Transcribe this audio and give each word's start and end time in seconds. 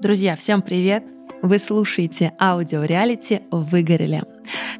Друзья, 0.00 0.36
всем 0.36 0.62
привет! 0.62 1.02
Вы 1.42 1.58
слушаете 1.58 2.32
аудиореалити 2.40 3.42
«Выгорели», 3.50 4.22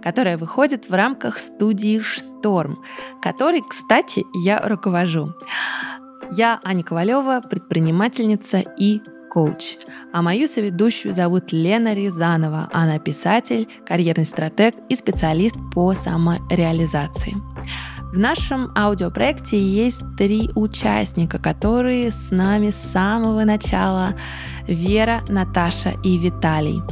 которая 0.00 0.38
выходит 0.38 0.88
в 0.88 0.92
рамках 0.92 1.38
студии 1.38 1.98
«Шторм», 1.98 2.79
которой, 3.20 3.62
кстати, 3.68 4.22
я 4.44 4.60
руковожу. 4.60 5.34
Я 6.30 6.61
Аня 6.62 6.84
Ковалева, 6.84 7.40
предпринимательница 7.50 8.62
и 8.79 9.00
коуч. 9.29 9.79
А 10.12 10.22
мою 10.22 10.46
соведущую 10.46 11.12
зовут 11.12 11.50
Лена 11.50 11.94
Рязанова. 11.94 12.68
Она 12.72 13.00
писатель, 13.00 13.66
карьерный 13.85 14.25
стратег 14.25 14.76
и 14.89 14.94
специалист 14.94 15.57
по 15.75 15.94
самореализации. 15.94 17.35
В 18.12 18.18
нашем 18.18 18.72
аудиопроекте 18.75 19.61
есть 19.61 20.00
три 20.16 20.50
участника, 20.54 21.39
которые 21.39 22.11
с 22.11 22.31
нами 22.31 22.71
с 22.71 22.76
самого 22.76 23.44
начала. 23.44 24.14
Вера, 24.67 25.21
Наташа 25.29 25.94
и 26.03 26.17
Виталий. 26.17 26.82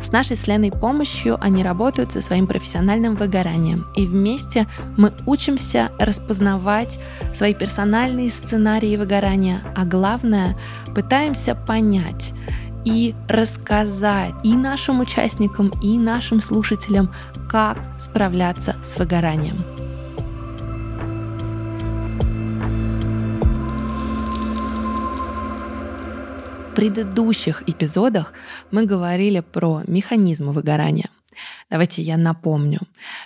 С 0.00 0.12
нашей 0.12 0.36
с 0.36 0.46
Леной 0.46 0.70
помощью 0.70 1.38
они 1.40 1.64
работают 1.64 2.12
со 2.12 2.20
своим 2.20 2.46
профессиональным 2.46 3.16
выгоранием. 3.16 3.86
И 3.96 4.06
вместе 4.06 4.68
мы 4.96 5.12
учимся 5.26 5.90
распознавать 5.98 7.00
свои 7.32 7.52
персональные 7.52 8.30
сценарии 8.30 8.96
выгорания, 8.96 9.60
а 9.76 9.84
главное, 9.84 10.56
пытаемся 10.94 11.56
понять, 11.56 12.32
и 12.84 13.14
рассказать 13.28 14.32
и 14.42 14.54
нашим 14.54 15.00
участникам, 15.00 15.72
и 15.82 15.98
нашим 15.98 16.40
слушателям, 16.40 17.12
как 17.48 17.76
справляться 17.98 18.76
с 18.82 18.96
выгоранием. 18.96 19.89
Предыдущих 26.80 27.62
эпизодах 27.68 28.32
мы 28.70 28.86
говорили 28.86 29.40
про 29.40 29.82
механизмы 29.86 30.52
выгорания. 30.52 31.10
Давайте 31.68 32.00
я 32.00 32.16
напомню. 32.16 32.80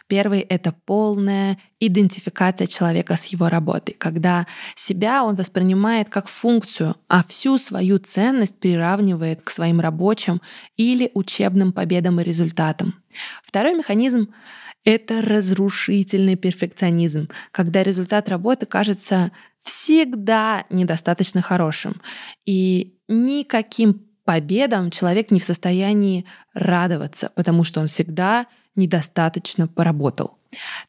Первый— 0.08 0.40
это 0.48 0.74
полная 0.84 1.56
идентификация 1.78 2.66
человека 2.66 3.14
с 3.14 3.26
его 3.26 3.48
работой, 3.48 3.94
когда 3.96 4.48
себя 4.74 5.22
он 5.22 5.36
воспринимает 5.36 6.08
как 6.08 6.26
функцию, 6.26 6.96
а 7.08 7.22
всю 7.22 7.56
свою 7.58 7.98
ценность 7.98 8.58
приравнивает 8.58 9.42
к 9.42 9.50
своим 9.50 9.78
рабочим 9.78 10.42
или 10.76 11.12
учебным 11.14 11.72
победам 11.72 12.20
и 12.20 12.24
результатам. 12.24 12.94
Второй 13.44 13.74
механизм— 13.76 14.34
это 14.84 15.22
разрушительный 15.22 16.36
перфекционизм, 16.36 17.28
когда 17.50 17.82
результат 17.82 18.28
работы 18.28 18.66
кажется 18.66 19.32
всегда 19.62 20.64
недостаточно 20.70 21.42
хорошим. 21.42 22.00
И 22.44 22.98
никаким 23.08 24.02
победам 24.24 24.90
человек 24.90 25.30
не 25.30 25.40
в 25.40 25.44
состоянии 25.44 26.26
радоваться, 26.52 27.30
потому 27.34 27.64
что 27.64 27.80
он 27.80 27.88
всегда 27.88 28.46
недостаточно 28.76 29.68
поработал. 29.68 30.38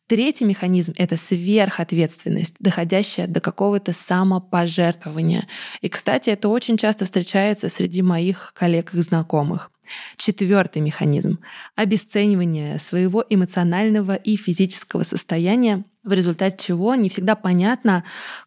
Третий 0.08 0.46
механизм— 0.46 0.94
это 0.98 1.18
сверхответственность, 1.18 2.58
доходящая 2.60 3.28
до 3.28 3.40
какого-то 3.40 3.94
самопожертвования. 3.94 5.48
И, 5.82 5.90
кстати, 5.90 6.30
это 6.30 6.50
очень 6.50 6.78
часто 6.78 7.06
встречается 7.06 7.70
среди 7.70 8.02
моих 8.02 8.54
коллег 8.56 8.94
и 8.94 9.02
знакомых. 9.02 9.72
Четвертый 10.18 10.82
механизм— 10.82 11.40
обесценивание 11.76 12.80
своего 12.80 13.26
эмоционального 13.30 14.16
и 14.16 14.36
физического 14.36 15.04
состояния, 15.04 15.86
в 16.04 16.14
результате 16.14 16.58
чего 16.64 16.96
не 16.96 17.10
всегда 17.10 17.36
понятно, 17.36 18.04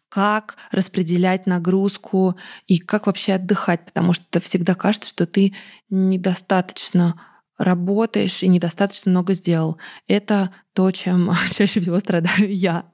как 0.07 0.55
распределять 0.71 1.45
нагрузку 1.45 2.35
и 2.67 2.79
как 2.79 3.07
вообще 3.07 3.33
отдыхать, 3.33 3.85
потому 3.85 4.13
что 4.13 4.39
всегда 4.39 4.75
кажется, 4.75 5.09
что 5.09 5.25
ты 5.25 5.53
недостаточно 5.89 7.19
работаешь 7.59 8.41
и 8.41 8.47
недостаточно 8.47 9.11
много 9.11 9.33
сделал. 9.33 9.77
Это 10.07 10.51
то, 10.73 10.89
чем 10.91 11.31
чаще 11.51 11.79
всего 11.79 11.99
страдаю 11.99 12.51
я. 12.51 12.85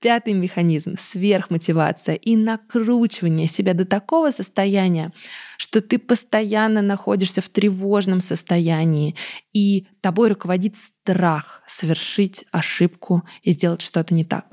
Пятый 0.00 0.32
механизм— 0.32 0.96
сверхмотивация 0.98 2.16
и 2.16 2.34
накручивание 2.34 3.46
себя 3.46 3.72
до 3.72 3.84
такого 3.84 4.32
состояния, 4.32 5.12
что 5.56 5.80
ты 5.80 6.00
постоянно 6.00 6.82
находишься 6.82 7.40
в 7.40 7.48
тревожном 7.48 8.20
состоянии, 8.20 9.14
и 9.52 9.86
тобой 10.00 10.30
руководит 10.30 10.74
страх 10.74 11.62
совершить 11.68 12.44
ошибку 12.50 13.22
и 13.44 13.52
сделать 13.52 13.80
что-то 13.80 14.12
не 14.12 14.24
так. 14.24 14.46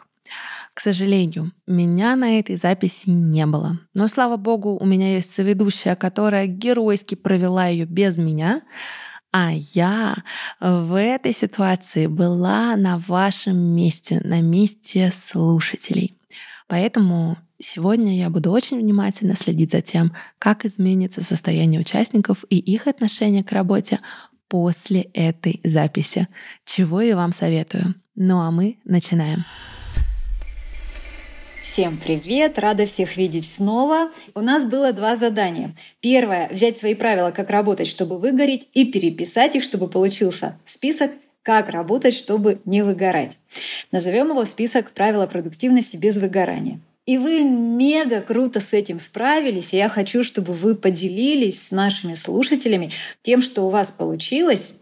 К 0.76 0.81
сожалению, 0.81 1.52
меня 1.66 2.16
на 2.16 2.40
этой 2.40 2.56
записи 2.56 3.10
не 3.10 3.48
было. 3.48 3.80
Но, 3.96 4.08
слава 4.08 4.38
богу, 4.38 4.78
у 4.80 4.86
меня 4.86 5.16
есть 5.16 5.34
соведущая, 5.34 5.96
которая 5.96 6.46
геройски 6.46 7.16
провела 7.16 7.68
ее 7.68 7.86
без 7.86 8.20
меня, 8.20 8.62
а 9.32 9.52
я 9.54 10.24
в 10.60 11.00
этой 11.00 11.34
ситуации 11.34 12.08
была 12.08 12.76
на 12.76 12.98
вашем 12.98 13.58
месте, 13.58 14.22
на 14.24 14.42
месте 14.42 15.12
слушателей. 15.12 16.18
Поэтому 16.68 17.38
сегодня 17.60 18.18
я 18.18 18.30
буду 18.30 18.52
очень 18.52 18.80
внимательно 18.80 19.36
следить 19.36 19.72
за 19.72 19.82
тем, 19.82 20.14
как 20.40 20.66
изменится 20.66 21.24
состояние 21.24 21.82
участников 21.82 22.44
и 22.50 22.58
их 22.58 22.88
отношение 22.88 23.44
к 23.44 23.52
работе 23.52 24.00
после 24.48 25.02
этой 25.14 25.62
записи, 25.64 26.28
чего 26.66 27.02
я 27.02 27.16
вам 27.16 27.34
советую. 27.34 27.94
Ну 28.16 28.40
а 28.40 28.52
мы 28.52 28.80
начинаем. 28.84 29.46
Всем 31.62 31.97
привет! 31.97 32.58
Рада 32.58 32.86
всех 32.86 33.18
видеть 33.18 33.50
снова. 33.50 34.12
У 34.34 34.40
нас 34.40 34.66
было 34.66 34.94
два 34.94 35.18
задания. 35.18 35.75
Первое— 36.00 36.47
взять 36.52 36.78
свои 36.78 36.96
правила, 36.96 37.31
как 37.31 37.50
работать, 37.50 37.88
чтобы 37.88 38.18
выгореть, 38.18 38.70
и 38.74 38.86
переписать 38.86 39.56
их, 39.56 39.64
чтобы 39.64 39.90
получился 39.90 40.58
список 40.64 41.12
как 41.44 41.69
работать, 41.69 42.14
чтобы 42.14 42.62
не 42.64 42.81
выгорать. 42.81 43.38
Назовем 43.92 44.30
его 44.30 44.46
список 44.46 44.92
правила 44.92 45.28
продуктивности 45.28 45.98
без 45.98 46.18
выгорания. 46.18 46.80
И 47.06 47.18
вы 47.18 47.42
мега 47.42 48.22
круто 48.22 48.59
с 48.59 48.74
этим 48.74 49.00
справились. 49.00 49.74
И 49.74 49.78
я 49.78 49.90
хочу, 49.90 50.24
чтобы 50.24 50.53
вы 50.53 50.75
поделились 50.75 51.62
с 51.62 51.72
нашими 51.72 52.14
слушателями 52.14 52.92
тем, 53.22 53.42
что 53.42 53.64
у 53.64 53.69
вас 53.69 53.92
получилось. 53.92 54.75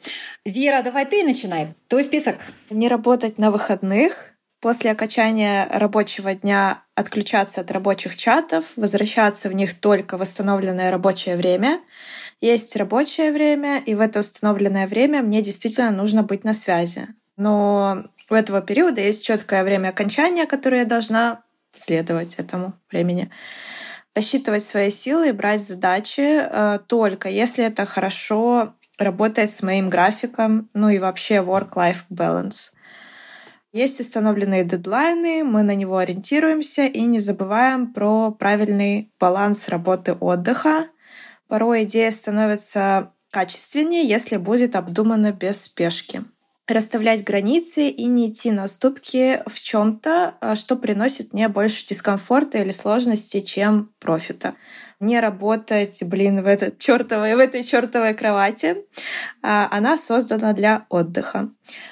Вера, 0.45 0.83
давай 0.83 1.05
ты 1.05 1.23
начинай. 1.23 1.69
Твой 1.87 2.03
список. 2.03 2.37
Не 2.69 2.87
работать 2.87 3.37
на 3.37 3.49
выходных, 3.49 4.36
После 4.59 4.91
окончания 4.91 5.67
рабочего 5.71 6.33
дня 6.33 6.83
отключаться 6.95 7.61
от 7.61 7.71
рабочих 7.71 8.17
чатов, 8.17 8.65
возвращаться 8.75 9.49
в 9.49 9.53
них 9.53 9.79
только 9.79 10.17
в 10.17 10.21
восстановленное 10.21 10.89
рабочее 10.89 11.37
время. 11.37 11.79
Есть 12.41 12.75
рабочее 12.75 13.31
время, 13.31 13.77
и 13.79 13.93
в 13.93 14.01
это 14.01 14.21
установленное 14.21 14.87
время 14.87 15.21
мне 15.21 15.43
действительно 15.43 15.91
нужно 15.91 16.23
быть 16.23 16.43
на 16.43 16.55
связи. 16.55 17.07
Но 17.35 18.05
у 18.31 18.33
этого 18.33 18.61
периода 18.61 18.99
есть 18.99 19.23
четкое 19.23 19.63
время 19.63 19.89
окончания, 19.89 20.47
которое 20.47 20.79
я 20.79 20.85
должна 20.85 21.43
следовать 21.71 22.35
этому 22.35 22.73
времени. 22.91 23.29
Рассчитывать 24.15 24.65
свои 24.65 24.89
силы 24.89 25.29
и 25.29 25.33
брать 25.33 25.61
задачи 25.61 26.41
э, 26.41 26.79
только 26.87 27.29
если 27.29 27.63
это 27.63 27.85
хорошо 27.85 28.73
работает 28.97 29.51
с 29.51 29.61
моим 29.61 29.91
графиком, 29.91 30.69
ну 30.73 30.89
и 30.89 30.97
вообще 30.97 31.35
work-life 31.35 32.05
balance. 32.09 32.71
Есть 33.73 33.99
установленные 33.99 34.63
дедлайны, 34.63 35.43
мы 35.43 35.61
на 35.61 35.75
него 35.75 35.97
ориентируемся 35.97 36.85
и 36.85 37.01
не 37.01 37.19
забываем 37.19 37.93
про 37.93 38.31
правильный 38.31 39.11
баланс 39.19 39.67
работы 39.67 40.13
отдыха. 40.13 40.87
Порой 41.47 41.83
идея 41.83 42.11
становится 42.11 43.11
качественнее, 43.29 44.07
если 44.07 44.37
будет 44.37 44.75
обдумана 44.75 45.33
без 45.33 45.61
спешки. 45.61 46.23
Расставлять 46.67 47.23
границы 47.23 47.89
и 47.89 48.05
не 48.05 48.29
идти 48.29 48.51
на 48.51 48.65
уступки 48.65 49.41
в 49.45 49.59
чем-то, 49.59 50.35
а, 50.41 50.55
что 50.55 50.75
приносит 50.75 51.31
мне 51.31 51.47
больше 51.47 51.85
дискомфорта 51.85 52.57
или 52.57 52.71
сложности, 52.71 53.41
чем 53.41 53.91
профита 53.99 54.55
не 54.99 55.19
работать, 55.19 56.03
блин, 56.03 56.41
в, 56.41 56.47
этот 56.47 56.79
чертовой, 56.79 57.35
в 57.35 57.39
этой 57.39 57.63
чертовой 57.63 58.13
кровати. 58.13 58.77
А, 59.41 59.67
она 59.71 59.97
создана 59.97 60.53
для 60.53 60.85
отдыха. 60.89 61.49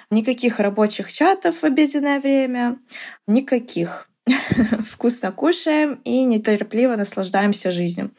Никаких 0.10 0.60
рабочих 0.60 1.12
чатов 1.12 1.62
в 1.62 1.64
обеденное 1.64 2.20
время, 2.20 2.80
никаких. 3.28 4.10
Вкусно 4.90 5.32
кушаем 5.32 6.02
и 6.04 6.24
неторопливо 6.24 6.96
наслаждаемся 6.96 7.72
жизнью. 7.72 8.12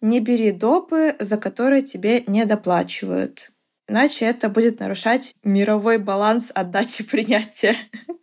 Не 0.00 0.20
бери 0.20 0.50
допы, 0.50 1.14
за 1.20 1.36
которые 1.36 1.82
тебе 1.82 2.24
не 2.26 2.44
доплачивают 2.46 3.52
иначе 3.90 4.24
это 4.24 4.48
будет 4.48 4.80
нарушать 4.80 5.34
мировой 5.42 5.98
баланс 5.98 6.50
отдачи 6.54 7.04
принятия. 7.04 7.76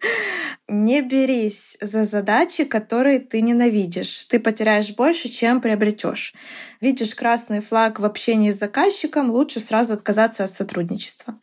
Не 0.67 1.01
берись 1.01 1.77
за 1.81 2.05
задачи, 2.05 2.63
которые 2.63 3.19
ты 3.19 3.41
ненавидишь. 3.41 4.25
Ты 4.25 4.39
потеряешь 4.39 4.95
больше, 4.95 5.29
чем 5.29 5.61
приобретешь. 5.61 6.33
Видишь 6.81 7.15
красный 7.15 7.61
флаг 7.61 7.99
в 7.99 8.05
общении 8.05 8.51
с 8.51 8.59
заказчиком, 8.59 9.31
лучше 9.31 9.59
сразу 9.59 9.93
отказаться 9.93 10.43
от 10.43 10.51
сотрудничества. 10.51 11.39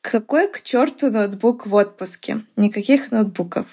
Какой 0.00 0.48
к 0.48 0.62
черту 0.62 1.10
ноутбук 1.10 1.66
в 1.66 1.74
отпуске? 1.74 2.44
Никаких 2.56 3.10
ноутбуков. 3.10 3.66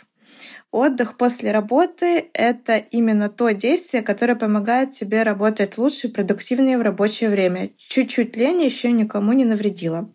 Отдых 0.71 1.17
после 1.17 1.51
работы— 1.51 2.29
это 2.33 2.77
именно 2.77 3.27
то 3.27 3.51
действие, 3.51 4.01
которое 4.01 4.35
помогает 4.35 4.91
тебе 4.91 5.23
работать 5.23 5.77
лучше 5.77 6.07
и 6.07 6.11
продуктивнее 6.11 6.77
в 6.77 6.81
рабочее 6.81 7.29
время. 7.29 7.71
Чуть-чуть 7.77 8.37
лень 8.37 8.63
еще 8.63 8.89
никому 8.93 9.33
не 9.33 9.43
навредила. 9.43 10.09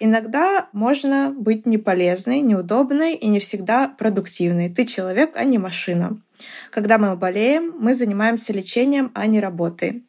Иногда 0.00 0.68
можно 0.72 1.34
быть 1.36 1.66
неполезной, 1.66 2.40
неудобной 2.40 3.14
и 3.14 3.26
не 3.26 3.40
всегда 3.40 3.88
продуктивной. 3.88 4.70
Ты 4.70 4.86
человек, 4.86 5.32
а 5.34 5.44
не 5.44 5.58
машина. 5.58 6.18
Когда 6.70 6.96
мы 6.96 7.14
болеем, 7.14 7.74
мы 7.78 7.92
занимаемся 7.92 8.54
лечением, 8.54 9.10
а 9.14 9.26
не 9.26 9.38
работой. 9.38 10.04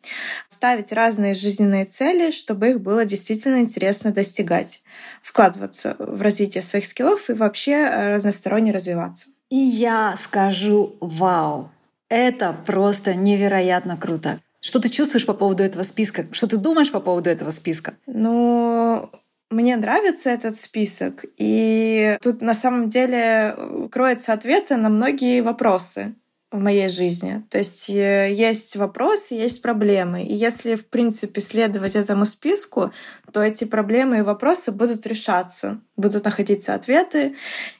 Ставить 0.47 0.93
разные 0.93 1.33
жизненные 1.33 1.83
цели, 1.83 2.31
чтобы 2.31 2.69
их 2.69 2.79
было 2.79 3.03
действительно 3.03 3.59
интересно 3.59 4.11
достигать. 4.11 4.83
Вкладываться 5.21 5.97
в 5.99 6.21
развитие 6.21 6.63
своих 6.63 6.85
скиллов 6.85 7.29
и 7.29 7.33
вообще 7.33 7.73
э, 7.73 8.13
разносторонне 8.13 8.71
развиваться. 8.71 9.34
И 9.49 9.57
я 9.57 10.15
скажу 10.17 10.95
вау. 10.99 11.71
Это 12.09 12.55
просто 12.65 13.15
невероятно 13.15 13.97
круто. 13.97 14.39
Что 14.61 14.79
ты 14.79 14.89
чувствуешь 14.89 15.25
по 15.25 15.33
поводу 15.33 15.63
этого 15.63 15.83
списка? 15.83 16.25
Что 16.31 16.47
ты 16.47 16.57
думаешь 16.57 16.91
по 16.91 16.99
поводу 16.99 17.29
этого 17.29 17.51
списка? 17.51 17.95
Ну, 18.07 19.11
мне 19.51 19.77
нравится 19.77 20.29
этот 20.31 20.57
список, 20.57 21.25
и 21.37 22.17
тут 22.21 22.41
на 22.41 22.55
самом 22.55 22.89
деле 22.89 23.55
кроется 23.91 24.33
ответы 24.33 24.75
на 24.75 24.89
многие 24.89 25.41
вопросы 25.41 26.15
в 26.55 26.61
моей 26.61 26.89
жизни. 26.89 27.43
То 27.49 27.57
есть 27.57 27.89
э, 27.89 28.33
есть 28.33 28.75
вопросы, 28.75 29.35
есть 29.35 29.61
проблемы. 29.61 30.23
И 30.23 30.33
если, 30.33 30.75
в 30.75 30.89
принципе, 30.89 31.41
следовать 31.41 31.95
этому 31.95 32.25
списку, 32.25 32.91
то 33.31 33.41
эти 33.41 33.65
проблемы 33.65 34.19
и 34.19 34.21
вопросы 34.21 34.71
будут 34.71 35.05
решаться, 35.05 35.81
будут 35.95 36.25
находиться 36.25 36.73
ответы, 36.73 37.35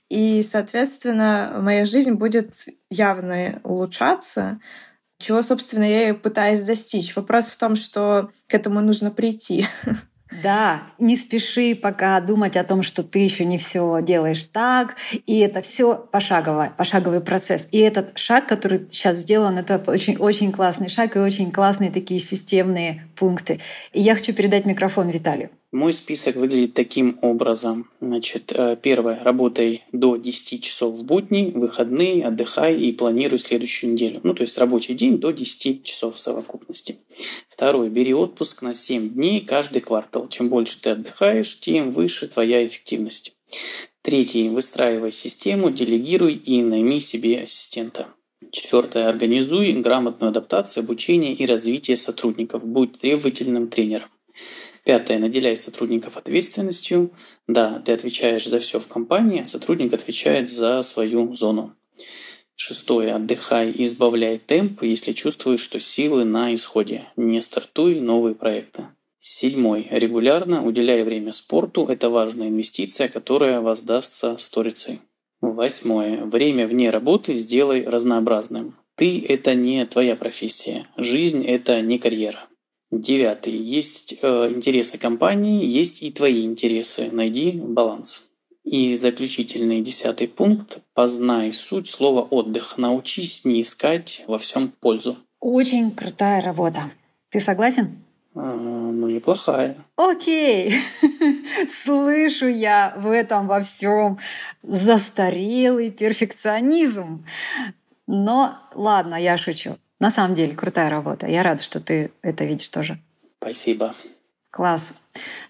и, 0.09 0.43
соответственно, 0.43 1.57
моя 1.61 1.85
жизнь 1.85 2.13
будет 2.13 2.65
явно 2.89 3.59
улучшаться, 3.63 4.59
чего, 5.17 5.41
собственно, 5.41 5.83
я 5.83 6.09
и 6.09 6.13
пытаюсь 6.13 6.61
достичь. 6.61 7.15
Вопрос 7.15 7.45
в 7.45 7.57
том, 7.57 7.75
что 7.75 8.29
к 8.47 8.53
этому 8.53 8.81
нужно 8.81 9.11
прийти. 9.11 9.65
Да, 10.31 10.81
не 10.97 11.15
спеши 11.15 11.75
пока 11.75 12.19
думать 12.19 12.57
о 12.57 12.63
том, 12.63 12.81
что 12.81 13.03
ты 13.03 13.19
еще 13.19 13.45
не 13.45 13.59
все 13.59 13.99
делаешь 14.01 14.43
так, 14.45 14.95
и 15.27 15.37
это 15.39 15.61
все 15.61 15.95
пошагово, 15.95 16.73
пошаговый 16.75 17.21
процесс. 17.21 17.69
И 17.71 17.77
этот 17.77 18.17
шаг, 18.17 18.47
который 18.47 18.87
сейчас 18.89 19.19
сделан, 19.19 19.59
это 19.59 19.81
очень 19.87 20.17
очень 20.17 20.51
классный 20.51 20.89
шаг 20.89 21.15
и 21.15 21.19
очень 21.19 21.51
классные 21.51 21.91
такие 21.91 22.19
системные 22.19 23.07
пункты. 23.15 23.59
И 23.93 24.01
я 24.01 24.15
хочу 24.15 24.33
передать 24.33 24.65
микрофон 24.65 25.09
Виталию. 25.09 25.51
Мой 25.75 25.91
список 25.91 26.37
выглядит 26.37 26.73
таким 26.73 27.19
образом. 27.21 27.89
Значит, 27.99 28.53
э, 28.55 28.77
первое. 28.81 29.21
Работай 29.21 29.83
до 29.91 30.15
10 30.15 30.63
часов 30.63 30.95
в 30.95 31.03
будни, 31.03 31.51
выходные, 31.53 32.25
отдыхай 32.25 32.79
и 32.79 32.93
планируй 32.93 33.39
следующую 33.39 33.91
неделю. 33.91 34.21
Ну, 34.23 34.33
то 34.33 34.43
есть 34.43 34.57
рабочий 34.57 34.93
день 34.93 35.17
до 35.17 35.31
10 35.31 35.83
часов 35.83 36.15
в 36.15 36.19
совокупности. 36.19 36.95
Второе. 37.49 37.89
Бери 37.89 38.13
отпуск 38.13 38.61
на 38.61 38.73
7 38.73 39.09
дней 39.09 39.41
каждый 39.41 39.81
квартал. 39.81 40.29
Чем 40.29 40.47
больше 40.47 40.81
ты 40.81 40.91
отдыхаешь, 40.91 41.59
тем 41.59 41.91
выше 41.91 42.29
твоя 42.29 42.65
эффективность. 42.65 43.33
Третье. 44.01 44.49
Выстраивай 44.51 45.11
систему, 45.11 45.71
делегируй 45.71 46.35
и 46.35 46.61
найми 46.61 47.01
себе 47.01 47.41
ассистента. 47.41 48.07
Четвертое. 48.49 49.09
Организуй 49.09 49.73
грамотную 49.73 50.29
адаптацию, 50.29 50.85
обучение 50.85 51.33
и 51.33 51.45
развитие 51.45 51.97
сотрудников. 51.97 52.63
Будь 52.65 52.97
требовательным 52.97 53.67
тренером. 53.67 54.07
Пятое. 54.85 55.17
Наделяй 55.17 55.57
сотрудников 55.57 56.15
ответственностью. 56.15 57.11
Да, 57.47 57.81
ты 57.83 57.91
отвечаешь 57.91 58.45
за 58.45 58.59
все 58.59 58.79
в 58.79 58.87
компании, 58.87 59.41
а 59.43 59.47
сотрудник 59.47 59.93
отвечает 59.93 60.49
за 60.49 60.83
свою 60.83 61.35
зону. 61.35 61.75
Шестое. 62.55 63.15
Отдыхай 63.15 63.71
и 63.71 63.83
избавляй 63.83 64.37
темп, 64.37 64.83
если 64.83 65.11
чувствуешь, 65.13 65.61
что 65.61 65.79
силы 65.79 66.23
на 66.23 66.53
исходе. 66.53 67.07
Не 67.17 67.41
стартуй 67.41 67.99
новые 67.99 68.35
проекты. 68.35 68.85
Седьмой. 69.17 69.87
Регулярно 69.89 70.63
уделяй 70.63 71.03
время 71.03 71.33
спорту. 71.33 71.87
Это 71.87 72.11
важная 72.11 72.49
инвестиция, 72.49 73.09
которая 73.09 73.61
воздастся 73.61 74.37
сторицей. 74.37 74.99
Восьмое. 75.41 76.25
Время 76.25 76.67
вне 76.67 76.91
работы 76.91 77.33
сделай 77.33 77.83
разнообразным. 77.83 78.77
Ты– 78.95 79.25
это 79.27 79.55
не 79.55 79.83
твоя 79.87 80.15
профессия. 80.15 80.87
Жизнь– 80.95 81.43
это 81.47 81.81
не 81.81 81.97
карьера. 81.97 82.47
Девятый. 82.91 83.53
Есть 83.53 84.15
э, 84.21 84.51
интересы 84.51 84.97
компании, 84.97 85.65
есть 85.65 86.03
и 86.03 86.11
твои 86.11 86.45
интересы. 86.45 87.09
Найди 87.11 87.51
баланс. 87.51 88.31
И 88.63 88.95
заключительный 88.95 89.81
десятый 89.81 90.27
пункт. 90.27 90.79
Познай 90.93 91.53
суть 91.53 91.89
слова 91.89 92.21
отдых. 92.21 92.77
Научись 92.77 93.45
не 93.45 93.61
искать 93.61 94.23
во 94.27 94.39
всем 94.39 94.69
пользу. 94.69 95.17
Очень 95.39 95.91
крутая 95.91 96.41
работа. 96.41 96.91
Ты 97.29 97.39
согласен? 97.39 98.03
А, 98.33 98.53
ну, 98.53 99.07
неплохая. 99.07 99.77
Окей. 99.95 100.73
Слышу 101.69 102.47
я 102.47 102.95
в 102.97 103.09
этом 103.09 103.47
во 103.47 103.61
всем 103.61 104.19
застарелый 104.63 105.91
перфекционизм. 105.91 107.25
Но 108.07 108.57
ладно, 108.73 109.15
я 109.15 109.37
шучу. 109.37 109.77
На 110.05 110.11
самом 110.11 110.35
деле, 110.35 110.53
крутая 110.53 110.91
работа. 110.91 111.25
Я 111.25 111.41
рада, 111.41 111.63
что 111.63 111.79
ты 111.79 112.11
это 112.21 112.45
видишь 112.45 112.69
тоже. 112.69 112.99
Спасибо. 113.39 113.95
Класс. 114.51 114.93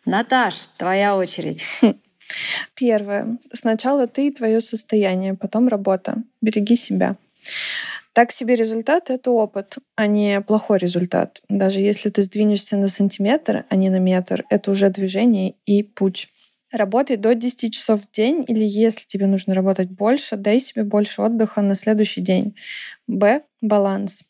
Наташ, 0.05 0.69
твоя 0.77 1.17
очередь. 1.17 1.61
Первое. 2.73 3.37
Сначала 3.51 4.07
ты 4.07 4.27
и 4.27 4.31
твое 4.31 4.61
состояние, 4.61 5.33
потом 5.33 5.67
работа. 5.67 6.23
Береги 6.39 6.77
себя. 6.77 7.17
Так 8.13 8.31
себе 8.31 8.55
результат— 8.55 9.09
это 9.09 9.29
опыт, 9.31 9.77
а 9.97 10.07
не 10.07 10.39
плохой 10.39 10.77
результат. 10.77 11.41
Даже 11.49 11.79
если 11.79 12.09
ты 12.09 12.21
сдвинешься 12.21 12.77
на 12.77 12.87
сантиметр, 12.87 13.65
а 13.67 13.75
не 13.75 13.89
на 13.89 13.99
метр, 13.99 14.45
это 14.49 14.71
уже 14.71 14.89
движение 14.89 15.55
и 15.65 15.83
путь. 15.83 16.29
Работай 16.71 17.17
до 17.17 17.35
10 17.35 17.73
часов 17.73 18.03
в 18.03 18.11
день, 18.11 18.45
или 18.47 18.63
если 18.63 19.05
тебе 19.05 19.27
нужно 19.27 19.53
работать 19.53 19.89
больше, 19.89 20.37
дай 20.37 20.61
себе 20.61 20.85
больше 20.85 21.21
отдыха 21.23 21.61
на 21.61 21.75
следующий 21.75 22.21
день. 22.21 22.55
Б. 23.05 23.41
Баланс. 23.61 24.23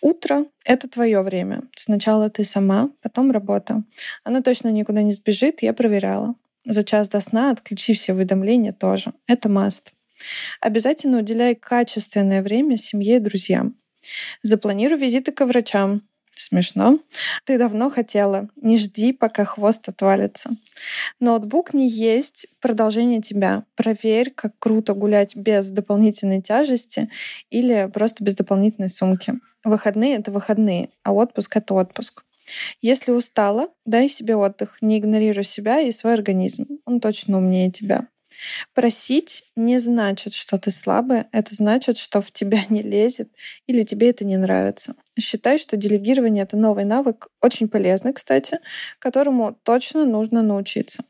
Утро— 0.00 0.46
это 0.64 0.88
твое 0.88 1.22
время. 1.22 1.62
Сначала 1.74 2.30
ты 2.30 2.44
сама, 2.44 2.90
потом 3.02 3.30
работа. 3.30 3.82
Она 4.24 4.42
точно 4.42 4.68
никуда 4.68 5.02
не 5.02 5.12
сбежит, 5.12 5.62
я 5.62 5.72
проверяла. 5.72 6.34
За 6.64 6.84
час 6.84 7.08
до 7.08 7.20
сна 7.20 7.50
отключи 7.50 7.94
все 7.94 8.12
уведомления 8.12 8.72
тоже. 8.72 9.12
Это 9.26 9.48
маст. 9.48 9.92
Обязательно 10.60 11.18
уделяй 11.18 11.54
качественное 11.54 12.42
время 12.42 12.76
семье 12.76 13.16
и 13.16 13.20
друзьям. 13.20 13.76
Запланируй 14.42 14.98
визиты 14.98 15.32
к 15.32 15.44
врачам. 15.44 16.02
Смешно. 16.34 16.98
Ты 17.44 17.58
давно 17.58 17.90
хотела. 17.90 18.48
Не 18.56 18.78
жди, 18.78 19.12
пока 19.12 19.44
хвост 19.44 19.88
отвалится. 19.88 20.50
Ноутбук 21.20 21.74
не 21.74 21.88
есть 21.88 22.46
продолжение 22.60 23.20
тебя. 23.20 23.64
Проверь, 23.76 24.32
как 24.34 24.58
круто 24.58 24.94
гулять 24.94 25.36
без 25.36 25.70
дополнительной 25.70 26.40
тяжести 26.40 27.10
или 27.50 27.90
просто 27.92 28.24
без 28.24 28.34
дополнительной 28.34 28.90
сумки. 28.90 29.34
Выходные— 29.64 30.16
это 30.18 30.30
выходные, 30.30 30.90
а 31.02 31.12
отпуск— 31.12 31.56
это 31.58 31.74
отпуск. 31.74 32.24
Если 32.80 33.12
устала, 33.12 33.68
дай 33.84 34.08
себе 34.08 34.34
отдых, 34.34 34.78
не 34.80 34.98
игнорируй 34.98 35.44
себя 35.44 35.80
и 35.80 35.90
свой 35.90 36.14
организм. 36.14 36.66
Он 36.84 37.00
точно 37.00 37.38
умнее 37.38 37.70
тебя. 37.70 38.08
Просить 38.74 39.44
не 39.56 39.78
значит, 39.78 40.34
что 40.34 40.58
ты 40.58 40.70
слабая, 40.70 41.28
это 41.32 41.54
значит, 41.54 41.98
что 41.98 42.20
в 42.20 42.30
тебя 42.30 42.60
не 42.68 42.82
лезет 42.82 43.28
или 43.66 43.82
тебе 43.82 44.10
это 44.10 44.24
не 44.24 44.36
нравится. 44.36 44.94
Считай, 45.18 45.58
что 45.58 45.76
делегирование— 45.76 46.42
это 46.44 46.56
новый 46.56 46.84
навык, 46.84 47.28
очень 47.40 47.68
полезный, 47.68 48.12
кстати, 48.12 48.60
которому 48.98 49.56
точно 49.62 50.06
нужно 50.06 50.42
научиться. 50.42 51.04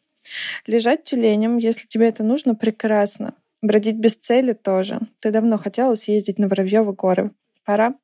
Лежать 0.67 1.05
тюленем, 1.05 1.59
если 1.59 1.87
тебе 1.87 2.09
это 2.09 2.23
нужно, 2.23 2.55
прекрасно. 2.55 3.35
Бродить 3.61 3.97
без 3.97 4.17
цели 4.17 4.53
тоже. 4.55 5.01
Ты 5.21 5.31
давно 5.31 5.59
хотела 5.59 5.95
съездить 5.95 6.39
на 6.39 6.49
Воробьевы 6.49 6.93
горы. 6.93 7.31
Пора. 7.65 7.95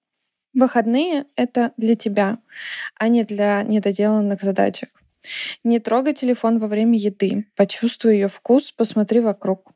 Выходные— 0.55 1.27
это 1.37 1.73
для 1.77 1.95
тебя, 1.95 2.39
а 2.95 3.09
не 3.09 3.25
для 3.25 3.63
недоделанных 3.63 4.43
задачек. 4.43 4.89
Не 5.65 5.81
трогай 5.81 6.15
телефон 6.15 6.59
во 6.59 6.67
время 6.67 6.99
еды. 6.99 7.47
Почувствуй 7.57 8.15
ее 8.15 8.29
вкус, 8.29 8.73
посмотри 8.73 9.21
вокруг. 9.21 9.73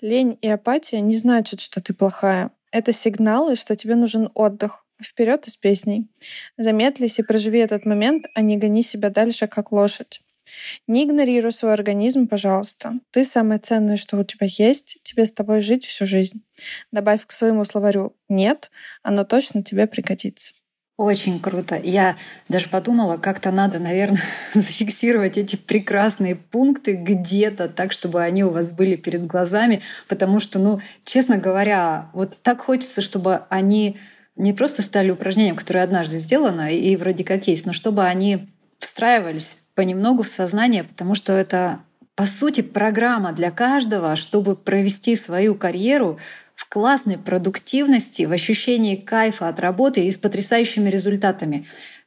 Лень 0.00 0.38
и 0.40 0.48
апатия 0.48 1.00
не 1.00 1.16
значат, 1.16 1.60
что 1.60 1.80
ты 1.80 1.92
плохая. 1.92 2.50
Это 2.72 2.92
сигналы, 2.92 3.56
что 3.56 3.76
тебе 3.76 3.94
нужен 3.94 4.30
отдых. 4.34 4.86
Вперед 5.02 5.46
из 5.46 5.56
песней. 5.56 6.10
Замедлись 6.58 7.18
и 7.18 7.22
проживи 7.22 7.58
этот 7.60 7.86
момент, 7.86 8.26
а 8.34 8.42
не 8.42 8.58
гони 8.58 8.82
себя 8.82 9.08
дальше, 9.08 9.46
как 9.46 9.72
лошадь. 9.72 10.20
Не 10.86 11.04
игнорируй 11.04 11.52
свой 11.52 11.72
организм, 11.72 12.26
пожалуйста. 12.26 12.94
Ты 13.10 13.24
самое 13.24 13.60
ценное, 13.60 13.96
что 13.96 14.18
у 14.18 14.24
тебя 14.24 14.46
есть, 14.50 14.98
тебе 15.02 15.26
с 15.26 15.32
тобой 15.32 15.60
жить 15.60 15.86
всю 15.86 16.06
жизнь. 16.06 16.44
Добавь 16.92 17.24
к 17.26 17.32
своему 17.32 17.64
словарю 17.64 18.16
«нет», 18.28 18.70
оно 19.02 19.24
точно 19.24 19.62
тебе 19.62 19.86
пригодится. 19.86 20.52
Очень 21.00 21.40
круто. 21.40 21.80
Я 21.82 22.18
даже 22.50 22.68
подумала, 22.68 23.16
как-то 23.16 23.50
надо, 23.50 23.78
наверное, 23.78 24.20
зафиксировать 24.54 25.38
эти 25.38 25.56
прекрасные 25.56 26.36
пункты 26.36 26.92
где-то 26.92 27.70
так, 27.70 27.92
чтобы 27.92 28.20
они 28.20 28.44
у 28.44 28.50
вас 28.50 28.72
были 28.72 28.96
перед 28.96 29.26
глазами, 29.26 29.80
потому 30.08 30.40
что, 30.40 30.58
ну, 30.58 30.82
честно 31.06 31.38
говоря, 31.38 32.10
вот 32.12 32.36
так 32.42 32.60
хочется, 32.60 33.00
чтобы 33.00 33.44
они 33.48 33.96
не 34.36 34.52
просто 34.52 34.82
стали 34.82 35.10
упражнением, 35.10 35.56
которое 35.56 35.84
однажды 35.84 36.18
сделано 36.18 36.70
и 36.70 36.94
вроде 36.96 37.24
как 37.24 37.46
есть, 37.46 37.64
но 37.64 37.72
чтобы 37.72 38.04
они 38.04 38.50
встраивались 38.78 39.62
понемногу 39.74 40.22
в 40.22 40.28
сознание, 40.28 40.84
потому 40.84 41.14
что 41.14 41.32
это, 41.32 41.80
по 42.14 42.26
сути, 42.26 42.60
программа 42.60 43.32
для 43.32 43.50
каждого, 43.50 44.16
чтобы 44.16 44.54
провести 44.54 45.16
свою 45.16 45.54
карьеру 45.54 46.18
в 46.60 46.68
классной 46.68 47.16
продуктивности, 47.16 48.24
в 48.24 48.32
ощущении 48.32 48.94
кайфа 48.94 49.48
от 49.48 49.58
работы 49.60 50.04
и 50.04 50.10
с 50.10 50.18
потрясающими 50.18 50.90
результатами. 50.90 51.66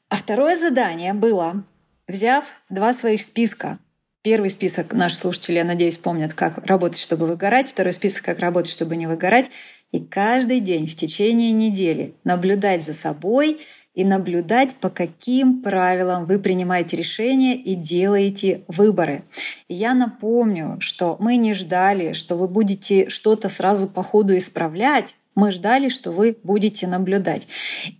А 0.10 0.16
второе 0.16 0.56
задание 0.56 1.14
было, 1.14 1.66
взяв 2.08 2.46
два 2.70 2.94
своих 2.94 3.24
списка. 3.24 3.80
Первый 4.22 4.52
список 4.52 4.94
наши 4.94 5.16
слушатели, 5.16 5.56
я 5.56 5.64
надеюсь, 5.64 5.98
помнят, 5.98 6.36
как 6.36 6.68
работать, 6.68 7.00
чтобы 7.00 7.26
выгорать. 7.26 7.70
Второй 7.70 7.94
список, 7.94 8.22
как 8.26 8.38
работать, 8.38 8.72
чтобы 8.72 8.96
не 8.96 9.08
выгорать. 9.08 9.48
И 9.92 10.00
каждый 10.00 10.60
день 10.60 10.88
в 10.88 10.96
течение 10.96 11.52
недели 11.52 12.14
наблюдать 12.24 12.86
за 12.86 12.94
собой 12.94 13.60
и 13.94 14.04
наблюдать, 14.04 14.74
по 14.76 14.90
каким 14.90 15.62
правилам 15.62 16.26
вы 16.26 16.40
принимаете 16.40 16.98
решения 16.98 17.56
и 17.56 17.76
делаете 17.76 18.64
выборы. 18.68 19.24
И 19.68 19.76
я 19.76 19.94
напомню, 19.94 20.78
что 20.80 21.16
мы 21.20 21.36
не 21.36 21.54
ждали, 21.54 22.14
что 22.14 22.36
вы 22.36 22.48
будете 22.48 23.10
что-то 23.10 23.50
сразу 23.50 23.88
по 23.88 24.02
ходу 24.02 24.36
исправлять, 24.36 25.16
мы 25.36 25.52
ждали, 25.52 25.90
что 25.90 26.12
вы 26.12 26.38
будете 26.44 26.88
наблюдать. 26.88 27.48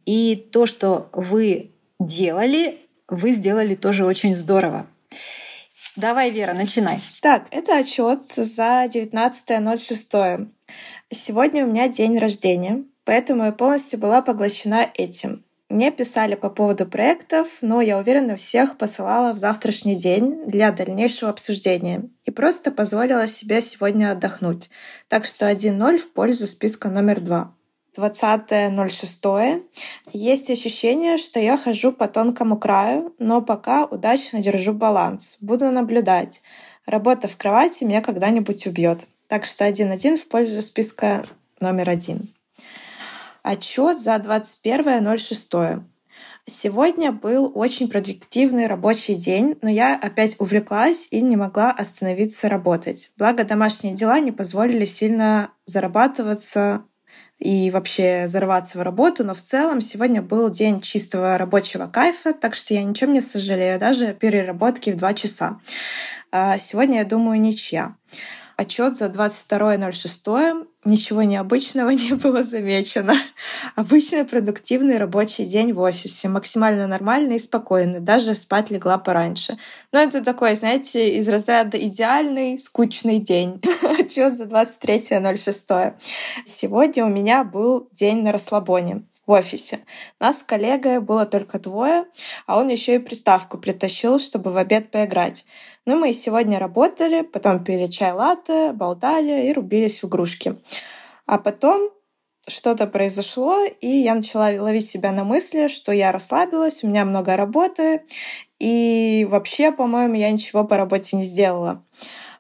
И 0.06 0.36
то, 0.52 0.66
что 0.66 1.10
вы 1.14 1.72
делали, 2.00 2.80
вы 3.08 3.32
сделали 3.32 3.76
тоже 3.76 4.06
очень 4.06 4.36
здорово. 4.36 4.88
Давай, 5.96 6.32
Вера, 6.32 6.54
начинай. 6.54 7.02
Так, 7.22 7.46
это 7.52 7.78
отчет 7.78 8.32
за 8.32 8.86
19.06. 8.86 10.50
Сегодня 11.12 11.66
у 11.66 11.70
меня 11.70 11.88
день 11.88 12.18
рождения, 12.18 12.84
поэтому 13.06 13.46
я 13.46 13.52
полностью 13.52 14.00
была 14.00 14.24
поглощена 14.24 14.90
этим. 14.96 15.44
Мне 15.74 15.90
писали 15.90 16.36
по 16.36 16.52
поводу 16.52 16.86
проектов, 16.86 17.48
но 17.64 17.82
я 17.82 17.98
уверена, 17.98 18.36
всех 18.36 18.78
посылала 18.78 19.34
в 19.34 19.40
завтрашний 19.40 19.96
день 19.96 20.46
для 20.46 20.72
дальнейшего 20.72 21.32
обсуждения 21.32 22.12
и 22.26 22.30
просто 22.30 22.70
позволила 22.70 23.26
себе 23.26 23.60
сегодня 23.60 24.12
отдохнуть. 24.12 24.70
Так 25.08 25.26
что 25.26 25.50
1-0 25.50 25.98
в 25.98 26.12
пользу 26.12 26.46
списка 26.46 26.90
номер 26.90 27.22
2. 27.22 27.56
20.06. 27.98 29.64
Есть 30.12 30.52
ощущение, 30.52 31.18
что 31.18 31.40
я 31.40 31.58
хожу 31.58 31.92
по 31.92 32.08
тонкому 32.08 32.60
краю, 32.60 33.16
но 33.18 33.42
пока 33.42 33.86
удачно 33.86 34.42
держу 34.42 34.74
баланс. 34.74 35.40
Буду 35.42 35.72
наблюдать. 35.72 36.44
Работа 36.86 37.28
в 37.28 37.36
кровати 37.36 37.84
меня 37.84 38.02
когда-нибудь 38.02 38.68
убьет. 38.68 39.00
Так 39.28 39.46
что 39.46 39.68
1.1 39.68 40.18
в 40.18 40.28
пользу 40.28 40.62
списка 40.62 41.24
номер 41.60 41.90
один. 41.90 42.30
Отчет 43.44 44.00
за 44.00 44.16
21.06. 44.16 45.84
Сегодня 46.50 47.12
был 47.12 47.52
очень 47.56 47.90
продуктивный 47.90 48.68
рабочий 48.68 49.16
день, 49.16 49.58
но 49.62 49.70
я 49.70 50.00
опять 50.02 50.38
увлеклась 50.40 51.10
и 51.12 51.20
не 51.20 51.36
могла 51.36 51.72
остановиться 51.72 52.48
работать. 52.48 53.12
Благо 53.18 53.44
домашние 53.44 53.94
дела 53.96 54.22
не 54.22 54.32
позволили 54.32 54.86
сильно 54.86 55.52
зарабатываться 55.66 56.86
и 57.38 57.70
вообще 57.70 58.30
зарываться 58.30 58.78
в 58.78 58.82
работу, 58.82 59.26
но 59.26 59.36
в 59.36 59.42
целом 59.42 59.82
сегодня 59.82 60.22
был 60.22 60.50
день 60.50 60.80
чистого 60.80 61.38
рабочего 61.38 61.88
кайфа, 61.88 62.34
так 62.34 62.56
что 62.56 62.74
я 62.74 62.84
ничем 62.84 63.12
не 63.12 63.20
сожалею, 63.20 63.78
даже 63.78 64.14
переработки 64.14 64.90
в 64.90 64.96
два 64.96 65.14
часа. 65.14 65.60
А 66.32 66.58
сегодня, 66.60 67.00
я 67.00 67.06
думаю, 67.06 67.42
ничья. 67.42 67.98
Отчет 68.56 68.96
за 68.96 69.08
22.06. 69.08 70.68
Ничего 70.86 71.24
необычного 71.24 71.90
не 71.92 72.14
было 72.14 72.44
замечено. 72.44 73.16
Обычный 73.76 74.26
продуктивный 74.26 74.98
рабочий 74.98 75.46
день 75.46 75.74
в 75.74 75.80
офисе. 75.80 76.28
Максимально 76.28 76.88
нормальный 76.88 77.38
и 77.38 77.40
спокойный. 77.40 78.00
Даже 78.00 78.36
спать 78.36 78.70
легла 78.70 78.98
пораньше. 78.98 79.58
Но 79.92 80.00
это 80.00 80.24
такой, 80.24 80.56
знаете, 80.56 81.18
из 81.18 81.30
разряда 81.30 81.78
идеальный, 81.78 82.58
скучный 82.58 83.20
день. 83.20 83.62
Отчет 84.00 84.36
за 84.36 84.44
23.06. 84.44 85.94
Сегодня 86.46 87.06
у 87.06 87.10
меня 87.10 87.44
был 87.44 87.88
день 87.94 88.22
на 88.22 88.32
расслабоне 88.32 89.04
в 89.26 89.32
офисе. 89.32 89.80
Нас 90.20 90.40
с 90.40 90.44
коллегой 90.44 91.00
было 91.00 91.26
только 91.26 91.60
двое, 91.60 92.06
а 92.46 92.60
он 92.60 92.70
еще 92.70 92.96
и 92.96 93.00
приставку 93.00 93.58
притащил, 93.58 94.20
чтобы 94.20 94.52
в 94.52 94.58
обед 94.58 94.92
поиграть. 94.92 95.46
Ну, 95.86 95.98
мы 95.98 96.14
сегодня 96.14 96.60
работали, 96.60 97.22
потом 97.22 97.64
пили 97.64 97.88
чай 97.88 98.12
латте, 98.12 98.72
болтали 98.74 99.48
и 99.48 99.54
рубились 99.54 100.02
в 100.02 100.08
игрушки. 100.08 100.56
А 101.26 101.38
потом 101.38 101.90
что-то 102.48 102.88
произошло, 102.88 103.64
и 103.64 103.88
я 103.88 104.16
начала 104.16 104.52
ловить 104.62 104.90
себя 104.90 105.12
на 105.12 105.24
мысли, 105.24 105.70
что 105.70 105.94
я 105.94 106.12
расслабилась, 106.12 106.84
у 106.84 106.88
меня 106.88 107.06
много 107.06 107.38
работы, 107.38 108.02
и 108.60 109.26
вообще, 109.30 109.72
по-моему, 109.72 110.16
я 110.16 110.30
ничего 110.30 110.66
по 110.66 110.76
работе 110.76 111.16
не 111.16 111.24
сделала 111.24 111.84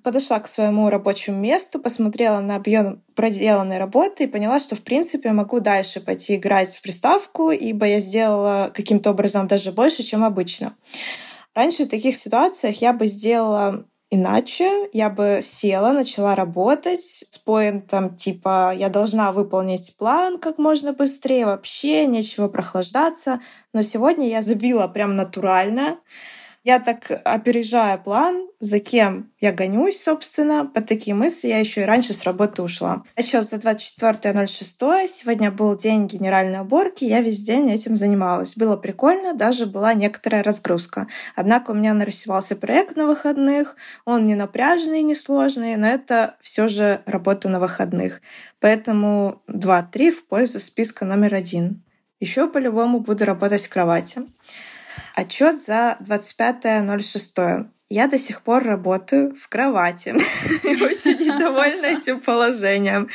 подошла 0.04 0.40
к 0.40 0.48
своему 0.48 0.90
рабочему 0.90 1.40
месту, 1.40 1.80
посмотрела 1.80 2.40
на 2.42 2.56
объем 2.56 3.02
проделанной 3.16 3.78
работы 3.78 4.26
и 4.26 4.28
поняла, 4.28 4.60
что, 4.60 4.76
в 4.76 4.82
принципе, 4.82 5.32
могу 5.32 5.60
дальше 5.60 6.02
пойти 6.02 6.36
играть 6.36 6.76
в 6.76 6.82
приставку, 6.82 7.52
ибо 7.52 7.86
я 7.86 8.00
сделала 8.00 8.72
каким-то 8.74 9.12
образом 9.12 9.48
даже 9.48 9.72
больше, 9.72 10.04
чем 10.04 10.24
обычно. 10.24 10.74
Раньше 11.56 11.86
в 11.86 11.90
таких 11.90 12.16
ситуациях 12.16 12.82
я 12.82 12.94
бы 12.94 13.08
сделала 13.08 13.86
иначе. 14.14 14.90
Я 14.94 15.10
бы 15.10 15.40
села, 15.42 15.92
начала 15.92 16.36
работать 16.36 17.02
с 17.02 17.38
поинтом 17.38 18.16
типа 18.16 18.74
«я 18.76 18.90
должна 18.90 19.32
выполнить 19.32 19.96
план 19.98 20.38
как 20.38 20.58
можно 20.58 20.94
быстрее, 20.94 21.46
вообще 21.46 22.06
нечего 22.06 22.48
прохлаждаться». 22.48 23.40
Но 23.74 23.82
сегодня 23.82 24.30
я 24.30 24.42
забила 24.42 24.88
прям 24.88 25.16
натурально. 25.16 25.98
Я 26.64 26.80
так 26.80 27.12
опережаю 27.26 28.02
план, 28.02 28.48
за 28.62 28.80
кем 28.80 29.34
я 29.42 29.52
гонюсь, 29.52 30.02
собственно. 30.02 30.66
Под 30.66 30.88
такие 30.88 31.14
мысли 31.14 31.50
я 31.50 31.60
еще 31.60 31.82
и 31.82 31.86
раньше 31.86 32.14
с 32.14 32.24
работы 32.24 32.62
ушла. 32.62 33.04
Отчет 33.16 33.44
за 33.44 33.58
24.06. 33.58 35.08
Сегодня 35.10 35.52
был 35.52 35.76
день 35.76 36.08
генеральной 36.08 36.62
уборки. 36.62 37.04
Я 37.04 37.20
весь 37.20 37.44
день 37.44 37.70
этим 37.70 37.96
занималась. 37.96 38.56
Было 38.56 38.78
прикольно, 38.78 39.34
даже 39.34 39.66
была 39.66 39.94
некоторая 39.94 40.42
разгрузка. 40.42 41.08
Однако 41.36 41.72
у 41.72 41.74
меня 41.74 41.94
нарисовался 41.94 42.56
проект 42.56 42.96
на 42.96 43.08
выходных. 43.08 43.76
Он 44.06 44.26
не 44.26 44.36
напряженный, 44.36 45.04
не 45.04 45.16
сложный, 45.16 45.76
но 45.76 45.88
это 45.88 46.38
все 46.40 46.70
же 46.70 47.02
работа 47.06 47.50
на 47.50 47.60
выходных. 47.60 48.22
Поэтому 48.62 49.42
2-3 49.50 50.12
в 50.12 50.26
пользу 50.28 50.62
списка 50.62 51.04
номер 51.04 51.36
один. 51.36 51.84
Еще 52.22 52.48
по-любому 52.48 53.02
буду 53.02 53.26
работать 53.26 53.66
в 53.66 53.70
кровати. 53.70 54.22
Отчет 55.16 55.62
за 55.62 55.98
25.06. 56.02 57.68
Я 57.90 58.08
до 58.08 58.18
сих 58.18 58.42
пор 58.42 58.64
работаю 58.64 59.36
в 59.36 59.48
кровати. 59.48 60.10
Очень 60.64 61.20
недовольна 61.20 61.86
этим 61.86 62.20
положением. 62.20 63.10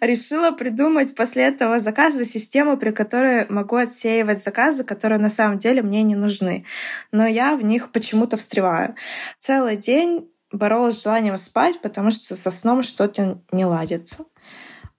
Решила 0.00 0.52
придумать 0.52 1.16
после 1.16 1.42
этого 1.42 1.80
заказа 1.80 2.24
систему, 2.24 2.76
при 2.76 2.92
которой 2.92 3.46
могу 3.48 3.74
отсеивать 3.74 4.44
заказы, 4.44 4.84
которые 4.84 5.18
на 5.18 5.30
самом 5.30 5.58
деле 5.58 5.82
мне 5.82 6.04
не 6.04 6.14
нужны. 6.14 6.64
Но 7.10 7.26
я 7.26 7.56
в 7.56 7.64
них 7.64 7.90
почему-то 7.90 8.36
встреваю. 8.36 8.94
Целый 9.40 9.76
день 9.76 10.30
боролась 10.52 10.98
с 10.98 11.02
желанием 11.02 11.36
спать, 11.36 11.80
потому 11.80 12.12
что 12.12 12.36
со 12.36 12.52
сном 12.52 12.84
что-то 12.84 13.40
не 13.50 13.64
ладится. 13.64 14.24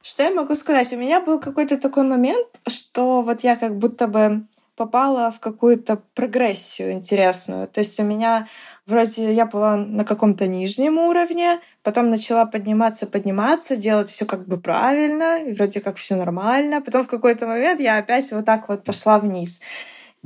Что 0.02 0.24
я 0.24 0.32
могу 0.32 0.56
сказать? 0.56 0.92
У 0.92 0.98
меня 0.98 1.22
был 1.22 1.40
какой-то 1.40 1.78
такой 1.78 2.04
момент, 2.04 2.48
что 2.68 3.22
вот 3.22 3.42
я 3.42 3.56
как 3.56 3.78
будто 3.78 4.08
бы 4.08 4.48
попала 4.82 5.32
в 5.32 5.40
какую-то 5.40 6.02
прогрессию 6.16 6.94
интересную. 6.94 7.68
То 7.68 7.82
есть 7.82 8.00
у 8.00 8.04
меня 8.04 8.48
вроде 8.88 9.32
я 9.32 9.46
была 9.46 9.78
на 9.78 10.04
каком-то 10.04 10.48
нижнем 10.48 10.98
уровне, 10.98 11.60
потом 11.84 12.10
начала 12.10 12.48
подниматься, 12.48 13.06
подниматься, 13.06 13.76
делать 13.76 14.10
все 14.10 14.26
как 14.26 14.48
бы 14.48 14.60
правильно, 14.60 15.44
и 15.44 15.54
вроде 15.54 15.82
как 15.82 15.98
все 15.98 16.16
нормально. 16.16 16.82
Потом 16.82 17.04
в 17.04 17.08
какой-то 17.08 17.46
момент 17.46 17.80
я 17.80 17.98
опять 17.98 18.32
вот 18.32 18.46
так 18.46 18.70
вот 18.70 18.84
пошла 18.84 19.20
вниз. 19.20 19.62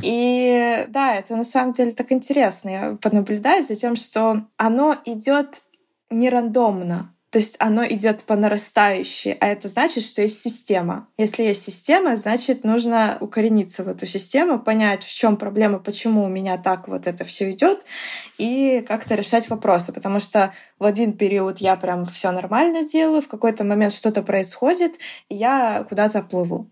И 0.02 0.86
да, 0.88 1.16
это 1.16 1.36
на 1.36 1.44
самом 1.44 1.74
деле 1.74 1.92
так 1.92 2.14
интересно. 2.14 2.70
Я 2.70 2.98
понаблюдаю 3.02 3.62
за 3.62 3.76
тем, 3.76 3.98
что 3.98 4.46
оно 4.56 4.96
идет 5.04 5.64
не 6.10 6.30
рандомно. 6.30 7.14
То 7.32 7.40
есть 7.40 7.56
оно 7.60 7.86
идет 7.86 8.22
по 8.22 8.36
нарастающей, 8.36 9.34
а 9.34 9.48
это 9.48 9.68
значит, 9.68 10.04
что 10.04 10.22
есть 10.22 10.42
система. 10.42 11.10
Если 11.18 11.44
есть 11.44 11.64
система, 11.64 12.16
значит, 12.16 12.64
нужно 12.64 13.18
укорениться 13.20 13.84
в 13.84 13.90
эту 13.90 14.06
систему, 14.06 14.60
понять, 14.60 15.04
в 15.04 15.14
чем 15.14 15.36
проблема, 15.36 15.80
почему 15.80 16.24
у 16.24 16.30
меня 16.30 16.58
так 16.58 16.88
вот 16.88 17.08
это 17.08 17.26
все 17.26 17.52
идет, 17.52 17.84
и 18.38 18.86
как-то 18.88 19.16
решать 19.16 19.50
вопросы. 19.50 19.92
Потому 19.92 20.20
что 20.20 20.54
в 20.80 20.86
один 20.86 21.14
период 21.14 21.58
я 21.58 21.76
прям 21.76 22.06
все 22.06 22.32
нормально 22.32 22.88
делаю, 22.88 23.22
в 23.22 23.28
какой-то 23.28 23.64
момент 23.64 23.94
что-то 23.94 24.22
происходит, 24.22 24.94
и 25.28 25.36
я 25.36 25.86
куда-то 25.90 26.22
плыву. 26.22 26.70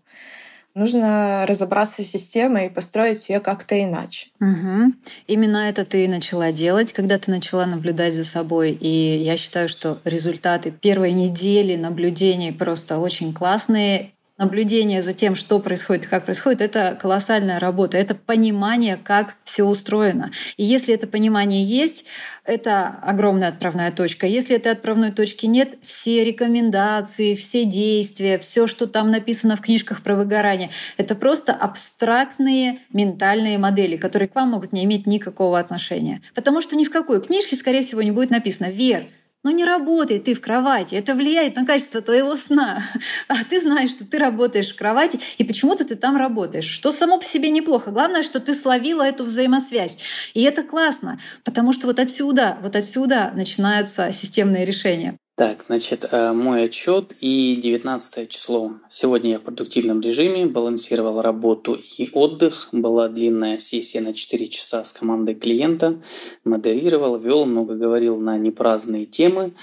Нужно 0.74 1.44
разобраться 1.46 2.02
с 2.02 2.06
системой 2.06 2.66
и 2.66 2.70
построить 2.70 3.28
ее 3.28 3.40
как-то 3.40 3.82
иначе. 3.82 4.28
Угу. 4.40 4.92
Именно 5.28 5.68
это 5.68 5.84
ты 5.84 6.08
начала 6.08 6.52
делать, 6.52 6.92
когда 6.92 7.18
ты 7.18 7.30
начала 7.30 7.66
наблюдать 7.66 8.14
за 8.14 8.24
собой. 8.24 8.72
И 8.72 9.18
я 9.18 9.36
считаю, 9.36 9.68
что 9.68 10.00
результаты 10.04 10.70
первой 10.70 11.12
недели 11.12 11.76
наблюдений 11.76 12.52
просто 12.52 12.98
очень 12.98 13.32
классные 13.32 14.13
наблюдение 14.36 15.00
за 15.00 15.14
тем, 15.14 15.36
что 15.36 15.60
происходит 15.60 16.06
как 16.06 16.24
происходит, 16.24 16.60
это 16.60 16.98
колоссальная 17.00 17.60
работа, 17.60 17.96
это 17.98 18.14
понимание, 18.14 18.96
как 18.96 19.36
все 19.44 19.64
устроено. 19.64 20.32
И 20.56 20.64
если 20.64 20.92
это 20.92 21.06
понимание 21.06 21.64
есть, 21.64 22.04
это 22.44 22.88
огромная 23.02 23.48
отправная 23.48 23.92
точка. 23.92 24.26
Если 24.26 24.56
этой 24.56 24.72
отправной 24.72 25.12
точки 25.12 25.46
нет, 25.46 25.78
все 25.82 26.24
рекомендации, 26.24 27.36
все 27.36 27.64
действия, 27.64 28.38
все, 28.38 28.66
что 28.66 28.86
там 28.86 29.10
написано 29.10 29.56
в 29.56 29.60
книжках 29.60 30.02
про 30.02 30.16
выгорание, 30.16 30.70
это 30.96 31.14
просто 31.14 31.52
абстрактные 31.52 32.80
ментальные 32.92 33.58
модели, 33.58 33.96
которые 33.96 34.28
к 34.28 34.34
вам 34.34 34.50
могут 34.50 34.72
не 34.72 34.84
иметь 34.84 35.06
никакого 35.06 35.58
отношения. 35.58 36.22
Потому 36.34 36.60
что 36.60 36.76
ни 36.76 36.84
в 36.84 36.90
какой 36.90 37.22
книжке, 37.22 37.54
скорее 37.56 37.82
всего, 37.82 38.02
не 38.02 38.10
будет 38.10 38.30
написано 38.30 38.70
«Вер, 38.70 39.06
ну 39.44 39.50
не 39.50 39.64
работай 39.64 40.18
ты 40.18 40.34
в 40.34 40.40
кровати, 40.40 40.94
это 40.94 41.14
влияет 41.14 41.54
на 41.56 41.64
качество 41.64 42.00
твоего 42.00 42.36
сна. 42.36 42.82
А 43.28 43.44
ты 43.44 43.60
знаешь, 43.60 43.90
что 43.90 44.04
ты 44.04 44.18
работаешь 44.18 44.72
в 44.72 44.76
кровати, 44.76 45.20
и 45.38 45.44
почему-то 45.44 45.84
ты 45.84 45.94
там 45.94 46.16
работаешь, 46.16 46.66
что 46.66 46.90
само 46.90 47.18
по 47.18 47.24
себе 47.24 47.50
неплохо. 47.50 47.90
Главное, 47.90 48.22
что 48.22 48.40
ты 48.40 48.54
словила 48.54 49.02
эту 49.02 49.24
взаимосвязь. 49.24 49.98
И 50.34 50.42
это 50.42 50.62
классно, 50.62 51.18
потому 51.44 51.72
что 51.72 51.86
вот 51.86 51.98
отсюда, 51.98 52.58
вот 52.62 52.74
отсюда 52.76 53.32
начинаются 53.34 54.12
системные 54.12 54.64
решения. 54.64 55.18
Так, 55.36 55.64
значит, 55.66 56.06
э, 56.12 56.32
мой 56.32 56.66
отчет 56.66 57.16
и 57.20 57.56
19 57.60 58.30
число. 58.30 58.70
Сегодня 58.88 59.32
я 59.32 59.38
в 59.40 59.42
продуктивном 59.42 60.00
режиме, 60.00 60.46
балансировал 60.46 61.20
работу 61.22 61.74
и 61.74 62.08
отдых. 62.12 62.68
Была 62.70 63.08
длинная 63.08 63.58
сессия 63.58 64.00
на 64.00 64.14
4 64.14 64.46
часа 64.46 64.84
с 64.84 64.92
командой 64.92 65.34
клиента. 65.34 66.00
Модерировал, 66.44 67.18
вел, 67.18 67.46
много 67.46 67.74
говорил 67.74 68.16
на 68.16 68.38
непраздные 68.38 69.06
темы, 69.06 69.54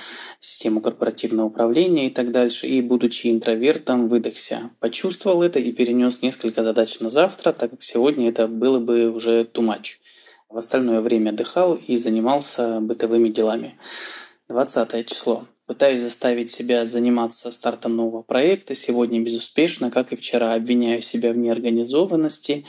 систему 0.41 0.81
корпоративного 0.81 1.47
управления 1.47 2.07
и 2.07 2.09
так 2.09 2.31
дальше. 2.31 2.67
И, 2.67 2.81
будучи 2.81 3.31
интровертом, 3.31 4.09
выдохся. 4.09 4.71
Почувствовал 4.81 5.41
это 5.41 5.59
и 5.59 5.71
перенес 5.71 6.21
несколько 6.21 6.63
задач 6.63 6.99
на 6.99 7.09
завтра, 7.09 7.53
так 7.53 7.71
как 7.71 7.81
сегодня 7.81 8.27
это 8.27 8.49
было 8.49 8.79
бы 8.79 9.09
уже 9.09 9.43
too 9.43 9.63
much. 9.63 10.01
В 10.49 10.57
остальное 10.57 10.99
время 10.99 11.29
отдыхал 11.29 11.79
и 11.87 11.95
занимался 11.95 12.81
бытовыми 12.81 13.29
делами. 13.29 13.75
20 14.49 15.07
число. 15.07 15.45
Пытаюсь 15.71 16.01
заставить 16.01 16.51
себя 16.51 16.85
заниматься 16.85 17.49
стартом 17.49 17.95
нового 17.95 18.23
проекта. 18.23 18.75
Сегодня 18.75 19.21
безуспешно, 19.21 19.89
как 19.89 20.11
и 20.11 20.17
вчера. 20.17 20.53
Обвиняю 20.53 21.01
себя 21.01 21.31
в 21.31 21.37
неорганизованности. 21.37 22.65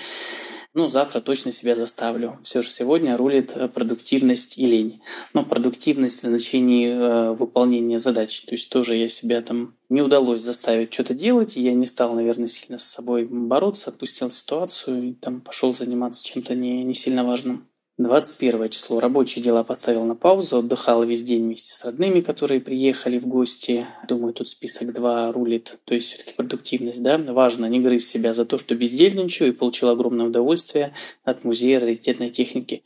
Ну, 0.73 0.88
завтра 0.88 1.21
точно 1.21 1.50
себя 1.50 1.75
заставлю. 1.75 2.38
Все 2.44 2.62
же 2.62 2.71
сегодня 2.71 3.16
рулит 3.16 3.50
э, 3.56 3.66
продуктивность 3.66 4.56
и 4.56 4.66
лень. 4.66 5.02
Но 5.35 5.44
продуктивность 5.44 6.23
в 6.23 6.28
значении 6.28 6.90
э, 6.90 7.32
выполнения 7.32 7.99
задач. 7.99 8.42
То 8.42 8.54
есть 8.54 8.71
тоже 8.71 8.94
я 8.94 9.09
себя 9.09 9.42
там 9.42 9.75
не 9.88 10.00
удалось 10.00 10.42
заставить 10.42 10.94
что-то 10.94 11.12
делать, 11.12 11.56
и 11.56 11.61
я 11.61 11.73
не 11.73 11.87
стал, 11.87 12.14
наверное, 12.14 12.47
сильно 12.47 12.78
с 12.78 12.85
собой 12.85 13.25
бороться, 13.28 13.90
отпустил 13.90 14.30
ситуацию 14.30 15.02
и 15.09 15.12
там 15.14 15.40
пошел 15.40 15.75
заниматься 15.75 16.25
чем-то 16.25 16.54
не, 16.54 16.85
не 16.85 16.94
сильно 16.94 17.25
важным. 17.25 17.66
21 17.99 18.71
число. 18.71 19.01
Рабочие 19.01 19.45
дела 19.45 19.65
поставил 19.65 20.05
на 20.05 20.17
паузу, 20.17 20.59
отдыхал 20.59 21.05
весь 21.05 21.23
день 21.23 21.45
вместе 21.45 21.73
с 21.75 21.85
родными, 21.85 22.23
которые 22.23 22.61
приехали 22.61 23.19
в 23.19 23.27
гости. 23.27 23.87
Думаю, 24.09 24.33
тут 24.33 24.49
список 24.49 24.95
2 24.95 25.33
рулит, 25.33 25.79
то 25.85 25.95
есть 25.95 26.09
все-таки 26.09 26.33
продуктивность, 26.35 27.03
да. 27.03 27.19
Важно 27.19 27.67
не 27.67 27.81
грызть 27.81 28.09
себя 28.09 28.33
за 28.33 28.47
то, 28.47 28.57
что 28.57 28.75
бездельничаю 28.75 29.51
и 29.51 29.55
получил 29.55 29.91
огромное 29.91 30.27
удовольствие 30.27 30.95
от 31.25 31.45
музея 31.45 31.81
раритетной 31.81 32.31
техники. 32.31 32.83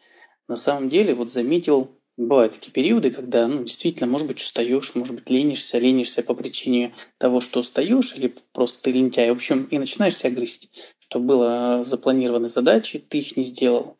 На 0.49 0.57
самом 0.57 0.89
деле, 0.89 1.15
вот 1.15 1.31
заметил, 1.31 1.89
бывают 2.17 2.55
такие 2.55 2.73
периоды, 2.73 3.11
когда, 3.13 3.47
ну, 3.47 3.63
действительно, 3.63 4.11
может 4.11 4.27
быть, 4.27 4.41
устаешь, 4.41 4.97
может 4.97 5.15
быть, 5.15 5.31
ленишься, 5.31 5.79
ленишься 5.79 6.25
по 6.25 6.35
причине 6.35 6.93
того, 7.19 7.41
что 7.41 7.61
устаешь, 7.61 8.15
или 8.17 8.35
просто 8.53 8.83
ты 8.83 8.93
лентяй. 8.93 9.31
В 9.31 9.35
общем, 9.35 9.69
и 9.71 9.79
начинаешь 9.79 10.17
себя 10.17 10.31
грызть 10.31 10.95
что 11.09 11.21
было 11.21 11.85
запланированы 11.85 12.49
задачи, 12.49 12.99
ты 12.99 13.19
их 13.19 13.37
не 13.37 13.45
сделал. 13.45 13.97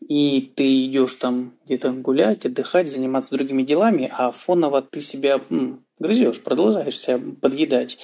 И 0.00 0.52
ты 0.56 0.86
идешь 0.86 1.14
там 1.14 1.52
где-то 1.64 1.92
гулять, 1.92 2.44
отдыхать, 2.44 2.90
заниматься 2.90 3.34
другими 3.36 3.62
делами, 3.62 4.10
а 4.12 4.32
фоново 4.32 4.82
ты 4.82 5.00
себя 5.00 5.40
м, 5.50 5.84
грызешь, 6.00 6.40
продолжаешь 6.40 6.98
себя 6.98 7.20
подъедать. 7.40 7.98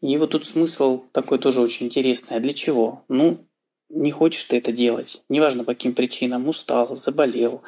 И 0.00 0.16
вот 0.16 0.30
тут 0.30 0.44
смысл 0.44 1.02
такой 1.12 1.38
тоже 1.38 1.60
очень 1.60 1.86
интересный. 1.86 2.38
А 2.38 2.40
для 2.40 2.52
чего? 2.52 3.04
Ну, 3.08 3.38
не 3.90 4.10
хочешь 4.10 4.44
ты 4.44 4.58
это 4.58 4.72
делать. 4.72 5.22
Неважно 5.28 5.62
по 5.62 5.72
каким 5.72 5.94
причинам. 5.94 6.48
Устал, 6.48 6.96
заболел, 6.96 7.62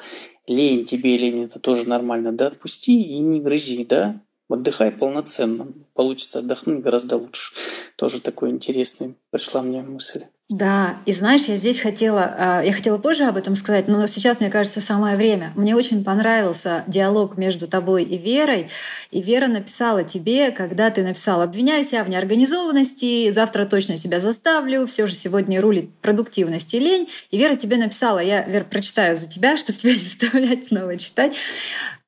лень 0.49 0.85
тебе, 0.87 1.17
лень, 1.17 1.45
это 1.45 1.61
тоже 1.61 1.89
нормально. 1.89 2.33
Да 2.33 2.49
отпусти 2.49 3.01
и 3.01 3.21
не 3.21 3.41
грызи, 3.41 3.85
да? 3.85 4.21
Отдыхай 4.49 4.93
полноценно. 4.93 5.69
Получится 5.95 6.39
отдохнуть 6.39 6.83
гораздо 6.83 7.17
лучше. 7.17 7.55
Тоже 7.97 8.21
такой 8.21 8.51
интересный 8.51 9.17
пришла 9.31 9.63
мне 9.63 9.83
мысль. 9.83 10.23
Да, 10.49 10.99
и 11.07 11.13
знаешь, 11.13 11.47
я 11.47 11.57
здесь 11.57 11.81
хотела, 11.81 12.33
а, 12.39 12.63
я 12.63 12.73
хотела 12.73 12.99
позже 12.99 13.25
об 13.25 13.37
этом 13.37 13.57
сказать, 13.57 13.89
но 13.89 14.07
сейчас, 14.07 14.39
мне 14.39 14.49
кажется, 14.49 14.81
самое 14.81 15.17
время. 15.17 15.53
Мне 15.57 15.75
очень 15.75 16.05
понравился 16.05 16.85
диалог 16.87 17.37
между 17.37 17.67
тобой 17.67 18.05
и 18.05 18.17
Верой, 18.17 18.71
и 19.11 19.21
Вера 19.21 19.49
написала 19.49 20.05
тебе, 20.05 20.53
когда 20.53 20.91
ты 20.91 21.03
написала 21.03 21.45
«Обвиняю 21.45 21.85
себя 21.85 22.05
в 22.05 22.09
неорганизованности, 22.09 23.29
завтра 23.33 23.65
точно 23.65 23.97
себя 23.97 24.21
заставлю, 24.21 24.87
все 24.87 25.09
же 25.09 25.15
сегодня 25.15 25.61
рулит 25.61 25.93
продуктивность 25.97 26.73
и 26.75 26.79
лень». 26.79 27.09
И 27.33 27.39
Вера 27.39 27.57
тебе 27.57 27.77
написала, 27.77 28.21
я, 28.21 28.45
Вера, 28.45 28.63
прочитаю 28.63 29.17
за 29.17 29.29
тебя, 29.29 29.57
чтобы 29.57 29.81
тебя 29.81 29.95
не 29.95 29.99
заставлять 29.99 30.67
снова 30.67 30.97
читать. 30.97 31.35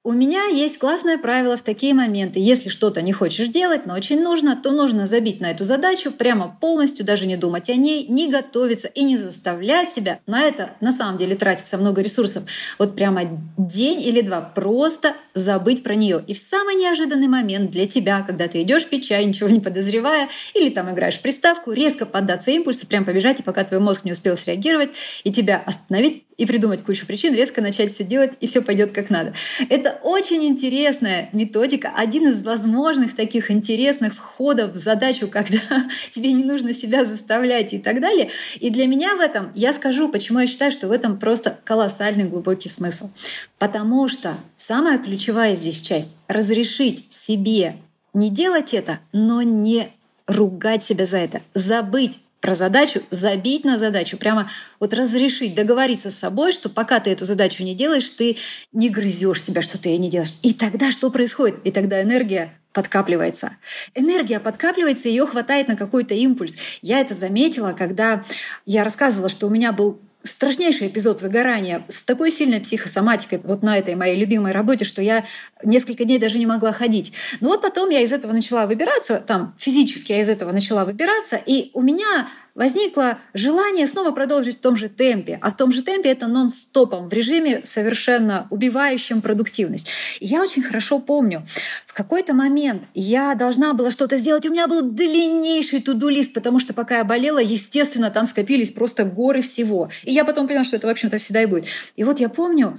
У 0.09 0.13
меня 0.13 0.47
есть 0.47 0.79
классное 0.79 1.19
правило 1.19 1.59
в 1.59 1.61
такие 1.61 1.93
моменты. 1.93 2.41
Если 2.41 2.71
что-то 2.71 3.03
не 3.03 3.13
хочешь 3.13 3.49
делать, 3.49 3.85
но 3.85 3.93
очень 3.93 4.23
нужно, 4.23 4.57
то 4.57 4.71
нужно 4.71 5.05
забить 5.05 5.39
на 5.43 5.51
эту 5.51 5.65
задачу 5.65 6.11
прямо 6.11 6.57
полностью, 6.63 7.05
даже 7.05 7.27
не 7.27 7.37
думать 7.37 7.69
о 7.69 7.75
ней, 7.75 8.07
не 8.09 8.31
готовиться 8.31 8.89
и 8.89 9.05
не 9.05 9.19
заставлять 9.19 9.91
себя. 9.91 10.21
На 10.27 10.45
это 10.45 10.71
на 10.81 10.93
самом 10.93 11.19
деле 11.19 11.37
тратится 11.37 11.77
много 11.77 12.01
ресурсов. 12.01 12.45
Вот 12.79 12.97
прямо 12.97 13.25
день 13.59 14.01
или 14.01 14.23
два 14.23 14.41
просто 14.41 15.13
забыть 15.35 15.83
про 15.83 15.95
нее. 15.95 16.25
И 16.27 16.33
в 16.33 16.39
самый 16.39 16.77
неожиданный 16.77 17.29
момент 17.29 17.71
для 17.71 17.87
тебя, 17.87 18.23
когда 18.23 18.49
ты 18.49 18.63
идешь 18.63 18.87
пить 18.87 19.07
чай, 19.07 19.27
ничего 19.27 19.51
не 19.51 19.61
подозревая, 19.61 20.31
или 20.55 20.71
там 20.71 20.91
играешь 20.91 21.19
в 21.19 21.21
приставку, 21.21 21.73
резко 21.73 22.07
поддаться 22.07 22.51
импульсу, 22.51 22.87
прям 22.87 23.05
побежать, 23.05 23.41
и 23.41 23.43
пока 23.43 23.63
твой 23.63 23.81
мозг 23.81 24.05
не 24.05 24.13
успел 24.13 24.39
среагировать, 24.39 24.93
и 25.25 25.31
тебя 25.31 25.63
остановить, 25.65 26.25
и 26.39 26.47
придумать 26.47 26.85
кучу 26.85 27.05
причин, 27.05 27.35
резко 27.35 27.61
начать 27.61 27.93
все 27.93 28.05
делать, 28.05 28.33
и 28.41 28.47
все 28.47 28.63
пойдет 28.63 28.93
как 28.93 29.11
надо. 29.11 29.35
Это 29.69 29.98
очень 30.03 30.47
интересная 30.47 31.29
методика, 31.33 31.93
один 31.95 32.29
из 32.29 32.43
возможных 32.43 33.15
таких 33.15 33.51
интересных 33.51 34.15
входов 34.15 34.73
в 34.73 34.77
задачу, 34.77 35.29
когда 35.29 35.59
тебе 36.11 36.33
не 36.33 36.45
нужно 36.45 36.73
себя 36.73 37.05
заставлять 37.05 37.75
и 37.75 37.79
так 37.79 38.01
далее. 38.01 38.31
И 38.61 38.71
для 38.71 38.87
меня 38.87 39.17
в 39.17 39.21
этом, 39.21 39.53
я 39.55 39.73
скажу, 39.73 40.09
почему 40.09 40.41
я 40.41 40.47
считаю, 40.47 40.73
что 40.73 40.89
в 40.89 40.93
этом 40.93 41.19
просто 41.19 41.59
колоссальный 41.65 42.25
глубокий 42.25 42.69
смысл. 42.69 43.11
Потому 43.59 44.09
что 44.09 44.37
самая 44.57 44.99
ключевая 44.99 45.57
здесь 45.57 45.81
часть— 45.81 46.17
разрешить 46.29 47.07
себе 47.09 47.77
не 48.15 48.31
делать 48.31 48.75
это, 48.75 49.01
но 49.13 49.43
не 49.43 49.91
ругать 50.27 50.85
себя 50.85 51.07
за 51.07 51.19
это, 51.19 51.43
забыть 51.55 52.19
про 52.41 52.55
задачу, 52.55 53.03
забить 53.11 53.65
на 53.65 53.79
задачу, 53.79 54.17
прямо 54.17 54.51
вот 54.81 54.95
разрешить, 54.95 55.55
договориться 55.55 56.11
с 56.11 56.19
собой, 56.19 56.53
что 56.53 56.69
пока 56.69 57.01
ты 57.01 57.11
эту 57.11 57.25
задачу 57.25 57.63
не 57.65 57.75
делаешь, 57.75 58.11
ты 58.11 58.37
не 58.73 58.89
грызешь 58.89 59.43
себя, 59.43 59.63
что 59.63 59.79
ты 59.79 59.91
ее 59.91 59.99
не 59.99 60.11
делаешь. 60.11 60.35
И 60.43 60.55
тогда 60.55 60.93
что 60.93 61.11
происходит? 61.11 61.61
И 61.65 61.73
тогда 61.73 62.03
энергия 62.03 62.55
подкапливается. 62.73 63.57
Энергия 63.95 64.39
подкапливается, 64.39 65.09
ее 65.09 65.27
хватает 65.27 65.69
на 65.69 65.77
какой-то 65.77 66.15
импульс. 66.15 66.57
Я 66.81 67.01
это 67.01 67.15
заметила, 67.15 67.73
когда 67.73 68.23
я 68.67 68.85
рассказывала, 68.85 69.29
что 69.29 69.47
у 69.47 69.51
меня 69.51 69.73
был 69.73 70.01
страшнейший 70.25 70.89
эпизод 70.89 71.23
выгорания 71.23 71.85
с 71.89 72.03
такой 72.03 72.31
сильной 72.31 72.61
психосоматикой 72.61 73.41
вот 73.45 73.63
на 73.63 73.79
этой 73.79 73.95
моей 73.95 74.17
любимой 74.17 74.53
работе, 74.53 74.85
что 74.85 75.01
я 75.01 75.25
несколько 75.65 76.05
дней 76.05 76.19
даже 76.19 76.39
не 76.39 76.47
могла 76.47 76.73
ходить. 76.73 77.13
Но 77.41 77.49
вот 77.51 77.63
потом 77.63 77.91
я 77.91 78.01
из 78.01 78.13
этого 78.13 78.33
начала 78.33 78.67
выбираться, 78.67 79.23
там 79.25 79.55
физически 79.59 80.13
я 80.13 80.21
из 80.21 80.29
этого 80.29 80.53
начала 80.53 80.85
выбираться, 80.85 81.41
и 81.45 81.71
у 81.75 81.83
меня 81.83 82.29
возникло 82.59 83.19
желание 83.35 83.87
снова 83.87 84.11
продолжить 84.11 84.59
в 84.59 84.61
том 84.61 84.77
же 84.77 84.89
темпе. 84.89 85.39
А 85.41 85.53
в 85.53 85.57
том 85.57 85.73
же 85.73 85.83
темпе 85.83 86.11
это 86.11 86.27
нон-стопом, 86.27 87.09
в 87.09 87.13
режиме 87.13 87.61
совершенно 87.65 88.49
убивающем 88.51 89.23
продуктивность. 89.23 89.87
И 90.19 90.27
я 90.27 90.43
очень 90.43 90.63
хорошо 90.63 90.99
помню, 90.99 91.47
в 91.87 91.95
какой-то 91.95 92.35
момент 92.35 92.83
я 92.95 93.37
должна 93.37 93.75
была 93.75 93.93
что-то 93.93 94.19
сделать, 94.19 94.45
у 94.45 94.51
меня 94.51 94.67
был 94.67 94.83
длиннейший 94.83 95.81
туду-лист, 95.81 96.35
потому 96.35 96.59
что 96.59 96.75
пока 96.75 96.99
я 96.99 97.05
болела, 97.05 97.39
естественно, 97.39 98.11
там 98.11 98.27
скопились 98.27 98.73
просто 98.73 99.05
горы 99.05 99.41
всего. 99.41 99.89
И 100.03 100.13
я 100.13 100.25
потом 100.25 100.49
поняла, 100.49 100.65
что 100.65 100.77
это, 100.77 100.89
в 100.89 100.91
общем-то, 100.91 101.19
всегда 101.19 101.43
и 101.43 101.47
будет. 101.47 101.67
И 101.95 102.03
вот 102.03 102.19
я 102.19 102.29
помню, 102.29 102.79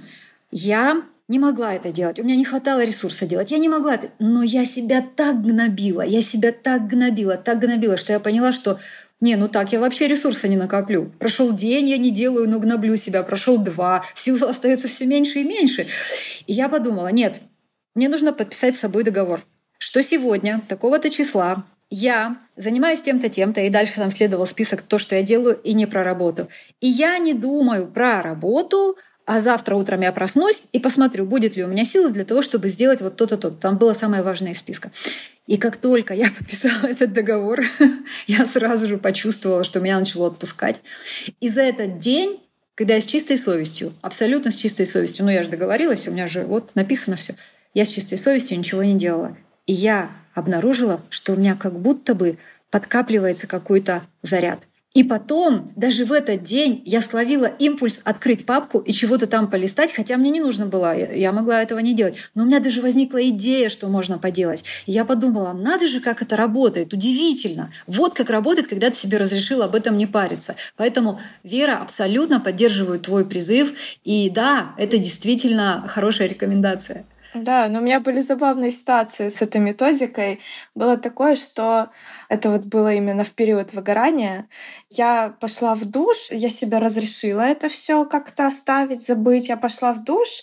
я 0.50 1.02
не 1.28 1.38
могла 1.38 1.74
это 1.74 1.90
делать, 1.90 2.18
у 2.18 2.24
меня 2.24 2.36
не 2.36 2.44
хватало 2.44 2.84
ресурса 2.84 3.24
делать, 3.24 3.50
я 3.50 3.58
не 3.58 3.68
могла 3.68 3.94
это. 3.94 4.10
Но 4.18 4.42
я 4.42 4.66
себя 4.66 5.00
так 5.00 5.40
гнобила, 5.40 6.02
я 6.02 6.20
себя 6.20 6.52
так 6.52 6.86
гнобила, 6.86 7.36
так 7.36 7.60
гнобила, 7.60 7.96
что 7.96 8.12
я 8.12 8.20
поняла, 8.20 8.52
что 8.52 8.78
не, 9.20 9.36
ну 9.36 9.48
так 9.48 9.72
я 9.72 9.80
вообще 9.80 10.06
ресурса 10.08 10.48
не 10.48 10.56
накоплю. 10.56 11.12
Прошел 11.18 11.52
день, 11.52 11.88
я 11.88 11.98
не 11.98 12.10
делаю, 12.10 12.48
но 12.48 12.58
гноблю 12.58 12.96
себя. 12.96 13.22
Прошел 13.22 13.58
два, 13.58 14.04
сил 14.14 14.42
остается 14.44 14.88
все 14.88 15.06
меньше 15.06 15.40
и 15.40 15.44
меньше. 15.44 15.86
И 16.46 16.52
я 16.54 16.68
подумала, 16.68 17.08
нет, 17.08 17.40
мне 17.94 18.08
нужно 18.08 18.32
подписать 18.32 18.74
с 18.74 18.80
собой 18.80 19.04
договор, 19.04 19.42
что 19.78 20.02
сегодня, 20.02 20.62
такого-то 20.68 21.10
числа, 21.10 21.64
я 21.90 22.38
занимаюсь 22.56 23.02
тем-то, 23.02 23.28
тем-то, 23.28 23.62
и 23.62 23.68
дальше 23.68 23.96
там 23.96 24.12
следовал 24.12 24.46
список 24.46 24.82
то, 24.82 24.98
что 24.98 25.16
я 25.16 25.22
делаю, 25.22 25.60
и 25.62 25.74
не 25.74 25.86
про 25.86 26.04
работу. 26.04 26.48
И 26.80 26.88
я 26.88 27.18
не 27.18 27.34
думаю 27.34 27.88
про 27.88 28.22
работу, 28.22 28.96
а 29.32 29.38
завтра 29.38 29.76
утром 29.76 30.00
я 30.00 30.10
проснусь 30.10 30.64
и 30.72 30.80
посмотрю, 30.80 31.24
будет 31.24 31.54
ли 31.54 31.62
у 31.62 31.68
меня 31.68 31.84
силы 31.84 32.10
для 32.10 32.24
того, 32.24 32.42
чтобы 32.42 32.68
сделать 32.68 33.00
вот 33.00 33.14
то-то, 33.14 33.36
то. 33.36 33.52
Там 33.52 33.78
было 33.78 33.92
самое 33.92 34.24
важное 34.24 34.50
из 34.50 34.58
списка. 34.58 34.90
И 35.46 35.56
как 35.56 35.76
только 35.76 36.14
я 36.14 36.32
подписала 36.38 36.90
этот 36.90 37.12
договор, 37.12 37.60
я 38.26 38.44
сразу 38.44 38.88
же 38.88 38.98
почувствовала, 38.98 39.62
что 39.62 39.78
меня 39.78 40.00
начало 40.00 40.26
отпускать. 40.26 40.80
И 41.38 41.48
за 41.48 41.62
этот 41.62 42.00
день 42.00 42.40
когда 42.74 42.94
я 42.94 43.00
с 43.00 43.06
чистой 43.06 43.36
совестью, 43.36 43.92
абсолютно 44.00 44.50
с 44.50 44.56
чистой 44.56 44.86
совестью, 44.86 45.26
ну 45.26 45.30
я 45.30 45.44
же 45.44 45.50
договорилась, 45.50 46.08
у 46.08 46.10
меня 46.10 46.26
же 46.26 46.44
вот 46.44 46.74
написано 46.74 47.16
все, 47.16 47.34
я 47.72 47.84
с 47.84 47.90
чистой 47.90 48.16
совестью 48.16 48.58
ничего 48.58 48.82
не 48.82 48.98
делала. 48.98 49.36
И 49.66 49.72
я 49.72 50.10
обнаружила, 50.34 51.02
что 51.08 51.34
у 51.34 51.36
меня 51.36 51.54
как 51.54 51.78
будто 51.78 52.16
бы 52.16 52.36
подкапливается 52.70 53.46
какой-то 53.46 54.02
заряд. 54.22 54.60
И 54.92 55.04
потом, 55.04 55.72
даже 55.76 56.04
в 56.04 56.10
этот 56.10 56.42
день, 56.42 56.82
я 56.84 57.00
словила 57.00 57.46
импульс 57.46 58.00
открыть 58.04 58.44
папку 58.44 58.80
и 58.80 58.90
чего-то 58.90 59.28
там 59.28 59.48
полистать, 59.48 59.92
хотя 59.92 60.16
мне 60.16 60.30
не 60.30 60.40
нужно 60.40 60.66
было, 60.66 60.96
я 60.96 61.30
могла 61.30 61.62
этого 61.62 61.78
не 61.78 61.94
делать. 61.94 62.16
Но 62.34 62.42
у 62.42 62.46
меня 62.46 62.58
даже 62.58 62.82
возникла 62.82 63.22
идея, 63.28 63.68
что 63.68 63.86
можно 63.86 64.18
поделать. 64.18 64.64
И 64.86 64.92
я 64.92 65.04
подумала, 65.04 65.52
надо 65.52 65.86
же, 65.86 66.00
как 66.00 66.22
это 66.22 66.34
работает, 66.34 66.92
удивительно. 66.92 67.72
Вот 67.86 68.14
как 68.14 68.30
работает, 68.30 68.66
когда 68.66 68.90
ты 68.90 68.96
себе 68.96 69.18
разрешил 69.18 69.62
об 69.62 69.76
этом 69.76 69.96
не 69.96 70.08
париться. 70.08 70.56
Поэтому, 70.76 71.20
Вера, 71.44 71.80
абсолютно 71.80 72.40
поддерживаю 72.40 72.98
твой 72.98 73.24
призыв. 73.24 73.72
И 74.02 74.28
да, 74.28 74.74
это 74.76 74.98
действительно 74.98 75.84
хорошая 75.86 76.28
рекомендация. 76.28 77.04
Да, 77.34 77.68
но 77.68 77.78
у 77.78 77.82
меня 77.82 78.00
были 78.00 78.20
забавные 78.20 78.72
ситуации 78.72 79.28
с 79.28 79.40
этой 79.40 79.60
методикой. 79.60 80.40
Было 80.74 80.96
такое, 80.96 81.36
что 81.36 81.90
это 82.28 82.50
вот 82.50 82.62
было 82.64 82.92
именно 82.92 83.22
в 83.22 83.30
период 83.32 83.72
выгорания. 83.72 84.48
Я 84.90 85.36
пошла 85.40 85.76
в 85.76 85.84
душ, 85.84 86.16
я 86.30 86.48
себя 86.50 86.80
разрешила 86.80 87.42
это 87.42 87.68
все 87.68 88.04
как-то 88.04 88.48
оставить, 88.48 89.06
забыть. 89.06 89.48
Я 89.48 89.56
пошла 89.56 89.92
в 89.92 90.02
душ, 90.02 90.42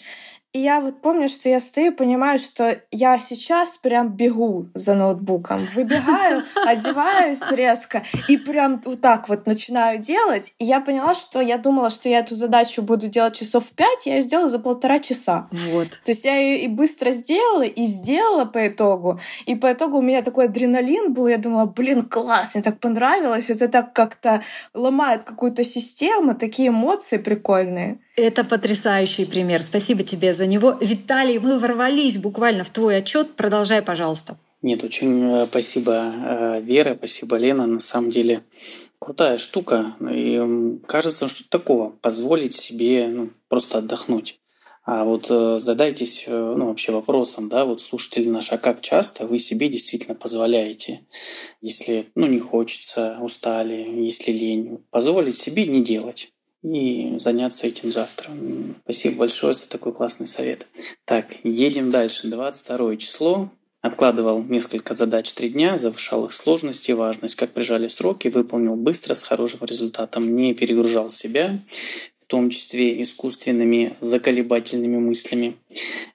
и 0.54 0.60
я 0.60 0.80
вот 0.80 1.02
помню, 1.02 1.30
что 1.30 1.50
я 1.50 1.60
стою, 1.60 1.94
понимаю, 1.94 2.40
что 2.40 2.82
я 2.92 3.20
сейчас 3.20 3.78
прям 3.78 4.14
бегу 4.14 4.70
за 4.74 4.96
ноутбуком. 4.96 5.60
Выбегаю, 5.76 6.42
одеваюсь 6.66 7.42
резко 7.52 8.04
и 8.28 8.38
прям 8.38 8.82
вот 8.86 9.02
так 9.02 9.30
вот 9.30 9.46
начинаю 9.46 10.00
делать. 10.00 10.54
И 10.58 10.66
я 10.66 10.80
поняла, 10.80 11.14
что 11.14 11.42
я 11.42 11.58
думала, 11.58 11.90
что 11.90 12.10
я 12.10 12.20
эту 12.20 12.36
задачу 12.36 12.82
буду 12.82 13.08
делать 13.08 13.36
часов 13.36 13.66
в 13.66 13.74
пять, 13.74 14.06
я 14.06 14.16
ее 14.16 14.22
сделала 14.22 14.48
за 14.48 14.60
полтора 14.60 15.00
часа. 15.00 15.48
Вот. 15.52 15.90
То 16.04 16.12
есть 16.12 16.26
я 16.26 16.38
ее 16.38 16.62
и 16.62 16.68
быстро 16.68 17.12
сделала, 17.12 17.64
и 17.64 17.84
сделала 17.84 18.46
по 18.46 18.68
итогу. 18.68 19.20
И 19.46 19.56
по 19.56 19.72
итогу 19.72 19.98
у 19.98 20.02
меня 20.02 20.24
такой 20.24 20.46
адреналин 20.46 21.14
был. 21.14 21.28
Я 21.28 21.38
думала, 21.38 21.66
блин, 21.66 22.04
класс, 22.04 22.56
мне 22.56 22.64
так 22.64 22.80
понравилось. 22.80 23.50
Это 23.50 23.68
так 23.68 23.94
как-то 23.94 24.42
ломает 24.74 25.24
какую-то 25.24 25.64
систему, 25.64 26.36
такие 26.36 26.70
эмоции 26.70 27.18
прикольные. 27.18 28.00
Это 28.18 28.44
потрясающий 28.44 29.26
пример. 29.26 29.62
Спасибо 29.62 30.02
тебе 30.02 30.34
за 30.34 30.48
него. 30.48 30.76
Виталий, 30.82 31.38
мы 31.38 31.60
ворвались 31.60 32.18
буквально 32.18 32.64
в 32.64 32.72
твой 32.72 32.98
отчет. 32.98 33.36
Продолжай, 33.36 33.84
пожалуйста. 33.84 34.40
Нет, 34.64 34.84
очень 34.84 35.32
э, 35.32 35.46
спасибо, 35.46 36.12
э, 36.26 36.62
Вера, 36.62 36.96
спасибо, 36.96 37.38
Лена. 37.38 37.68
На 37.68 37.80
самом 37.80 38.10
деле 38.10 38.44
крутая 38.98 39.38
штука. 39.38 39.94
И 40.12 40.42
кажется, 40.88 41.28
что 41.28 41.48
такого 41.48 41.92
позволить 41.92 42.56
себе 42.56 43.08
ну, 43.08 43.30
просто 43.50 43.78
отдохнуть. 43.78 44.40
А 44.84 45.04
вот 45.04 45.28
э, 45.30 45.60
задайтесь 45.60 46.26
ну, 46.28 46.70
вообще 46.70 46.94
вопросом, 46.94 47.50
да, 47.50 47.66
вот 47.66 47.84
слушатели 47.84 48.30
наши, 48.30 48.56
а 48.56 48.58
как 48.58 48.82
часто 48.82 49.28
вы 49.28 49.38
себе 49.38 49.70
действительно 49.70 50.16
позволяете, 50.16 51.02
если 51.62 52.08
ну, 52.16 52.26
не 52.26 52.40
хочется, 52.40 53.20
устали, 53.22 53.76
если 53.76 54.32
лень, 54.32 54.80
позволить 54.90 55.38
себе 55.38 55.68
не 55.68 55.84
делать 55.84 56.32
и 56.76 57.18
заняться 57.20 57.68
этим 57.68 57.92
завтра. 57.92 58.30
Спасибо 58.84 59.18
большое 59.18 59.54
за 59.54 59.70
такой 59.70 59.94
классный 59.94 60.28
совет. 60.28 60.68
Так, 61.06 61.28
едем 61.44 61.90
дальше. 61.90 62.28
22 62.28 62.98
число. 62.98 63.50
Откладывал 63.82 64.44
несколько 64.44 64.94
задач 64.94 65.32
три 65.34 65.50
дня, 65.50 65.78
завышал 65.78 66.26
их 66.26 66.34
сложность 66.34 66.90
и 66.90 66.94
важность. 66.94 67.36
Как 67.36 67.52
прижали 67.52 67.88
сроки, 67.88 68.28
выполнил 68.28 68.76
быстро, 68.76 69.14
с 69.16 69.22
хорошим 69.22 69.66
результатом. 69.66 70.36
Не 70.36 70.54
перегружал 70.54 71.12
себя, 71.12 71.60
в 72.20 72.26
том 72.26 72.50
числе 72.50 73.02
искусственными 73.02 73.96
заколебательными 74.02 74.98
мыслями. 74.98 75.56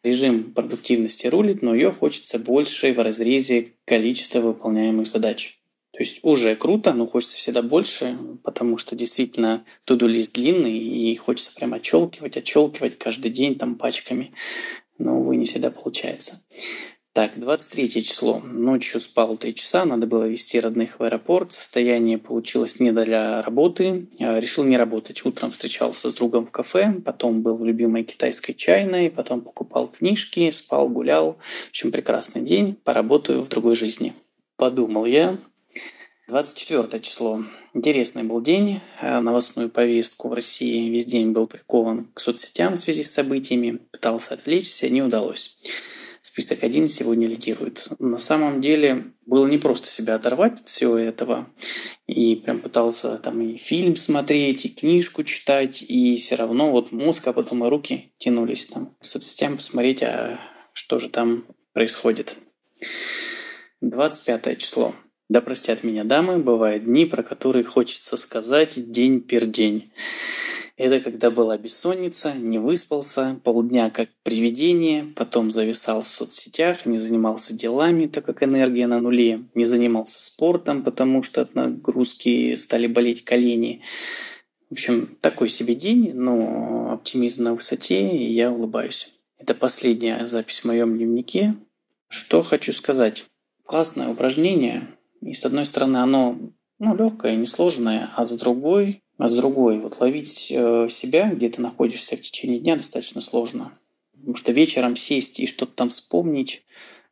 Режим 0.03 0.53
продуктивности 0.53 1.29
рулит, 1.29 1.62
но 1.62 1.75
ее 1.75 1.93
хочется 1.93 2.38
больше 2.38 2.93
в 2.93 2.99
разрезе 2.99 3.73
количества 3.87 4.41
выполняемых 4.41 5.07
задач. 5.07 5.62
То 5.92 5.98
есть 5.98 6.20
уже 6.22 6.57
круто, 6.57 6.94
но 6.94 7.07
хочется 7.07 7.37
всегда 7.37 7.62
больше, 7.62 8.16
потому 8.42 8.78
что 8.78 8.96
действительно 8.96 9.64
туду 9.85 10.07
лист 10.07 10.33
длинный, 10.33 10.78
и 10.78 11.14
хочется 11.16 11.55
прям 11.55 11.74
отчелкивать, 11.74 12.38
отчелкивать 12.38 12.98
каждый 12.98 13.31
день 13.31 13.57
там 13.57 13.76
пачками. 13.76 14.33
Но, 14.98 15.20
увы, 15.20 15.37
не 15.37 15.44
всегда 15.44 15.70
получается. 15.70 16.40
Так, 17.14 17.33
23 17.37 18.05
число. 18.05 18.40
Ночью 18.42 18.98
спал 18.98 19.37
3 19.37 19.55
часа, 19.55 19.85
надо 19.85 20.07
было 20.07 20.26
везти 20.26 20.59
родных 20.59 20.98
в 20.98 21.02
аэропорт. 21.02 21.52
Состояние 21.52 22.16
получилось 22.16 22.81
не 22.81 22.90
для 22.90 23.42
работы. 23.42 24.07
А, 24.18 24.40
решил 24.40 24.64
не 24.64 24.78
работать. 24.78 25.22
Утром 25.26 25.50
встречался 25.50 26.11
с 26.11 26.14
другом 26.14 26.46
в 26.46 26.50
кафе, 26.50 27.02
потом 27.05 27.42
был 27.42 27.57
в 27.57 27.66
любимой 27.66 28.05
китайской 28.05 28.55
чайной, 28.55 29.11
потом 29.11 29.42
покупал 29.42 29.88
книжки, 29.88 30.50
спал, 30.52 30.88
гулял. 30.88 31.37
В 31.42 31.68
общем, 31.68 31.92
прекрасный 31.92 32.40
день. 32.40 32.76
Поработаю 32.83 33.42
в 33.42 33.48
другой 33.48 33.76
жизни. 33.76 34.14
Подумал 34.57 35.05
я, 35.05 35.37
24 36.28 37.00
число. 37.02 37.42
Интересный 37.74 38.22
был 38.22 38.40
день. 38.40 38.80
Э, 39.00 39.18
новостную 39.18 39.68
повестку 39.68 40.28
в 40.28 40.32
России 40.32 40.88
весь 40.88 41.06
день 41.06 41.32
был 41.32 41.48
прикован 41.48 42.12
к 42.14 42.20
соцсетям 42.20 42.74
в 42.74 42.78
связи 42.78 43.02
с 43.02 43.12
событиями. 43.12 43.80
Пытался 43.90 44.35
отвлечься, 44.35 44.88
не 44.88 45.02
удалось. 45.02 45.58
Список 46.20 46.62
один 46.62 46.87
сегодня 46.87 47.26
лидирует. 47.26 47.88
На 47.98 48.18
самом 48.18 48.61
деле 48.61 49.12
было 49.26 49.48
не 49.48 49.58
просто 49.58 49.88
себя 49.88 50.14
оторвать 50.14 50.61
от 50.61 50.68
всего 50.68 50.96
этого. 50.96 51.48
И 52.06 52.37
прям 52.37 52.61
пытался 52.61 53.18
там 53.18 53.42
и 53.42 53.58
фильм 53.58 53.96
смотреть, 53.96 54.64
и 54.64 54.68
книжку 54.68 55.24
читать, 55.24 55.82
и 55.82 56.16
все 56.16 56.37
равно 56.37 56.70
вот 56.70 56.92
мозг, 56.92 57.26
а 57.26 57.32
потом 57.32 57.64
и 57.64 57.68
руки 57.68 58.14
тянулись 58.18 58.66
там 58.66 58.94
к 59.00 59.04
соцсетям 59.04 59.56
посмотреть, 59.56 60.04
а 60.04 60.38
что 60.72 61.00
же 61.00 61.08
там 61.08 61.46
происходит. 61.72 62.37
25 63.80 64.58
число. 64.58 64.94
Да 65.33 65.40
простят 65.40 65.83
меня 65.83 66.05
дамы, 66.05 66.37
бывают 66.37 66.85
дни, 66.85 67.07
про 67.07 67.23
которые 67.23 67.64
хочется 67.64 68.18
сказать 68.18 68.92
день 68.92 69.23
пер 69.23 69.47
день. 69.47 69.90
Это 70.77 71.01
когда 71.01 71.31
была 71.31 71.57
бессонница, 71.57 72.35
не 72.35 72.59
выспался, 72.59 73.40
полдня 73.42 73.88
как 73.88 74.11
привидение, 74.25 75.07
потом 75.16 75.51
зависал 75.51 76.03
в 76.03 76.07
соцсетях, 76.07 76.85
не 76.85 76.99
занимался 76.99 77.55
делами, 77.55 78.09
так 78.09 78.27
как 78.27 78.42
энергия 78.42 78.87
на 78.87 79.01
нуле, 79.01 79.45
не 79.55 79.64
занимался 79.64 80.21
спортом, 80.21 80.83
потому 80.83 81.23
что 81.23 81.40
от 81.40 81.55
нагрузки 81.55 82.55
стали 82.55 82.87
болеть 82.87 83.25
колени. 83.25 83.81
В 84.68 84.73
общем, 84.73 85.16
такой 85.23 85.49
себе 85.49 85.75
день, 85.75 86.12
но 86.12 86.92
оптимизм 86.92 87.45
на 87.45 87.55
высоте, 87.55 88.07
и 88.11 88.35
я 88.35 88.53
улыбаюсь. 88.53 89.14
Это 89.38 89.55
последняя 89.55 90.27
запись 90.27 90.59
в 90.59 90.66
моем 90.66 90.95
дневнике. 90.95 91.55
Что 92.09 92.42
хочу 92.42 92.75
сказать. 92.75 93.25
Классное 93.64 94.09
упражнение, 94.09 94.88
и 95.22 95.32
с 95.32 95.44
одной 95.44 95.64
стороны, 95.64 95.98
оно 95.98 96.37
ну, 96.78 96.96
легкое, 96.96 97.37
несложное, 97.37 98.11
а 98.16 98.26
с 98.26 98.32
другой, 98.32 99.02
а 99.18 99.28
с 99.28 99.35
другой, 99.35 99.78
вот 99.78 100.00
ловить 100.00 100.48
э, 100.50 100.88
себя, 100.90 101.30
где 101.32 101.48
ты 101.48 101.61
находишься 101.61 102.16
в 102.16 102.22
течение 102.22 102.58
дня, 102.58 102.76
достаточно 102.76 103.20
сложно. 103.20 103.78
Потому 104.12 104.35
что 104.35 104.52
вечером 104.52 104.96
сесть 104.96 105.38
и 105.38 105.46
что-то 105.46 105.72
там 105.72 105.90
вспомнить 105.90 106.64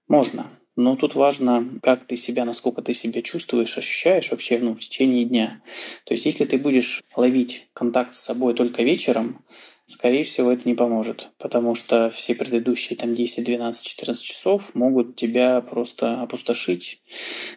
можно. 0.08 0.50
Но 0.76 0.96
тут 0.96 1.14
важно, 1.14 1.68
как 1.82 2.04
ты 2.04 2.16
себя, 2.16 2.44
насколько 2.44 2.82
ты 2.82 2.94
себя 2.94 3.22
чувствуешь, 3.22 3.76
ощущаешь 3.76 4.30
вообще 4.30 4.58
ну, 4.58 4.74
в 4.74 4.80
течение 4.80 5.24
дня. 5.24 5.62
То 6.04 6.14
есть, 6.14 6.24
если 6.24 6.44
ты 6.44 6.58
будешь 6.58 7.02
ловить 7.14 7.68
контакт 7.72 8.14
с 8.14 8.20
собой 8.20 8.54
только 8.54 8.82
вечером, 8.82 9.44
скорее 9.90 10.24
всего, 10.24 10.53
это 10.53 10.68
не 10.68 10.74
поможет, 10.74 11.31
потому 11.38 11.74
что 11.74 12.11
все 12.11 12.35
предыдущие 12.35 12.96
там 12.96 13.14
10, 13.14 13.44
12, 13.44 13.85
14 13.85 14.22
часов 14.22 14.74
могут 14.74 15.16
тебя 15.16 15.61
просто 15.61 16.22
опустошить, 16.22 17.03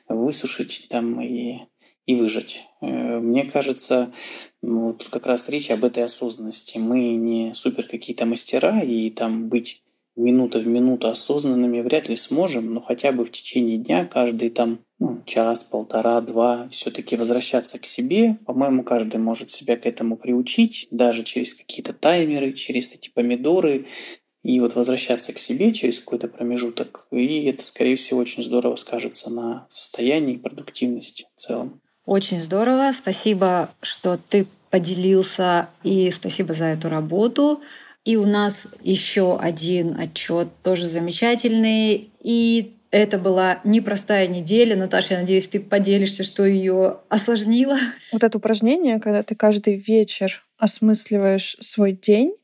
высушить 0.09 0.87
там 0.89 1.21
и, 1.21 1.59
и 2.05 2.15
выжать. 2.15 2.63
Э, 2.81 3.19
мне 3.19 3.43
кажется, 3.43 4.11
вот 4.61 5.07
как 5.09 5.27
раз 5.27 5.49
речь 5.49 5.69
об 5.69 5.85
этой 5.85 6.03
осознанности. 6.03 6.77
Мы 6.77 7.13
не 7.13 7.53
супер 7.53 7.87
какие-то 7.87 8.25
мастера, 8.25 8.81
и 8.81 9.09
там 9.09 9.47
быть 9.49 9.83
минута 10.15 10.59
в 10.59 10.67
минуту 10.67 11.07
осознанными 11.07 11.81
вряд 11.81 12.09
ли 12.09 12.15
сможем, 12.15 12.73
но 12.73 12.81
хотя 12.81 13.11
бы 13.11 13.25
в 13.25 13.31
течение 13.31 13.77
дня 13.77 14.05
каждый 14.05 14.49
там 14.49 14.79
ну, 15.03 15.21
час, 15.25 15.63
полтора, 15.63 16.21
два 16.21 16.67
все-таки 16.69 17.17
возвращаться 17.17 17.77
к 17.77 17.85
себе. 17.85 18.37
По-моему, 18.45 18.83
каждый 18.83 19.17
может 19.17 19.49
себя 19.49 19.75
к 19.75 19.85
этому 19.85 20.15
приучить, 20.15 20.87
даже 20.91 21.23
через 21.23 21.53
какие-то 21.53 21.91
таймеры, 21.91 22.53
через 22.53 22.93
эти 22.93 23.09
помидоры, 23.09 23.85
и 24.43 24.59
вот 24.61 24.75
возвращаться 24.75 25.33
к 25.33 25.39
себе 25.39 25.73
через 25.73 25.99
какой-то 25.99 26.29
промежуток. 26.29 27.07
И 27.11 27.45
это, 27.45 27.63
скорее 27.63 27.97
всего, 27.97 28.21
очень 28.21 28.43
здорово 28.43 28.77
скажется 28.77 29.29
на 29.29 29.65
состоянии 29.67 30.35
и 30.35 30.39
продуктивности 30.39 31.25
в 31.35 31.41
целом. 31.41 31.81
Очень 32.05 32.41
здорово. 32.41 32.91
Спасибо, 32.93 33.71
что 33.81 34.17
ты 34.29 34.47
поделился, 34.69 35.69
и 35.83 36.11
спасибо 36.11 36.53
за 36.53 36.65
эту 36.65 36.87
работу. 36.87 37.61
И 38.05 38.15
у 38.15 38.25
нас 38.25 38.75
еще 38.81 39.37
один 39.37 39.97
отчет, 39.99 40.47
тоже 40.61 40.85
замечательный. 40.85 42.09
И 42.21 42.73
это 42.93 43.17
была 43.17 43.59
непростая 43.63 44.27
неделя. 44.27 44.75
Наташа, 44.75 45.15
я 45.15 45.19
надеюсь, 45.21 45.47
ты 45.47 45.59
поделишься, 45.59 46.23
что 46.23 46.45
ее 46.45 46.99
осложнило. 47.09 47.75
Вот 48.11 48.23
это 48.23 48.37
упражнение, 48.37 48.99
когда 48.99 49.23
ты 49.23 49.33
каждый 49.35 49.77
вечер 49.77 50.45
осмысливаешь 50.59 51.57
свой 51.59 51.93
день, 51.93 52.35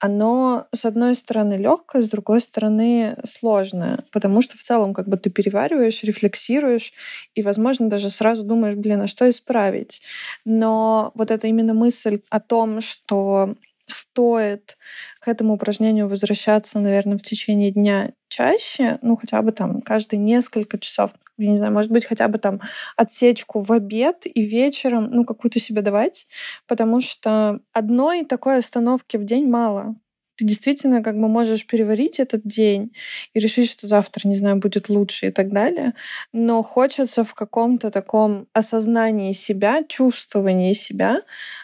оно, 0.00 0.66
с 0.72 0.84
одной 0.84 1.14
стороны, 1.14 1.54
легкое, 1.54 2.02
с 2.02 2.08
другой 2.08 2.40
стороны, 2.40 3.16
сложное, 3.24 4.00
потому 4.10 4.42
что 4.42 4.58
в 4.58 4.62
целом 4.62 4.94
как 4.94 5.08
бы 5.08 5.16
ты 5.16 5.30
перевариваешь, 5.30 6.02
рефлексируешь 6.02 6.92
и, 7.36 7.42
возможно, 7.42 7.88
даже 7.88 8.10
сразу 8.10 8.42
думаешь, 8.42 8.74
блин, 8.74 9.02
а 9.02 9.06
что 9.06 9.30
исправить? 9.30 10.02
Но 10.44 11.12
вот 11.14 11.30
эта 11.30 11.46
именно 11.46 11.74
мысль 11.74 12.20
о 12.30 12.40
том, 12.40 12.80
что 12.80 13.54
стоит 13.88 14.76
к 15.20 15.28
этому 15.28 15.54
упражнению 15.54 16.08
возвращаться, 16.08 16.78
наверное, 16.80 17.18
в 17.18 17.22
течение 17.22 17.70
дня 17.72 18.12
чаще, 18.28 18.98
ну 19.02 19.16
хотя 19.16 19.42
бы 19.42 19.52
там 19.52 19.82
каждые 19.82 20.20
несколько 20.20 20.78
часов, 20.78 21.10
я 21.38 21.50
не 21.50 21.56
знаю, 21.58 21.72
может 21.72 21.90
быть, 21.90 22.04
хотя 22.04 22.28
бы 22.28 22.38
там 22.38 22.60
отсечку 22.96 23.60
в 23.60 23.72
обед 23.72 24.22
и 24.26 24.42
вечером, 24.42 25.10
ну, 25.10 25.24
какую-то 25.24 25.58
себе 25.60 25.82
давать, 25.82 26.26
потому 26.66 27.00
что 27.00 27.60
одной 27.72 28.24
такой 28.24 28.58
остановки 28.58 29.16
в 29.16 29.24
день 29.24 29.48
мало 29.48 29.96
ты 30.38 30.44
действительно 30.44 31.02
как 31.02 31.16
бы 31.20 31.28
можешь 31.28 31.66
переварить 31.66 32.20
этот 32.20 32.42
день 32.44 32.92
и 33.34 33.40
решить, 33.40 33.70
что 33.70 33.88
завтра, 33.88 34.28
не 34.28 34.36
знаю, 34.36 34.56
будет 34.56 34.88
лучше 34.88 35.26
и 35.26 35.30
так 35.32 35.50
далее. 35.52 35.94
Но 36.32 36.62
хочется 36.62 37.24
в 37.24 37.34
каком-то 37.34 37.90
таком 37.90 38.46
осознании 38.52 39.32
себя, 39.32 39.82
чувствовании 39.88 40.72
себя 40.74 41.22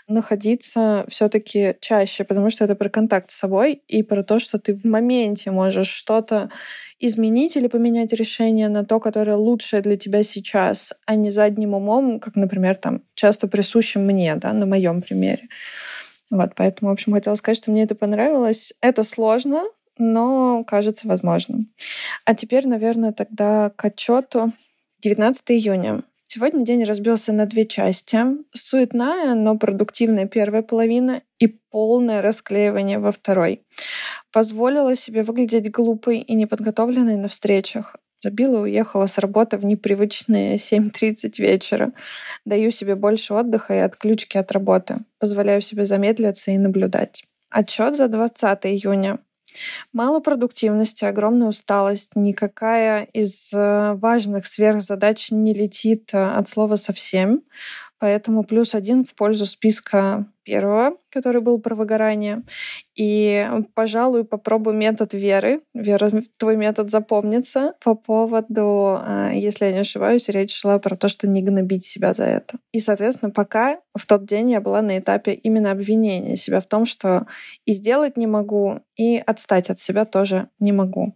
находиться 0.08 1.06
все 1.08 1.28
таки 1.28 1.76
чаще, 1.80 2.24
потому 2.24 2.50
что 2.50 2.64
это 2.64 2.74
про 2.74 2.88
контакт 2.88 3.30
с 3.30 3.37
собой 3.37 3.82
и 3.88 4.02
про 4.02 4.24
то, 4.24 4.38
что 4.40 4.58
ты 4.58 4.74
в 4.74 4.84
моменте 4.84 5.50
можешь 5.52 5.88
что-то 5.88 6.50
изменить 6.98 7.56
или 7.56 7.68
поменять 7.68 8.12
решение 8.12 8.68
на 8.68 8.84
то, 8.84 8.98
которое 9.00 9.37
лучшее 9.37 9.82
для 9.82 9.96
тебя 9.96 10.22
сейчас, 10.22 10.92
а 11.06 11.14
не 11.14 11.30
задним 11.30 11.74
умом, 11.74 12.20
как, 12.20 12.34
например, 12.37 12.76
там 12.76 13.02
часто 13.14 13.46
присущим 13.48 14.02
мне, 14.06 14.34
да, 14.37 14.52
на 14.52 14.66
моем 14.66 15.02
примере. 15.02 15.48
Вот, 16.35 16.57
поэтому, 16.57 16.90
в 16.90 16.94
общем, 16.94 17.12
хотела 17.12 17.37
сказать, 17.37 17.59
что 17.59 17.70
мне 17.70 17.85
это 17.85 17.94
понравилось. 17.94 18.75
Это 18.81 19.05
сложно, 19.05 19.62
но 19.99 20.64
кажется 20.64 21.07
возможным. 21.07 21.73
А 22.25 22.35
теперь, 22.35 22.66
наверное, 22.66 23.12
тогда 23.12 23.70
к 23.70 23.85
отчету 23.85 24.53
19 24.99 25.42
июня. 25.53 26.03
Сегодня 26.27 26.64
день 26.64 26.83
разбился 26.83 27.33
на 27.33 27.47
две 27.47 27.66
части. 27.66 28.18
Суетная, 28.53 29.37
но 29.37 29.57
продуктивная 29.57 30.27
первая 30.27 30.62
половина 30.62 31.23
и 31.38 31.47
полное 31.47 32.20
расклеивание 32.20 32.99
во 32.99 33.12
второй. 33.12 33.62
Позволила 34.33 34.97
себе 34.97 35.23
выглядеть 35.23 35.70
глупой 35.70 36.18
и 36.18 36.35
неподготовленной 36.35 37.14
на 37.14 37.29
встречах. 37.29 37.94
Забила 38.24 38.60
уехала 38.60 39.04
с 39.04 39.18
работы 39.18 39.58
в 39.58 39.66
непривычные 39.66 40.56
7.30 40.56 41.42
вечера. 41.42 41.92
Даю 42.46 42.70
себе 42.70 42.94
больше 42.94 43.34
отдыха 43.34 43.74
и 43.74 43.78
отключки 43.80 44.38
от 44.38 44.50
работы. 44.50 45.00
Позволяю 45.18 45.60
себе 45.60 45.84
замедлиться 45.84 46.50
и 46.50 46.56
наблюдать. 46.56 47.24
Отчет 47.50 47.98
за 47.98 48.08
20 48.08 48.64
июня. 48.64 49.18
Мало 49.92 50.20
продуктивности, 50.20 51.04
огромная 51.04 51.48
усталость. 51.48 52.16
Никакая 52.16 53.02
из 53.12 53.52
э, 53.52 53.92
важных 53.92 54.46
сверхзадач 54.46 55.30
не 55.30 55.52
летит 55.52 56.08
э, 56.14 56.24
от 56.24 56.48
слова 56.48 56.76
совсем. 56.76 57.42
Поэтому 57.98 58.44
плюс 58.44 58.74
один 58.74 59.04
в 59.04 59.14
пользу 59.14 59.44
списка 59.44 60.24
первого, 60.44 60.96
который 61.11 61.40
был 61.40 61.59
про 61.59 61.74
выгорание. 61.74 62.42
И, 62.94 63.48
пожалуй, 63.74 64.24
попробую 64.24 64.76
метод 64.76 65.14
веры. 65.14 65.62
Вера, 65.74 66.11
твой 66.38 66.57
метод 66.57 66.90
запомнится 66.90 67.74
по 67.83 67.94
поводу, 67.94 68.98
а, 69.00 69.30
если 69.33 69.66
я 69.66 69.72
не 69.72 69.78
ошибаюсь, 69.78 70.28
речь 70.28 70.54
шла 70.54 70.78
про 70.78 70.96
то, 70.96 71.09
что 71.09 71.26
не 71.26 71.42
гнобить 71.42 71.85
себя 71.85 72.14
за 72.14 72.24
это. 72.24 72.59
И, 72.72 72.80
соответственно, 72.80 73.30
пока 73.30 73.80
в 73.96 74.07
тот 74.07 74.26
день 74.26 74.50
я 74.50 74.61
была 74.61 74.83
на 74.83 74.98
этапе 74.98 75.33
именно 75.35 75.70
обвинения 75.70 76.37
себя 76.37 76.61
в 76.61 76.66
том, 76.66 76.87
что 76.87 77.26
и 77.64 77.72
сделать 77.72 78.16
не 78.16 78.26
могу, 78.26 78.80
и 78.96 79.16
отстать 79.16 79.70
от 79.70 79.78
себя 79.78 80.04
тоже 80.04 80.48
не 80.61 80.72
могу. 80.72 81.14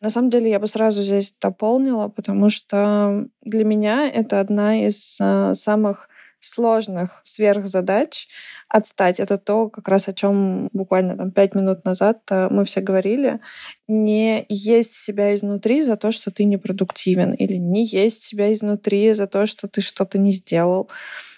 На 0.00 0.10
самом 0.10 0.30
деле 0.30 0.50
я 0.50 0.58
бы 0.58 0.66
сразу 0.66 1.02
здесь 1.02 1.34
дополнила, 1.40 2.08
потому 2.08 2.48
что 2.48 3.26
для 3.42 3.64
меня 3.64 4.08
это 4.08 4.40
одна 4.40 4.86
из 4.86 5.18
а, 5.20 5.54
самых 5.54 6.08
сложных 6.44 7.20
сверхзадач 7.22 8.28
отстать. 8.68 9.20
Это 9.20 9.38
то, 9.38 9.68
как 9.68 9.88
раз 9.88 10.08
о 10.08 10.12
чем 10.12 10.68
буквально 10.72 11.16
там 11.16 11.30
пять 11.30 11.54
минут 11.54 11.84
назад 11.84 12.20
э, 12.30 12.48
мы 12.50 12.64
все 12.64 12.80
говорили. 12.80 13.40
Не 13.88 14.44
есть 14.48 14.94
себя 14.94 15.34
изнутри 15.34 15.82
за 15.82 15.96
то, 15.96 16.12
что 16.12 16.30
ты 16.30 16.44
непродуктивен, 16.44 17.32
или 17.34 17.54
не 17.54 17.84
есть 17.84 18.22
себя 18.22 18.52
изнутри 18.52 19.12
за 19.12 19.26
то, 19.26 19.46
что 19.46 19.68
ты 19.68 19.80
что-то 19.80 20.18
не 20.18 20.32
сделал 20.32 20.90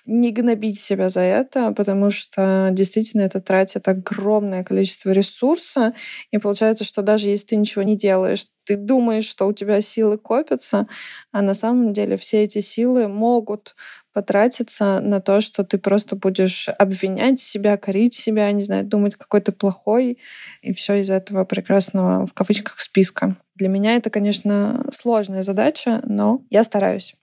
не 0.07 0.33
гнобить 0.33 0.79
себя 0.79 1.09
за 1.09 1.21
это, 1.21 1.73
потому 1.73 2.11
что 2.11 2.69
действительно 2.73 3.23
это 3.23 3.41
тратит 3.41 3.89
огромное 3.89 4.63
количество 4.63 5.11
ресурса, 5.11 5.95
и 6.31 6.39
получается, 6.39 6.85
что 6.85 7.03
даже 7.03 7.29
если 7.29 7.47
ты 7.47 7.57
ничего 7.57 7.83
не 7.83 7.97
делаешь, 7.97 8.47
ты 8.65 8.77
думаешь, 8.77 9.27
что 9.27 9.47
у 9.47 9.53
тебя 9.53 9.81
силы 9.81 10.19
копятся, 10.19 10.87
а 11.33 11.43
на 11.43 11.55
самом 11.55 11.93
деле 11.93 12.17
все 12.17 12.45
эти 12.45 12.61
силы 12.61 13.09
могут 13.09 13.75
потратиться 14.13 15.01
на 15.01 15.21
то, 15.21 15.41
что 15.41 15.65
ты 15.65 15.79
просто 15.79 16.17
будешь 16.17 16.69
обвинять 16.69 17.41
себя, 17.41 17.77
корить 17.77 18.15
себя, 18.15 18.51
не 18.53 18.63
знаю, 18.63 18.85
думать, 18.85 19.17
какой 19.17 19.41
ты 19.41 19.53
плохой, 19.53 20.19
и 20.63 20.73
все 20.73 20.95
из 21.01 21.11
этого 21.11 21.45
прекрасного 21.45 22.27
в 22.27 22.33
кавычках 22.33 22.81
списка. 22.81 23.37
Для 23.55 23.69
меня 23.69 23.97
это, 23.97 24.11
конечно, 24.11 24.87
сложная 24.91 25.43
задача, 25.43 26.01
но 26.05 26.43
я 26.51 26.63
стараюсь. 26.65 27.15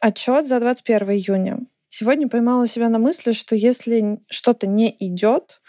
Отчет 0.00 0.48
за 0.48 0.60
21 0.60 1.10
июня. 1.10 1.58
Сегодня 1.94 2.26
поймала 2.26 2.66
себя 2.66 2.88
на 2.88 2.98
мысли, 2.98 3.32
что 3.32 3.54
если 3.54 4.20
что-то 4.30 4.66
не 4.66 4.96
идет, 4.98 5.60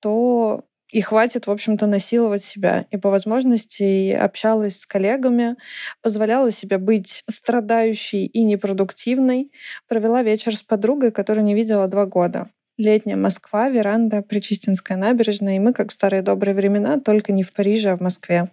то 0.00 0.64
и 0.90 1.02
хватит, 1.02 1.46
в 1.46 1.50
общем-то, 1.50 1.86
насиловать 1.86 2.42
себя. 2.42 2.86
И 2.90 2.96
по 2.96 3.10
возможности 3.10 4.10
общалась 4.12 4.80
с 4.80 4.86
коллегами, 4.86 5.56
позволяла 6.00 6.50
себе 6.50 6.78
быть 6.78 7.24
страдающей 7.28 8.24
и 8.24 8.42
непродуктивной, 8.44 9.52
провела 9.86 10.22
вечер 10.22 10.56
с 10.56 10.62
подругой, 10.62 11.12
которую 11.12 11.44
не 11.44 11.54
видела 11.54 11.88
два 11.88 12.06
года. 12.06 12.48
Летняя 12.78 13.16
Москва, 13.16 13.68
веранда, 13.68 14.22
Причистинская 14.22 14.96
набережная, 14.96 15.56
и 15.56 15.58
мы, 15.58 15.74
как 15.74 15.90
в 15.90 15.92
старые 15.92 16.22
добрые 16.22 16.54
времена, 16.54 16.98
только 16.98 17.32
не 17.32 17.42
в 17.42 17.52
Париже, 17.52 17.90
а 17.90 17.96
в 17.98 18.00
Москве. 18.00 18.48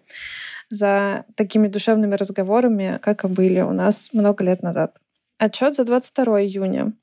За 0.70 1.24
такими 1.36 1.70
душевными 1.70 2.16
разговорами, 2.16 3.00
как 3.02 3.24
и 3.24 3.30
были 3.30 3.62
у 3.62 3.72
нас 3.72 4.10
много 4.12 4.44
лет 4.44 4.62
назад. 4.62 4.98
Отчет 5.44 5.76
за 5.76 5.84
22 5.84 6.44
июня. 6.44 6.94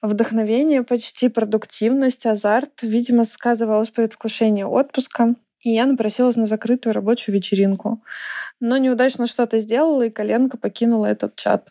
Вдохновение, 0.00 0.82
почти 0.82 1.28
продуктивность, 1.28 2.24
азарт, 2.24 2.80
видимо, 2.80 3.24
сказывалось 3.24 3.90
предвкушение 3.90 4.64
отпуска. 4.64 5.34
И 5.60 5.70
я 5.74 5.84
напросилась 5.84 6.36
на 6.36 6.46
закрытую 6.46 6.94
рабочую 6.94 7.34
вечеринку. 7.34 8.02
Но 8.58 8.78
неудачно 8.78 9.26
что-то 9.26 9.58
сделала, 9.58 10.06
и 10.06 10.10
коленка 10.10 10.56
покинула 10.56 11.04
этот 11.04 11.36
чат. 11.36 11.68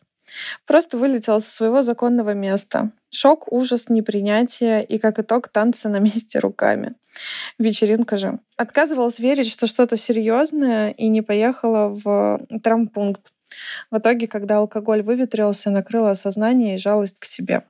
Просто 0.67 0.97
вылетела 0.97 1.39
со 1.39 1.51
своего 1.51 1.81
законного 1.81 2.35
места. 2.35 2.91
Шок, 3.09 3.51
ужас, 3.51 3.89
непринятие 3.89 4.85
и, 4.85 4.99
как 4.99 5.17
итог, 5.17 5.47
танцы 5.47 5.89
на 5.89 5.97
месте 5.97 6.37
руками. 6.37 6.93
Вечеринка 7.57 8.17
же. 8.17 8.37
Отказывалась 8.55 9.17
верить, 9.17 9.51
что 9.51 9.65
что-то 9.65 9.97
серьезное, 9.97 10.91
и 10.91 11.07
не 11.07 11.23
поехала 11.23 11.89
в 11.89 12.39
травмпункт. 12.61 13.32
В 13.91 13.97
итоге, 13.97 14.27
когда 14.27 14.57
алкоголь 14.57 15.01
выветрился, 15.01 15.69
накрыло 15.69 16.11
осознание 16.11 16.75
и 16.75 16.79
жалость 16.79 17.19
к 17.19 17.25
себе. 17.25 17.63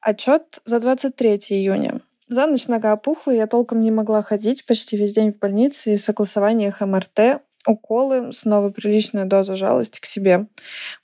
Отчет 0.00 0.60
за 0.64 0.80
23 0.80 1.36
июня. 1.50 2.00
За 2.28 2.46
ночь 2.46 2.68
нога 2.68 2.92
опухла, 2.92 3.30
я 3.30 3.46
толком 3.46 3.80
не 3.80 3.90
могла 3.90 4.22
ходить 4.22 4.66
почти 4.66 4.96
весь 4.96 5.14
день 5.14 5.32
в 5.32 5.38
больнице 5.38 5.94
и 5.94 5.96
согласованиях 5.96 6.80
МРТ, 6.80 7.40
уколы, 7.66 8.32
снова 8.32 8.70
приличная 8.70 9.24
доза 9.24 9.54
жалости 9.54 10.00
к 10.00 10.04
себе. 10.04 10.46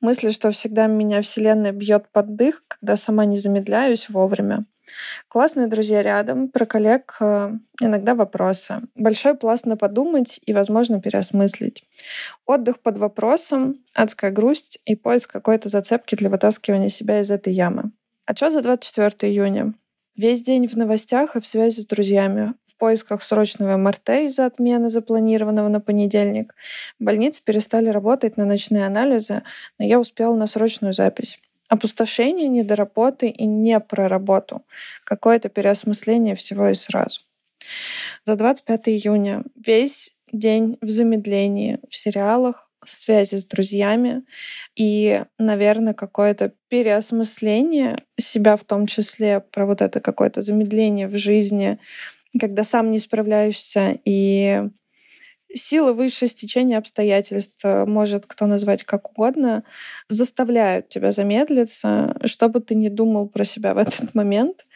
Мысли, 0.01 0.31
что 0.31 0.51
всегда 0.51 0.87
меня 0.87 1.23
Вселенная 1.23 1.73
бьет 1.73 2.09
под 2.13 2.37
дых, 2.37 2.63
когда 2.69 2.97
сама 2.97 3.25
не 3.25 3.37
замедляюсь 3.37 4.09
вовремя. 4.09 4.67
Классные 5.29 5.67
друзья 5.67 6.03
рядом, 6.03 6.49
про 6.49 6.67
коллег 6.67 7.17
э, 7.21 7.53
иногда 7.81 8.15
вопросы. 8.15 8.83
Большой 8.95 9.35
пласт 9.35 9.67
на 9.67 9.77
подумать 9.77 10.41
и, 10.47 10.53
возможно, 10.53 11.01
переосмыслить. 11.01 11.85
Отдых 12.47 12.81
под 12.81 12.99
вопросом, 12.99 13.79
адская 13.95 14.31
грусть 14.31 14.81
и 14.85 14.95
поиск 14.95 15.33
какой-то 15.33 15.69
зацепки 15.69 16.15
для 16.15 16.31
вытаскивания 16.31 16.89
себя 16.89 17.21
из 17.21 17.31
этой 17.31 17.53
ямы. 17.53 17.93
А 18.27 18.35
что 18.35 18.51
за 18.51 18.63
24 18.63 19.33
июня? 19.33 19.75
Весь 20.17 20.43
день 20.43 20.69
в 20.69 20.77
новостях 20.77 21.35
и 21.35 21.41
в 21.41 21.47
связи 21.47 21.83
с 21.83 21.87
друзьями. 21.87 22.55
В 22.67 22.77
поисках 22.77 23.23
срочного 23.23 23.77
МРТ 23.77 24.11
из-за 24.27 24.47
отмены 24.47 24.89
запланированного 24.89 25.69
на 25.69 25.81
понедельник. 25.81 26.55
Больницы 26.99 27.43
перестали 27.45 27.89
работать 27.89 28.37
на 28.37 28.45
ночные 28.45 28.87
анализы, 28.87 29.43
но 29.79 29.85
я 29.85 29.99
успела 29.99 30.35
на 30.37 30.47
срочную 30.47 30.93
запись. 30.93 31.41
Опустошение, 31.69 32.49
недоработы 32.49 33.29
и 33.29 33.47
не 33.47 33.81
про 33.81 34.09
работу. 34.09 34.63
Какое-то 35.05 35.49
переосмысление 35.49 36.37
всего 36.37 36.69
и 36.69 36.75
сразу. 36.75 37.21
За 38.25 38.37
25 38.37 38.89
июня 38.89 39.43
весь 39.57 40.15
день 40.33 40.77
в 40.81 40.89
замедлении, 40.89 41.79
в 41.89 41.97
сериалах, 41.97 42.71
связи 42.85 43.37
с 43.37 43.47
друзьями 43.47 44.25
и, 44.77 45.25
наверное, 45.39 45.95
какое-то 45.95 46.53
переосмысление 46.69 48.03
себя 48.19 48.57
в 48.57 48.65
том 48.65 48.87
числе, 48.87 49.41
про 49.41 49.67
вот 49.67 49.81
это 49.81 50.01
какое-то 50.01 50.43
замедление 50.43 51.09
в 51.09 51.17
жизни, 51.17 51.79
когда 52.39 52.65
сам 52.65 52.91
не 52.91 52.99
справляешься 52.99 53.99
и 54.05 54.69
силы 55.55 55.95
высшее 55.95 56.29
стечение 56.29 56.79
обстоятельств, 56.79 57.65
может 57.65 58.27
кто 58.27 58.47
назвать 58.47 58.85
как 58.85 59.11
угодно, 59.11 59.65
заставляют 60.09 60.89
тебя 60.89 61.13
замедлиться, 61.13 62.17
чтобы 62.25 62.61
ты 62.61 62.75
не 62.75 62.89
думал 62.89 63.29
про 63.29 63.45
себя 63.45 63.75
в 63.75 63.79
этот 63.79 64.15
момент. 64.15 64.67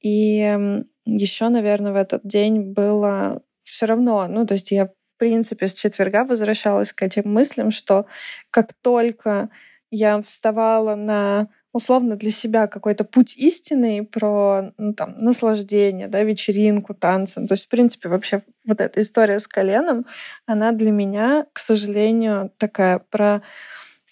И 0.00 0.56
еще, 1.04 1.48
наверное, 1.48 1.92
в 1.92 1.96
этот 1.96 2.22
день 2.24 2.60
было 2.60 3.42
все 3.62 3.86
равно, 3.86 4.26
ну, 4.28 4.46
то 4.46 4.54
есть 4.54 4.70
я 4.70 4.90
принципе, 5.20 5.68
с 5.68 5.74
четверга 5.74 6.24
возвращалась 6.24 6.92
к 6.92 7.02
этим 7.02 7.30
мыслям, 7.32 7.70
что 7.70 8.06
как 8.50 8.72
только 8.82 9.50
я 9.90 10.20
вставала 10.22 10.94
на 10.96 11.50
условно 11.72 12.16
для 12.16 12.30
себя 12.30 12.66
какой-то 12.66 13.04
путь 13.04 13.36
истинный 13.36 14.02
про 14.02 14.72
ну, 14.78 14.94
там, 14.94 15.14
наслаждение, 15.18 16.08
да, 16.08 16.22
вечеринку, 16.22 16.94
танцы. 16.94 17.46
То 17.46 17.52
есть, 17.52 17.66
в 17.66 17.68
принципе, 17.68 18.08
вообще 18.08 18.42
вот 18.70 18.80
эта 18.80 19.02
история 19.02 19.38
с 19.38 19.46
коленом, 19.46 20.06
она 20.46 20.72
для 20.72 20.90
меня, 20.90 21.46
к 21.52 21.58
сожалению, 21.58 22.50
такая 22.56 22.98
про 22.98 23.42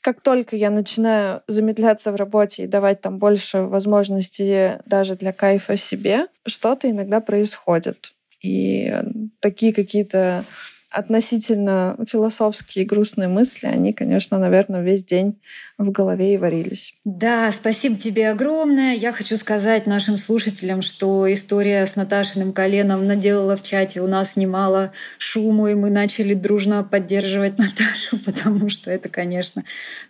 как 0.01 0.21
только 0.21 0.57
я 0.57 0.71
начинаю 0.71 1.43
замедляться 1.49 2.13
в 2.13 2.17
работе 2.17 2.65
и 2.65 2.69
давать 2.69 3.01
там 3.01 3.19
больше 3.19 3.63
возможностей 3.63 4.79
даже 4.87 5.17
для 5.17 5.33
кайфа 5.33 5.77
себе, 5.77 6.27
что-то 6.47 6.89
иногда 6.89 7.21
происходит. 7.21 8.15
И 8.43 8.95
такие 9.41 9.73
какие-то 9.73 10.45
относительно 10.91 11.97
философские 12.09 12.87
грустные 12.87 13.29
мысли, 13.29 13.67
они, 13.67 13.93
конечно, 13.93 14.39
наверное, 14.39 14.83
весь 14.83 15.05
день 15.05 15.39
в 15.77 15.91
голове 15.91 16.35
и 16.35 16.39
варились. 16.39 16.95
Да, 17.05 17.53
спасибо 17.53 17.97
тебе 17.97 18.31
огромное. 18.31 18.95
Я 18.95 19.13
хочу 19.13 19.37
сказать 19.37 19.87
нашим 19.87 20.17
слушателям, 20.17 20.83
что 20.83 21.31
история 21.33 21.87
с 21.87 21.95
Наташиным 21.95 22.53
коленом 22.53 23.07
наделала 23.07 23.57
в 23.57 23.63
чате 23.63 24.01
у 24.01 24.07
нас 24.07 24.37
немало 24.37 24.93
шуму, 25.19 25.69
и 25.69 25.75
мы 25.75 25.91
начали 25.91 26.35
дружно 26.35 26.83
поддерживать 26.83 27.59
Наташу, 27.59 28.19
потому 28.25 28.71
что 28.71 28.91
это, 28.91 29.09
конечно, 29.09 29.65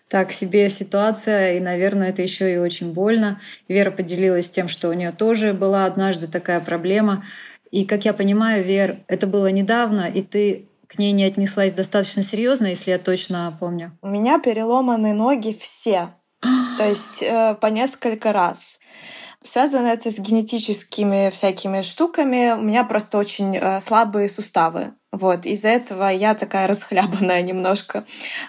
так 0.09 0.33
себе 0.33 0.71
ситуация, 0.71 1.57
и, 1.57 1.61
наверное, 1.61 2.11
это 2.11 2.23
еще 2.23 2.53
и 2.53 2.57
очень 2.57 2.93
больно. 2.93 3.41
Вера 3.69 3.91
поделилась 3.91 4.49
тем, 4.49 4.69
что 4.69 4.89
у 4.89 4.93
нее 4.95 5.13
тоже 5.13 5.53
была 5.53 5.85
однажды 5.85 6.29
такая 6.29 6.61
проблема. 6.61 7.25
И, 7.71 7.85
как 7.85 8.05
я 8.05 8.13
понимаю, 8.13 8.65
Вер, 8.65 8.99
это 9.09 9.27
было 9.27 9.49
недавно, 9.51 10.09
и 10.09 10.23
ты 10.23 10.69
к 10.87 10.99
ней 10.99 11.13
не 11.13 11.25
отнеслась 11.25 11.75
достаточно 11.75 12.23
серьезно, 12.23 12.67
если 12.67 12.91
я 12.91 12.99
точно 12.99 13.57
помню. 13.61 13.93
У 14.03 14.09
меня 14.09 14.39
переломаны 14.39 15.13
ноги 15.13 15.55
все. 15.59 16.15
То 16.79 16.89
есть 16.89 17.23
э, 17.23 17.57
по 17.61 17.67
несколько 17.67 18.33
раз. 18.33 18.79
Связано 19.43 19.87
это 19.87 20.11
с 20.11 20.19
генетическими 20.19 21.31
всякими 21.31 21.83
штуками. 21.83 22.53
У 22.53 22.63
меня 22.63 22.83
просто 22.83 23.19
очень 23.19 23.57
э, 23.57 23.81
слабые 23.81 24.29
суставы. 24.29 24.95
Вот, 25.11 25.47
из-за 25.47 25.69
этого 25.69 26.09
я 26.09 26.35
такая 26.35 26.67
расхлябанная 26.67 27.41
немножко. 27.43 28.05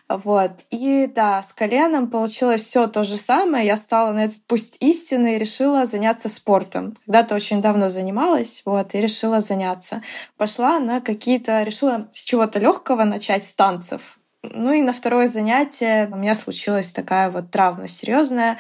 Вот. 0.09 0.51
И 0.71 1.07
да, 1.07 1.41
с 1.41 1.53
коленом 1.53 2.09
получилось 2.09 2.63
все 2.63 2.87
то 2.87 3.03
же 3.03 3.15
самое. 3.15 3.65
Я 3.65 3.77
стала 3.77 4.11
на 4.11 4.25
этот 4.25 4.41
пусть 4.45 4.77
истины 4.81 5.35
и 5.35 5.39
решила 5.39 5.85
заняться 5.85 6.27
спортом. 6.27 6.97
Когда-то 7.05 7.35
очень 7.35 7.61
давно 7.61 7.89
занималась, 7.89 8.63
вот, 8.65 8.93
и 8.93 9.01
решила 9.01 9.41
заняться. 9.41 10.01
Пошла 10.37 10.79
на 10.79 11.01
какие-то, 11.01 11.63
решила 11.63 12.07
с 12.11 12.23
чего-то 12.23 12.59
легкого 12.59 13.03
начать, 13.03 13.45
с 13.45 13.53
танцев. 13.53 14.19
Ну 14.43 14.71
и 14.71 14.81
на 14.81 14.91
второе 14.91 15.27
занятие 15.27 16.09
у 16.11 16.15
меня 16.15 16.33
случилась 16.33 16.91
такая 16.91 17.29
вот 17.29 17.51
травма 17.51 17.87
серьезная. 17.87 18.57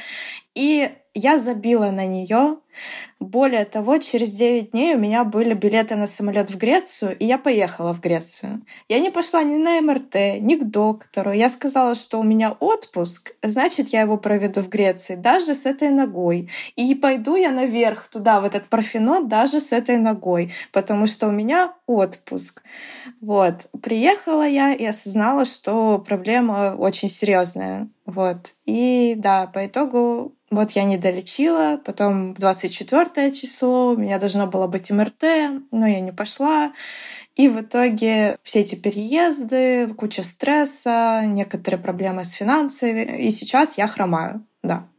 И 0.55 0.91
я 1.13 1.37
забила 1.37 1.91
на 1.91 2.05
нее. 2.05 2.57
Более 3.19 3.65
того, 3.65 3.97
через 3.97 4.31
9 4.31 4.71
дней 4.71 4.95
у 4.95 4.99
меня 4.99 5.23
были 5.25 5.53
билеты 5.53 5.95
на 5.95 6.07
самолет 6.07 6.49
в 6.49 6.57
Грецию, 6.57 7.17
и 7.17 7.25
я 7.25 7.37
поехала 7.37 7.93
в 7.93 7.99
Грецию. 7.99 8.61
Я 8.87 8.99
не 8.99 9.09
пошла 9.09 9.43
ни 9.43 9.57
на 9.57 9.81
МРТ, 9.81 10.39
ни 10.39 10.55
к 10.55 10.63
доктору. 10.63 11.31
Я 11.31 11.49
сказала, 11.49 11.95
что 11.95 12.19
у 12.19 12.23
меня 12.23 12.51
отпуск, 12.51 13.33
значит, 13.43 13.89
я 13.89 14.01
его 14.01 14.17
проведу 14.17 14.61
в 14.61 14.69
Греции, 14.69 15.15
даже 15.15 15.55
с 15.55 15.65
этой 15.65 15.89
ногой. 15.89 16.49
И 16.75 16.95
пойду 16.95 17.35
я 17.35 17.51
наверх 17.51 18.07
туда, 18.07 18.39
в 18.39 18.45
этот 18.45 18.69
парфенот, 18.69 19.27
даже 19.27 19.59
с 19.59 19.73
этой 19.73 19.97
ногой, 19.97 20.53
потому 20.71 21.07
что 21.07 21.27
у 21.27 21.31
меня 21.31 21.73
отпуск. 21.87 22.63
Вот. 23.19 23.67
Приехала 23.81 24.47
я 24.47 24.73
и 24.73 24.85
осознала, 24.85 25.43
что 25.43 25.99
проблема 25.99 26.75
очень 26.77 27.09
серьезная. 27.09 27.89
Вот. 28.05 28.53
И 28.65 29.15
да, 29.17 29.47
по 29.47 29.65
итогу 29.65 30.33
вот 30.51 30.71
я 30.71 30.83
не 30.83 30.97
долечила, 30.97 31.79
потом 31.83 32.33
24 32.33 33.31
число, 33.31 33.91
у 33.91 33.97
меня 33.97 34.19
должно 34.19 34.47
было 34.47 34.67
быть 34.67 34.91
МРТ, 34.91 35.23
но 35.71 35.87
я 35.87 35.99
не 35.99 36.11
пошла. 36.11 36.73
И 37.35 37.47
в 37.47 37.61
итоге 37.61 38.37
все 38.43 38.61
эти 38.61 38.75
переезды, 38.75 39.93
куча 39.93 40.23
стресса, 40.23 41.23
некоторые 41.25 41.81
проблемы 41.81 42.25
с 42.25 42.31
финансами, 42.31 43.21
и 43.21 43.31
сейчас 43.31 43.77
я 43.77 43.87
хромаю, 43.87 44.45
да. 44.61 44.89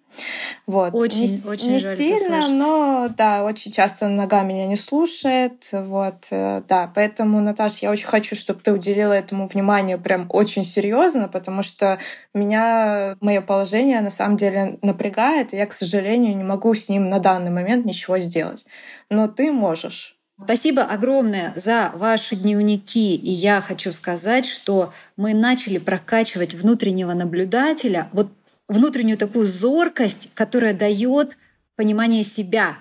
Вот. 0.67 0.95
Очень, 0.95 1.27
не, 1.27 1.51
очень 1.51 1.71
не 1.73 1.79
жаль 1.79 1.97
сильно, 1.97 2.49
но 2.49 3.09
да, 3.17 3.45
очень 3.45 3.73
часто 3.73 4.09
нога 4.09 4.43
меня 4.43 4.67
не 4.67 4.77
слушает. 4.77 5.69
Вот, 5.73 6.27
э, 6.31 6.63
да. 6.69 6.91
Поэтому, 6.95 7.41
Наташа, 7.41 7.79
я 7.83 7.91
очень 7.91 8.07
хочу, 8.07 8.37
чтобы 8.37 8.61
ты 8.61 8.73
уделила 8.73 9.13
этому 9.13 9.47
внимание 9.47 9.99
прям 9.99 10.27
очень 10.29 10.65
серьезно, 10.65 11.29
потому 11.29 11.63
что 11.63 11.99
меня 12.35 13.17
мое 13.21 13.41
положение 13.41 14.01
на 14.01 14.11
самом 14.11 14.37
деле 14.37 14.79
напрягает, 14.83 15.53
и 15.53 15.57
я, 15.57 15.67
к 15.67 15.73
сожалению, 15.73 16.37
не 16.37 16.45
могу 16.45 16.75
с 16.75 16.89
ним 16.89 17.09
на 17.09 17.19
данный 17.19 17.51
момент 17.51 17.85
ничего 17.85 18.19
сделать. 18.19 18.67
Но 19.11 19.29
ты 19.29 19.51
можешь. 19.51 20.17
Спасибо 20.41 20.85
огромное 20.85 21.53
за 21.55 21.93
ваши 21.95 22.35
дневники. 22.35 23.15
И 23.15 23.31
я 23.31 23.61
хочу 23.61 23.93
сказать, 23.93 24.47
что 24.47 24.91
мы 25.19 25.35
начали 25.35 25.77
прокачивать 25.77 26.55
внутреннего 26.55 27.13
наблюдателя 27.13 28.09
вот 28.13 28.29
внутреннюю 28.71 29.19
такую 29.19 29.47
зоркость, 29.47 30.31
которая 30.35 30.73
дает 30.73 31.37
понимание 31.77 32.23
себя. 32.23 32.79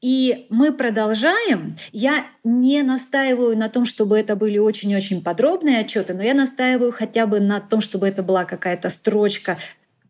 И 0.00 0.46
мы 0.50 0.72
продолжаем. 0.72 1.76
Я 1.90 2.26
не 2.44 2.82
настаиваю 2.82 3.56
на 3.56 3.68
том, 3.68 3.86
чтобы 3.86 4.18
это 4.18 4.36
были 4.36 4.58
очень-очень 4.58 5.22
подробные 5.22 5.80
отчеты, 5.80 6.14
но 6.14 6.22
я 6.22 6.34
настаиваю 6.34 6.92
хотя 6.92 7.26
бы 7.26 7.40
на 7.40 7.60
том, 7.60 7.80
чтобы 7.80 8.06
это 8.06 8.22
была 8.22 8.44
какая-то 8.44 8.90
строчка 8.90 9.58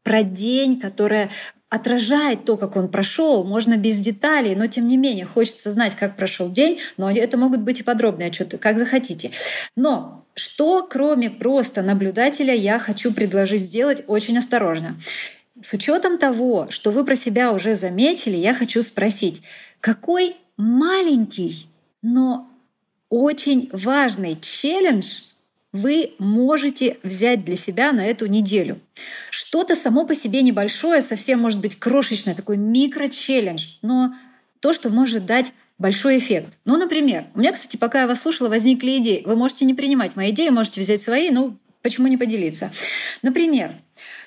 про 0.02 0.22
день, 0.22 0.80
которая 0.80 1.30
отражает 1.70 2.44
то, 2.44 2.56
как 2.56 2.76
он 2.76 2.88
прошел. 2.88 3.44
Можно 3.44 3.76
без 3.76 3.98
деталей, 3.98 4.56
но 4.56 4.66
тем 4.66 4.88
не 4.88 4.96
менее 4.96 5.24
хочется 5.24 5.70
знать, 5.70 5.94
как 5.96 6.16
прошел 6.16 6.50
день, 6.50 6.80
но 6.96 7.10
это 7.10 7.38
могут 7.38 7.60
быть 7.60 7.78
и 7.80 7.84
подробные 7.84 8.28
отчеты, 8.28 8.58
как 8.58 8.76
захотите. 8.76 9.30
Но 9.76 10.26
что, 10.34 10.86
кроме 10.88 11.30
просто 11.30 11.82
наблюдателя, 11.82 12.52
я 12.52 12.78
хочу 12.80 13.12
предложить 13.12 13.62
сделать 13.62 14.02
очень 14.08 14.36
осторожно. 14.36 14.98
С 15.62 15.72
учетом 15.72 16.18
того, 16.18 16.66
что 16.70 16.90
вы 16.90 17.04
про 17.04 17.14
себя 17.14 17.52
уже 17.52 17.74
заметили, 17.74 18.36
я 18.36 18.52
хочу 18.52 18.82
спросить, 18.82 19.42
какой 19.80 20.36
маленький, 20.56 21.68
но 22.02 22.48
очень 23.10 23.70
важный 23.72 24.38
челлендж 24.40 25.29
вы 25.72 26.12
можете 26.18 26.98
взять 27.02 27.44
для 27.44 27.56
себя 27.56 27.92
на 27.92 28.04
эту 28.06 28.26
неделю. 28.26 28.80
Что-то 29.30 29.76
само 29.76 30.04
по 30.04 30.14
себе 30.14 30.42
небольшое, 30.42 31.00
совсем 31.00 31.40
может 31.40 31.60
быть 31.60 31.78
крошечное, 31.78 32.34
такой 32.34 32.56
микро-челлендж, 32.56 33.78
но 33.82 34.14
то, 34.60 34.72
что 34.72 34.90
может 34.90 35.26
дать 35.26 35.52
большой 35.78 36.18
эффект. 36.18 36.52
Ну, 36.64 36.76
например, 36.76 37.26
у 37.34 37.38
меня, 37.38 37.52
кстати, 37.52 37.76
пока 37.76 38.02
я 38.02 38.06
вас 38.06 38.20
слушала, 38.20 38.48
возникли 38.48 38.98
идеи. 38.98 39.22
Вы 39.24 39.36
можете 39.36 39.64
не 39.64 39.74
принимать 39.74 40.16
мои 40.16 40.30
идеи, 40.30 40.50
можете 40.50 40.80
взять 40.80 41.00
свои, 41.00 41.30
ну, 41.30 41.56
почему 41.82 42.08
не 42.08 42.16
поделиться? 42.16 42.70
Например, 43.22 43.74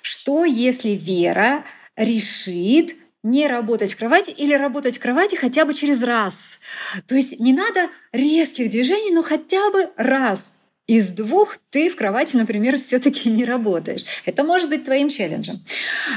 что 0.02 0.46
если 0.46 0.92
Вера 0.92 1.64
решит 1.96 2.96
не 3.22 3.48
работать 3.48 3.94
в 3.94 3.98
кровати 3.98 4.32
или 4.32 4.54
работать 4.54 4.98
в 4.98 5.00
кровати 5.00 5.36
хотя 5.36 5.64
бы 5.64 5.74
через 5.74 6.04
раз. 6.04 6.60
То 7.08 7.16
есть 7.16 7.40
не 7.40 7.54
надо 7.54 7.90
резких 8.12 8.70
движений, 8.70 9.12
но 9.12 9.24
хотя 9.24 9.72
бы 9.72 9.90
раз 9.96 10.63
из 10.88 11.12
двух 11.12 11.58
ты 11.70 11.90
в 11.90 11.96
кровати, 11.96 12.36
например, 12.36 12.78
все-таки 12.78 13.30
не 13.30 13.46
работаешь. 13.46 14.04
Это 14.26 14.44
может 14.44 14.70
быть 14.70 14.86
твоим 14.86 15.10
челленджем. 15.10 15.64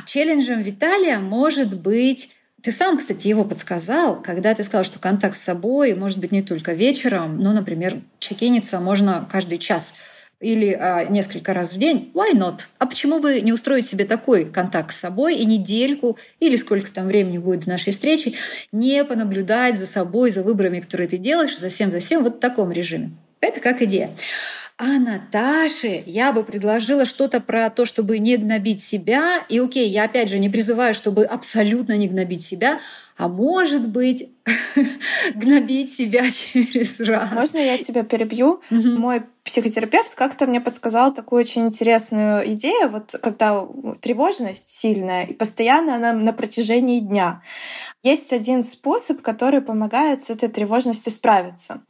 Челленджем 0.06 0.62
Виталия 0.62 1.18
может 1.18 1.76
быть 1.76 2.30
ты 2.62 2.72
сам, 2.72 2.98
кстати, 2.98 3.28
его 3.28 3.44
подсказал, 3.44 4.20
когда 4.20 4.52
ты 4.52 4.64
сказал, 4.64 4.84
что 4.84 4.98
контакт 4.98 5.36
с 5.36 5.40
собой 5.40 5.94
может 5.94 6.18
быть 6.18 6.32
не 6.32 6.42
только 6.42 6.72
вечером, 6.72 7.38
но, 7.38 7.52
например, 7.52 8.02
чекиниться 8.18 8.80
можно 8.80 9.28
каждый 9.30 9.58
час 9.58 9.94
или 10.40 10.72
а, 10.72 11.04
несколько 11.04 11.54
раз 11.54 11.72
в 11.72 11.78
день, 11.78 12.10
why 12.12 12.34
not? 12.34 12.62
А 12.78 12.86
почему 12.86 13.20
бы 13.20 13.40
не 13.40 13.52
устроить 13.52 13.86
себе 13.86 14.04
такой 14.04 14.46
контакт 14.46 14.92
с 14.92 14.96
собой 14.96 15.36
и 15.36 15.46
недельку 15.46 16.18
или 16.40 16.56
сколько 16.56 16.90
там 16.90 17.06
времени 17.06 17.38
будет 17.38 17.60
до 17.60 17.70
нашей 17.70 17.92
встречи, 17.92 18.34
не 18.72 19.04
понаблюдать 19.04 19.78
за 19.78 19.86
собой, 19.86 20.30
за 20.30 20.42
выборами, 20.42 20.80
которые 20.80 21.08
ты 21.08 21.18
делаешь, 21.18 21.56
за 21.56 21.68
всем, 21.68 21.92
за 21.92 22.00
всем 22.00 22.24
вот 22.24 22.36
в 22.36 22.40
таком 22.40 22.72
режиме. 22.72 23.12
Это 23.46 23.60
как 23.60 23.80
идея. 23.82 24.10
А 24.78 24.98
Наташе 24.98 26.02
я 26.04 26.32
бы 26.32 26.44
предложила 26.44 27.06
что-то 27.06 27.40
про 27.40 27.70
то, 27.70 27.86
чтобы 27.86 28.18
не 28.18 28.36
гнобить 28.36 28.82
себя. 28.82 29.42
И 29.48 29.58
окей, 29.58 29.88
я 29.88 30.04
опять 30.04 30.28
же 30.28 30.38
не 30.38 30.50
призываю, 30.50 30.94
чтобы 30.94 31.24
абсолютно 31.24 31.96
не 31.96 32.08
гнобить 32.08 32.42
себя, 32.42 32.78
а 33.16 33.28
может 33.28 33.88
быть 33.88 34.28
гнобить 35.34 35.90
себя 35.90 36.30
через 36.30 37.00
раз. 37.00 37.32
Можно 37.32 37.56
я 37.56 37.78
тебя 37.78 38.04
перебью? 38.04 38.60
Угу. 38.70 38.88
Мой 38.98 39.22
психотерапевт 39.44 40.14
как-то 40.14 40.46
мне 40.46 40.60
подсказал 40.60 41.14
такую 41.14 41.40
очень 41.40 41.68
интересную 41.68 42.46
идею, 42.52 42.90
вот 42.90 43.14
когда 43.22 43.66
тревожность 44.02 44.68
сильная, 44.68 45.24
и 45.24 45.32
постоянно 45.32 45.94
она 45.94 46.12
на 46.12 46.34
протяжении 46.34 47.00
дня. 47.00 47.42
Есть 48.02 48.34
один 48.34 48.62
способ, 48.62 49.22
который 49.22 49.62
помогает 49.62 50.22
с 50.22 50.28
этой 50.28 50.50
тревожностью 50.50 51.12
справиться. 51.12 51.80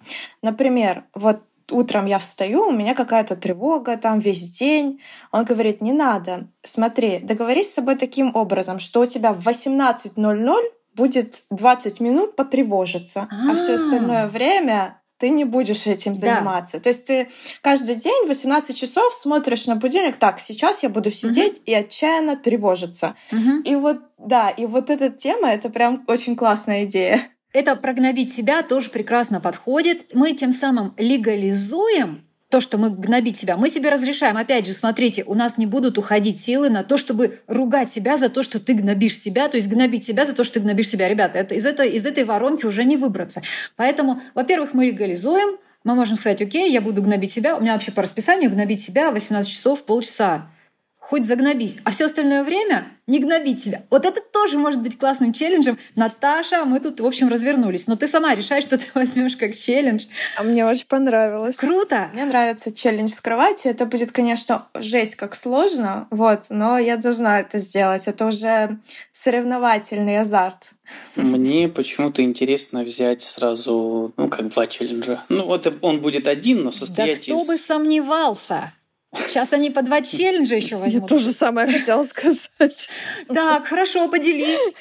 Например, 0.40 1.02
вот 1.12 1.42
утром 1.70 2.06
я 2.06 2.18
встаю, 2.18 2.68
у 2.68 2.72
меня 2.72 2.94
какая-то 2.94 3.36
тревога 3.36 3.96
там 3.96 4.18
весь 4.18 4.50
день. 4.50 5.00
Он 5.32 5.44
говорит, 5.44 5.80
не 5.80 5.92
надо, 5.92 6.48
смотри, 6.62 7.18
договорись 7.18 7.70
с 7.70 7.74
собой 7.74 7.96
таким 7.96 8.34
образом, 8.34 8.78
что 8.80 9.00
у 9.00 9.06
тебя 9.06 9.32
в 9.32 9.46
18.00 9.46 10.56
будет 10.94 11.44
20 11.50 12.00
минут 12.00 12.36
потревожиться, 12.36 13.28
а, 13.30 13.52
а 13.52 13.56
все 13.56 13.74
остальное 13.74 14.28
время 14.28 15.00
ты 15.18 15.30
не 15.30 15.44
будешь 15.44 15.86
этим 15.86 16.14
заниматься. 16.14 16.76
Да. 16.76 16.82
То 16.82 16.88
есть 16.90 17.06
ты 17.06 17.28
каждый 17.62 17.94
день 17.94 18.24
в 18.24 18.28
18 18.28 18.76
часов 18.76 19.12
смотришь 19.14 19.66
на 19.66 19.76
будильник, 19.76 20.16
так, 20.16 20.40
сейчас 20.40 20.82
я 20.82 20.88
буду 20.88 21.10
сидеть 21.10 21.58
угу. 21.58 21.62
и 21.66 21.74
отчаянно 21.74 22.36
тревожиться. 22.36 23.14
Угу. 23.32 23.62
И 23.64 23.74
вот, 23.76 23.98
да, 24.18 24.50
и 24.50 24.66
вот 24.66 24.90
эта 24.90 25.10
тема, 25.10 25.50
это 25.50 25.70
прям 25.70 26.04
очень 26.06 26.36
классная 26.36 26.84
идея. 26.84 27.20
Это 27.56 27.74
прогнобить 27.74 28.34
себя 28.34 28.62
тоже 28.62 28.90
прекрасно 28.90 29.40
подходит. 29.40 30.12
Мы 30.12 30.34
тем 30.34 30.52
самым 30.52 30.92
легализуем 30.98 32.26
то, 32.50 32.60
что 32.60 32.76
мы 32.76 32.90
гнобить 32.90 33.38
себя, 33.38 33.56
мы 33.56 33.70
себе 33.70 33.88
разрешаем. 33.88 34.36
Опять 34.36 34.66
же, 34.66 34.74
смотрите, 34.74 35.24
у 35.24 35.32
нас 35.32 35.56
не 35.56 35.64
будут 35.64 35.96
уходить 35.96 36.38
силы 36.38 36.68
на 36.68 36.84
то, 36.84 36.98
чтобы 36.98 37.40
ругать 37.46 37.88
себя 37.88 38.18
за 38.18 38.28
то, 38.28 38.42
что 38.42 38.60
ты 38.60 38.74
гнобишь 38.74 39.18
себя, 39.18 39.48
то 39.48 39.56
есть 39.56 39.70
гнобить 39.70 40.04
себя 40.04 40.26
за 40.26 40.34
то, 40.34 40.44
что 40.44 40.54
ты 40.54 40.60
гнобишь 40.60 40.90
себя. 40.90 41.08
Ребята, 41.08 41.38
это, 41.38 41.54
из, 41.54 41.64
этой, 41.64 41.92
из 41.92 42.04
этой 42.04 42.24
воронки 42.24 42.66
уже 42.66 42.84
не 42.84 42.98
выбраться. 42.98 43.40
Поэтому, 43.76 44.20
во-первых, 44.34 44.74
мы 44.74 44.84
легализуем, 44.84 45.56
мы 45.82 45.94
можем 45.94 46.16
сказать, 46.16 46.42
окей, 46.42 46.70
я 46.70 46.82
буду 46.82 47.02
гнобить 47.02 47.32
себя, 47.32 47.56
у 47.56 47.62
меня 47.62 47.72
вообще 47.72 47.90
по 47.90 48.02
расписанию 48.02 48.50
гнобить 48.50 48.82
себя 48.82 49.10
18 49.10 49.50
часов, 49.50 49.86
полчаса 49.86 50.50
хоть 50.98 51.24
загнобись, 51.24 51.78
а 51.84 51.92
все 51.92 52.06
остальное 52.06 52.42
время 52.42 52.88
не 53.06 53.20
гнобить 53.20 53.62
себя. 53.62 53.82
Вот 53.90 54.04
это 54.04 54.20
тоже 54.20 54.58
может 54.58 54.82
быть 54.82 54.98
классным 54.98 55.32
челленджем. 55.32 55.78
Наташа, 55.94 56.64
мы 56.64 56.80
тут, 56.80 56.98
в 56.98 57.06
общем, 57.06 57.28
развернулись. 57.28 57.86
Но 57.86 57.94
ты 57.94 58.08
сама 58.08 58.34
решаешь, 58.34 58.64
что 58.64 58.76
ты 58.76 58.86
возьмешь 58.94 59.36
как 59.36 59.54
челлендж. 59.54 60.06
А 60.36 60.42
мне 60.42 60.66
очень 60.66 60.86
понравилось. 60.86 61.56
Круто! 61.56 62.10
Мне 62.12 62.24
нравится 62.24 62.72
челлендж 62.72 63.10
с 63.10 63.20
кроватью. 63.20 63.70
Это 63.70 63.86
будет, 63.86 64.10
конечно, 64.10 64.66
жесть 64.74 65.14
как 65.14 65.36
сложно, 65.36 66.08
вот, 66.10 66.46
но 66.50 66.78
я 66.78 66.96
должна 66.96 67.38
это 67.38 67.60
сделать. 67.60 68.08
Это 68.08 68.26
уже 68.26 68.78
соревновательный 69.12 70.18
азарт. 70.18 70.72
Мне 71.14 71.68
почему-то 71.68 72.22
интересно 72.22 72.82
взять 72.82 73.22
сразу, 73.22 74.12
ну, 74.16 74.28
как 74.28 74.48
два 74.48 74.66
челленджа. 74.66 75.22
Ну, 75.28 75.46
вот 75.46 75.72
он 75.82 76.00
будет 76.00 76.26
один, 76.26 76.64
но 76.64 76.72
состоять 76.72 77.18
да 77.26 77.34
кто 77.34 77.42
из... 77.42 77.46
бы 77.46 77.56
сомневался? 77.56 78.72
Сейчас 79.14 79.52
они 79.52 79.70
по 79.70 79.82
два 79.82 80.02
челленджа 80.02 80.56
еще 80.56 80.76
возьмут. 80.76 81.02
Я 81.02 81.08
тоже 81.08 81.32
самое 81.32 81.66
хотела 81.66 82.04
сказать. 82.04 82.88
Так, 83.28 83.66
хорошо, 83.66 84.08
поделись. 84.08 84.74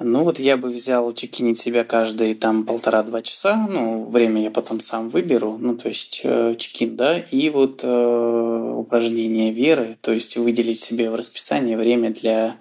Ну 0.00 0.22
вот 0.22 0.38
я 0.38 0.56
бы 0.56 0.68
взял 0.68 1.12
чекинить 1.12 1.58
себя 1.58 1.82
каждые 1.82 2.36
там 2.36 2.64
полтора-два 2.64 3.20
часа, 3.20 3.66
ну 3.68 4.08
время 4.08 4.40
я 4.40 4.50
потом 4.52 4.80
сам 4.80 5.08
выберу, 5.08 5.58
ну 5.58 5.76
то 5.76 5.88
есть 5.88 6.20
э, 6.22 6.54
чекин, 6.56 6.94
да, 6.94 7.18
и 7.18 7.50
вот 7.50 7.80
э, 7.82 8.72
упражнение 8.76 9.50
веры, 9.50 9.98
то 10.00 10.12
есть 10.12 10.36
выделить 10.36 10.78
себе 10.78 11.10
в 11.10 11.16
расписании 11.16 11.74
время 11.74 12.10
для 12.10 12.58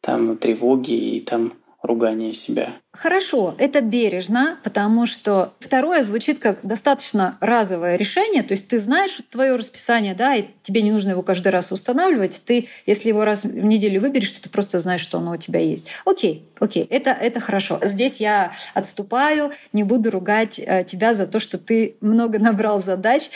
там 0.00 0.38
тревоги 0.38 0.94
и 0.94 1.20
там 1.20 1.52
ругания 1.82 2.32
себя. 2.32 2.70
Хорошо, 2.92 3.54
это 3.58 3.80
бережно, 3.80 4.58
потому 4.64 5.06
что 5.06 5.54
второе 5.60 6.02
звучит 6.02 6.40
как 6.40 6.58
достаточно 6.64 7.38
разовое 7.40 7.96
решение, 7.96 8.42
то 8.42 8.52
есть 8.52 8.68
ты 8.68 8.80
знаешь 8.80 9.20
твое 9.30 9.54
расписание, 9.54 10.14
да, 10.14 10.34
и 10.34 10.46
тебе 10.62 10.82
не 10.82 10.90
нужно 10.90 11.10
его 11.10 11.22
каждый 11.22 11.48
раз 11.48 11.70
устанавливать. 11.70 12.42
Ты, 12.44 12.68
если 12.86 13.08
его 13.08 13.24
раз 13.24 13.44
в 13.44 13.64
неделю 13.64 14.00
выберешь, 14.00 14.32
то 14.32 14.42
ты 14.42 14.48
просто 14.48 14.80
знаешь, 14.80 15.00
что 15.00 15.18
оно 15.18 15.32
у 15.32 15.36
тебя 15.36 15.60
есть. 15.60 15.88
Окей, 16.04 16.48
окей, 16.58 16.84
это, 16.84 17.10
это 17.10 17.40
хорошо. 17.40 17.78
Здесь 17.82 18.18
я 18.18 18.52
отступаю, 18.74 19.52
не 19.72 19.84
буду 19.84 20.10
ругать 20.10 20.58
э, 20.58 20.84
тебя 20.84 21.14
за 21.14 21.26
то, 21.26 21.38
что 21.38 21.58
ты 21.58 21.96
много 22.00 22.38
набрал 22.38 22.80
задач. 22.80 23.30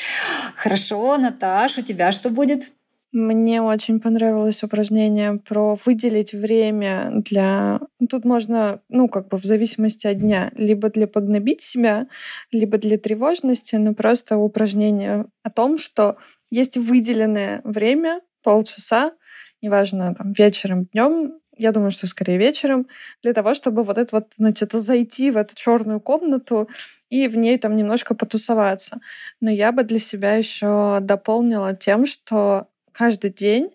Хорошо, 0.56 1.16
Наташ, 1.16 1.78
у 1.78 1.82
тебя 1.82 2.10
что 2.10 2.30
будет? 2.30 2.70
Мне 3.12 3.60
очень 3.60 4.00
понравилось 4.00 4.62
упражнение 4.62 5.34
про 5.34 5.76
выделить 5.84 6.32
время 6.32 7.10
для... 7.14 7.78
Тут 8.08 8.24
можно, 8.24 8.80
ну, 8.88 9.06
как 9.06 9.28
бы 9.28 9.36
в 9.36 9.44
зависимости 9.44 10.06
от 10.06 10.16
дня, 10.18 10.50
либо 10.56 10.88
для 10.88 11.06
погнобить 11.06 11.60
себя, 11.60 12.06
либо 12.50 12.78
для 12.78 12.96
тревожности, 12.96 13.76
но 13.76 13.92
просто 13.92 14.38
упражнение 14.38 15.26
о 15.42 15.50
том, 15.50 15.76
что 15.76 16.16
есть 16.50 16.78
выделенное 16.78 17.60
время, 17.64 18.22
полчаса, 18.42 19.12
неважно, 19.60 20.14
там, 20.14 20.32
вечером, 20.32 20.86
днем, 20.86 21.34
я 21.58 21.72
думаю, 21.72 21.90
что 21.90 22.06
скорее 22.06 22.38
вечером, 22.38 22.86
для 23.22 23.34
того, 23.34 23.52
чтобы 23.52 23.84
вот 23.84 23.98
это 23.98 24.16
вот, 24.16 24.32
значит, 24.36 24.72
зайти 24.72 25.30
в 25.30 25.36
эту 25.36 25.54
черную 25.54 26.00
комнату 26.00 26.68
и 27.10 27.28
в 27.28 27.36
ней 27.36 27.58
там 27.58 27.76
немножко 27.76 28.14
потусоваться. 28.14 29.00
Но 29.40 29.50
я 29.50 29.70
бы 29.70 29.84
для 29.84 29.98
себя 29.98 30.34
еще 30.34 30.98
дополнила 31.02 31.76
тем, 31.76 32.06
что 32.06 32.68
каждый 32.92 33.30
день 33.30 33.70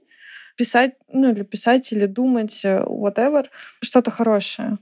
писать, 0.56 0.96
ну, 1.12 1.32
или 1.32 1.44
писать, 1.44 1.92
или 1.94 2.06
думать, 2.06 2.62
э, 2.66 2.84
whatever, 2.84 3.46
что-то 3.82 4.12
хорошее. 4.12 4.78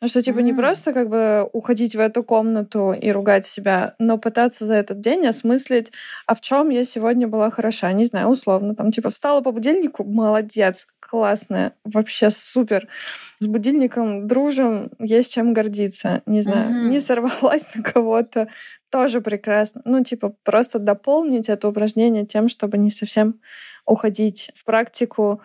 Ну, 0.00 0.08
что, 0.08 0.22
типа, 0.22 0.38
mm. 0.38 0.42
не 0.42 0.52
просто 0.52 0.92
как 0.92 1.08
бы 1.08 1.48
уходить 1.52 1.94
в 1.94 2.00
эту 2.00 2.22
комнату 2.22 2.92
и 2.92 3.10
ругать 3.10 3.46
себя, 3.46 3.94
но 3.98 4.18
пытаться 4.18 4.66
за 4.66 4.74
этот 4.74 5.00
день 5.00 5.26
осмыслить, 5.26 5.92
а 6.26 6.34
в 6.34 6.40
чем 6.40 6.70
я 6.70 6.84
сегодня 6.84 7.28
была 7.28 7.50
хороша. 7.50 7.92
Не 7.92 8.04
знаю, 8.04 8.28
условно. 8.28 8.74
Там, 8.74 8.90
типа, 8.90 9.10
встала 9.10 9.40
по 9.40 9.52
будильнику, 9.52 10.04
молодец, 10.04 10.88
классная, 11.00 11.74
вообще 11.84 12.30
супер. 12.30 12.88
С 13.38 13.46
будильником 13.46 14.26
дружим, 14.26 14.90
есть 14.98 15.32
чем 15.32 15.52
гордиться. 15.52 16.22
Не 16.26 16.42
знаю, 16.42 16.70
mm-hmm. 16.70 16.88
не 16.88 17.00
сорвалась 17.00 17.66
на 17.74 17.82
кого-то, 17.82 18.48
тоже 18.92 19.22
прекрасно. 19.22 19.80
Ну, 19.84 20.04
типа, 20.04 20.34
просто 20.44 20.78
дополнить 20.78 21.48
это 21.48 21.66
упражнение 21.66 22.26
тем, 22.26 22.48
чтобы 22.48 22.78
не 22.78 22.90
совсем 22.90 23.40
уходить 23.86 24.52
в 24.54 24.64
практику 24.64 25.40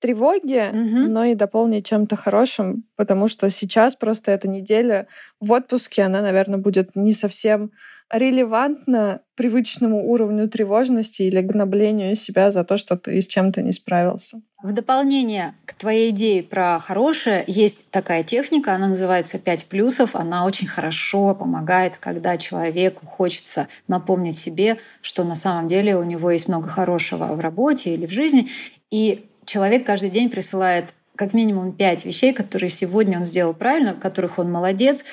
тревоги, 0.00 0.70
угу. 0.70 1.10
но 1.10 1.24
и 1.24 1.34
дополнить 1.34 1.86
чем-то 1.86 2.16
хорошим, 2.16 2.84
потому 2.96 3.28
что 3.28 3.48
сейчас 3.50 3.96
просто 3.96 4.32
эта 4.32 4.48
неделя 4.48 5.06
в 5.40 5.52
отпуске, 5.52 6.02
она, 6.02 6.22
наверное, 6.22 6.58
будет 6.58 6.96
не 6.96 7.12
совсем 7.12 7.70
релевантна 8.10 9.20
привычному 9.34 10.08
уровню 10.08 10.48
тревожности 10.48 11.22
или 11.22 11.40
гноблению 11.40 12.16
себя 12.16 12.50
за 12.50 12.64
то, 12.64 12.76
что 12.76 12.96
ты 12.96 13.20
с 13.20 13.26
чем-то 13.26 13.62
не 13.62 13.72
справился. 13.72 14.40
В 14.66 14.72
дополнение 14.72 15.54
к 15.64 15.74
твоей 15.74 16.10
идее 16.10 16.42
про 16.42 16.80
хорошее 16.80 17.44
есть 17.46 17.88
такая 17.92 18.24
техника, 18.24 18.72
она 18.72 18.88
называется 18.88 19.38
«пять 19.38 19.66
плюсов». 19.66 20.16
Она 20.16 20.44
очень 20.44 20.66
хорошо 20.66 21.36
помогает, 21.36 21.98
когда 21.98 22.36
человеку 22.36 23.06
хочется 23.06 23.68
напомнить 23.86 24.36
себе, 24.36 24.78
что 25.02 25.22
на 25.22 25.36
самом 25.36 25.68
деле 25.68 25.96
у 25.96 26.02
него 26.02 26.32
есть 26.32 26.48
много 26.48 26.66
хорошего 26.66 27.26
в 27.26 27.38
работе 27.38 27.94
или 27.94 28.06
в 28.06 28.10
жизни. 28.10 28.48
И 28.90 29.28
человек 29.44 29.86
каждый 29.86 30.10
день 30.10 30.30
присылает 30.30 30.86
как 31.14 31.32
минимум 31.32 31.70
пять 31.70 32.04
вещей, 32.04 32.32
которые 32.32 32.68
сегодня 32.68 33.18
он 33.18 33.24
сделал 33.24 33.54
правильно, 33.54 33.94
в 33.94 34.00
которых 34.00 34.40
он 34.40 34.50
молодец, 34.50 35.04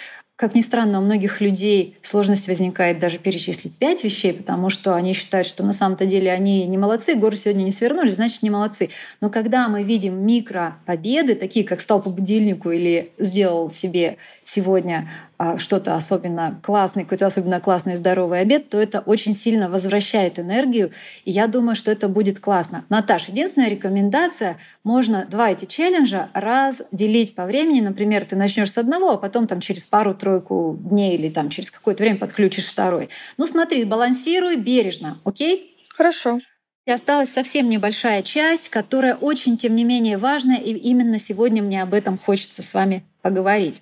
как 0.43 0.55
ни 0.55 0.61
странно, 0.61 0.99
у 0.99 1.01
многих 1.01 1.39
людей 1.39 1.95
сложность 2.01 2.49
возникает 2.49 2.99
даже 2.99 3.17
перечислить 3.17 3.77
пять 3.77 4.03
вещей, 4.03 4.33
потому 4.33 4.69
что 4.69 4.93
они 4.93 5.13
считают, 5.13 5.47
что 5.47 5.63
на 5.63 5.71
самом-то 5.71 6.05
деле 6.05 6.33
они 6.33 6.67
не 6.67 6.77
молодцы, 6.77 7.15
горы 7.15 7.37
сегодня 7.37 7.63
не 7.63 7.71
свернули, 7.71 8.09
значит, 8.09 8.43
не 8.43 8.49
молодцы. 8.49 8.89
Но 9.21 9.29
когда 9.29 9.69
мы 9.69 9.83
видим 9.83 10.25
микро-победы, 10.25 11.35
такие 11.35 11.63
как 11.63 11.79
стал 11.79 12.01
по 12.01 12.09
будильнику 12.09 12.71
или 12.71 13.13
сделал 13.17 13.71
себе 13.71 14.17
сегодня 14.43 15.09
что-то 15.57 15.95
особенно 15.95 16.59
классное, 16.63 17.03
какой-то 17.03 17.27
особенно 17.27 17.59
классный 17.59 17.95
здоровый 17.95 18.39
обед, 18.39 18.69
то 18.69 18.79
это 18.79 18.99
очень 19.01 19.33
сильно 19.33 19.69
возвращает 19.69 20.39
энергию. 20.39 20.91
И 21.25 21.31
я 21.31 21.47
думаю, 21.47 21.75
что 21.75 21.91
это 21.91 22.07
будет 22.07 22.39
классно. 22.39 22.85
Наташа, 22.89 23.31
единственная 23.31 23.69
рекомендация, 23.69 24.57
можно 24.83 25.25
два 25.29 25.51
эти 25.51 25.65
челленджа 25.65 26.29
разделить 26.33 27.35
по 27.35 27.45
времени. 27.45 27.81
Например, 27.81 28.25
ты 28.25 28.35
начнешь 28.35 28.71
с 28.71 28.77
одного, 28.77 29.11
а 29.11 29.17
потом 29.17 29.47
там 29.47 29.59
через 29.59 29.85
пару-тройку 29.85 30.77
дней 30.79 31.15
или 31.15 31.29
там 31.29 31.49
через 31.49 31.71
какое-то 31.71 32.03
время 32.03 32.17
подключишь 32.17 32.65
второй. 32.65 33.09
Ну 33.37 33.47
смотри, 33.47 33.85
балансируй 33.85 34.55
бережно, 34.55 35.19
окей? 35.23 35.75
Хорошо. 35.95 36.39
И 36.85 36.91
осталась 36.91 37.29
совсем 37.29 37.69
небольшая 37.69 38.23
часть, 38.23 38.67
которая 38.67 39.15
очень, 39.15 39.55
тем 39.55 39.75
не 39.75 39.85
менее, 39.85 40.17
важная, 40.17 40.57
и 40.57 40.73
именно 40.73 41.17
сегодня 41.17 41.63
мне 41.63 41.81
об 41.81 41.93
этом 41.93 42.17
хочется 42.17 42.61
с 42.61 42.73
вами 42.73 43.05
поговорить. 43.21 43.81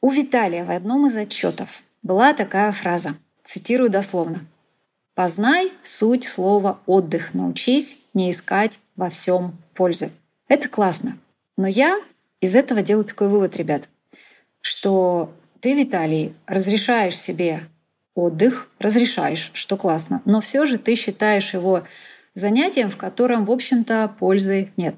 У 0.00 0.10
Виталия 0.10 0.64
в 0.64 0.70
одном 0.70 1.08
из 1.08 1.16
отчетов 1.16 1.82
была 2.02 2.32
такая 2.32 2.70
фраза, 2.70 3.16
цитирую 3.42 3.90
дословно. 3.90 4.46
«Познай 5.14 5.72
суть 5.82 6.24
слова 6.24 6.78
«отдых», 6.86 7.34
научись 7.34 8.04
не 8.14 8.30
искать 8.30 8.78
во 8.94 9.10
всем 9.10 9.56
пользы». 9.74 10.12
Это 10.46 10.68
классно. 10.68 11.18
Но 11.56 11.66
я 11.66 12.00
из 12.40 12.54
этого 12.54 12.82
делаю 12.82 13.04
такой 13.04 13.28
вывод, 13.28 13.56
ребят, 13.56 13.88
что 14.60 15.32
ты, 15.60 15.74
Виталий, 15.74 16.32
разрешаешь 16.46 17.18
себе 17.18 17.62
отдых, 18.14 18.70
разрешаешь, 18.78 19.50
что 19.52 19.76
классно, 19.76 20.22
но 20.24 20.40
все 20.40 20.66
же 20.66 20.78
ты 20.78 20.94
считаешь 20.94 21.54
его 21.54 21.82
занятием, 22.34 22.90
в 22.90 22.96
котором, 22.96 23.44
в 23.44 23.50
общем-то, 23.50 24.14
пользы 24.20 24.70
нет. 24.76 24.94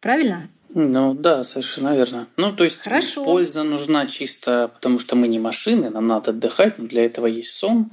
Правильно? 0.00 0.48
Ну 0.72 1.14
да, 1.14 1.42
совершенно 1.44 1.96
верно. 1.96 2.26
Ну, 2.36 2.52
то 2.52 2.64
есть 2.64 2.82
Хорошо. 2.82 3.24
польза 3.24 3.64
нужна 3.64 4.06
чисто 4.06 4.70
потому, 4.72 4.98
что 4.98 5.16
мы 5.16 5.26
не 5.26 5.38
машины, 5.38 5.90
нам 5.90 6.06
надо 6.06 6.30
отдыхать, 6.30 6.78
но 6.78 6.86
для 6.86 7.04
этого 7.04 7.26
есть 7.26 7.52
сон. 7.52 7.90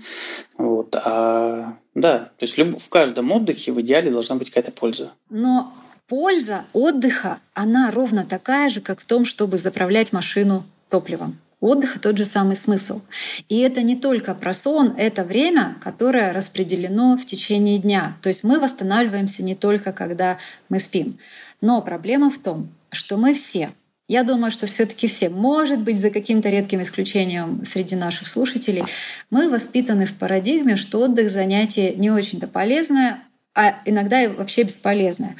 Вот. 0.57 0.95
А 0.95 1.77
да, 1.95 2.31
то 2.37 2.45
есть 2.45 2.57
в 2.57 2.89
каждом 2.89 3.31
отдыхе 3.31 3.71
в 3.71 3.81
идеале 3.81 4.11
должна 4.11 4.35
быть 4.35 4.49
какая-то 4.49 4.71
польза. 4.71 5.11
Но 5.29 5.73
польза 6.07 6.65
отдыха, 6.73 7.39
она 7.53 7.89
ровно 7.91 8.25
такая 8.25 8.69
же, 8.69 8.81
как 8.81 9.01
в 9.01 9.05
том, 9.05 9.25
чтобы 9.25 9.57
заправлять 9.57 10.13
машину 10.13 10.63
топливом. 10.89 11.39
Отдыха 11.59 11.99
тот 11.99 12.17
же 12.17 12.25
самый 12.25 12.55
смысл. 12.55 13.01
И 13.49 13.59
это 13.59 13.81
не 13.81 13.95
только 13.95 14.35
про 14.35 14.53
сон, 14.53 14.93
это 14.97 15.23
время, 15.23 15.77
которое 15.81 16.31
распределено 16.31 17.17
в 17.17 17.25
течение 17.25 17.79
дня. 17.79 18.17
То 18.21 18.29
есть 18.29 18.43
мы 18.43 18.59
восстанавливаемся 18.59 19.43
не 19.43 19.55
только 19.55 19.91
когда 19.91 20.37
мы 20.69 20.79
спим. 20.79 21.17
Но 21.61 21.81
проблема 21.81 22.29
в 22.29 22.37
том, 22.37 22.69
что 22.91 23.17
мы 23.17 23.33
все, 23.33 23.71
я 24.07 24.23
думаю, 24.23 24.51
что 24.51 24.67
все-таки 24.67 25.07
все, 25.07 25.29
может 25.29 25.81
быть, 25.81 25.99
за 25.99 26.11
каким-то 26.11 26.49
редким 26.49 26.81
исключением 26.81 27.65
среди 27.65 27.95
наших 27.97 28.29
слушателей, 28.29 28.83
мы 29.29 29.49
воспитаны 29.49 30.05
в 30.05 30.13
парадигме, 30.13 30.77
что 30.77 31.01
отдых 31.01 31.29
занятие 31.29 31.93
не 31.95 32.09
очень-то 32.09 32.47
полезное, 32.47 33.19
а 33.53 33.81
иногда 33.83 34.23
и 34.23 34.27
вообще 34.27 34.63
бесполезное. 34.63 35.35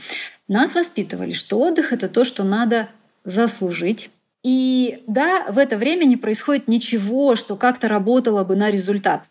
Нас 0.49 0.75
воспитывали, 0.75 1.31
что 1.31 1.59
отдых 1.59 1.93
это 1.93 2.09
то, 2.09 2.25
что 2.25 2.43
надо 2.43 2.89
заслужить. 3.23 4.09
И 4.43 5.03
да, 5.07 5.45
в 5.49 5.57
это 5.57 5.77
время 5.77 6.05
не 6.05 6.17
происходит 6.17 6.67
ничего, 6.67 7.35
что 7.35 7.55
как-то 7.55 7.87
работало 7.87 8.43
бы 8.43 8.55
на 8.55 8.69
результат. 8.69 9.23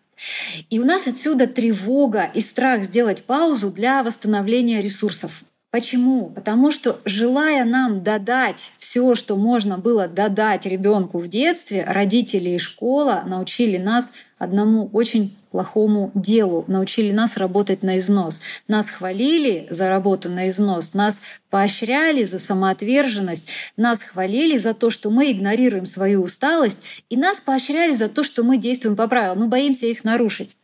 И 0.70 0.78
у 0.78 0.84
нас 0.84 1.06
отсюда 1.06 1.46
тревога 1.46 2.30
и 2.34 2.40
страх 2.40 2.84
сделать 2.84 3.24
паузу 3.24 3.70
для 3.70 4.02
восстановления 4.02 4.80
ресурсов. 4.80 5.42
Почему? 5.70 6.30
Потому 6.30 6.72
что 6.72 7.00
желая 7.04 7.64
нам 7.64 8.02
додать 8.02 8.72
все, 8.78 9.14
что 9.14 9.36
можно 9.36 9.76
было 9.76 10.08
додать 10.08 10.64
ребенку 10.64 11.18
в 11.18 11.28
детстве, 11.28 11.84
родители 11.86 12.50
и 12.50 12.58
школа 12.58 13.24
научили 13.26 13.76
нас 13.76 14.12
одному 14.38 14.88
очень 14.92 15.36
плохому 15.56 16.10
делу, 16.14 16.66
научили 16.66 17.12
нас 17.12 17.38
работать 17.38 17.82
на 17.82 17.96
износ. 17.96 18.42
Нас 18.68 18.90
хвалили 18.90 19.66
за 19.70 19.88
работу 19.88 20.28
на 20.28 20.50
износ, 20.50 20.92
нас 20.92 21.18
поощряли 21.48 22.24
за 22.24 22.38
самоотверженность, 22.38 23.48
нас 23.78 24.00
хвалили 24.00 24.58
за 24.58 24.74
то, 24.74 24.90
что 24.90 25.08
мы 25.08 25.32
игнорируем 25.32 25.86
свою 25.86 26.22
усталость, 26.22 26.82
и 27.08 27.16
нас 27.16 27.40
поощряли 27.40 27.92
за 27.92 28.10
то, 28.10 28.22
что 28.22 28.42
мы 28.42 28.58
действуем 28.58 28.96
по 28.96 29.08
правилам, 29.08 29.38
мы 29.38 29.46
боимся 29.46 29.86
их 29.86 30.04
нарушить. 30.04 30.58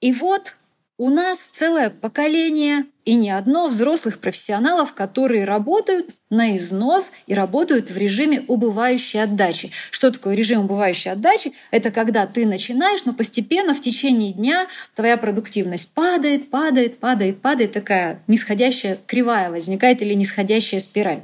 И 0.00 0.12
вот 0.12 0.56
у 0.98 1.08
нас 1.08 1.38
целое 1.38 1.90
поколение 1.90 2.86
и 3.04 3.14
не 3.14 3.30
одно 3.30 3.68
взрослых 3.68 4.18
профессионалов, 4.18 4.92
которые 4.94 5.44
работают 5.44 6.10
на 6.30 6.56
износ 6.56 7.10
и 7.26 7.34
работают 7.34 7.90
в 7.90 7.98
режиме 7.98 8.44
убывающей 8.46 9.20
отдачи. 9.20 9.72
Что 9.90 10.12
такое 10.12 10.34
режим 10.34 10.64
убывающей 10.64 11.10
отдачи? 11.10 11.52
Это 11.70 11.90
когда 11.90 12.26
ты 12.26 12.46
начинаешь, 12.46 13.04
но 13.04 13.12
постепенно 13.12 13.74
в 13.74 13.80
течение 13.80 14.32
дня 14.32 14.68
твоя 14.94 15.16
продуктивность 15.16 15.92
падает, 15.92 16.50
падает, 16.50 16.98
падает, 16.98 17.40
падает, 17.40 17.72
такая 17.72 18.22
нисходящая 18.28 18.98
кривая 19.06 19.50
возникает 19.50 20.02
или 20.02 20.14
нисходящая 20.14 20.80
спираль. 20.80 21.22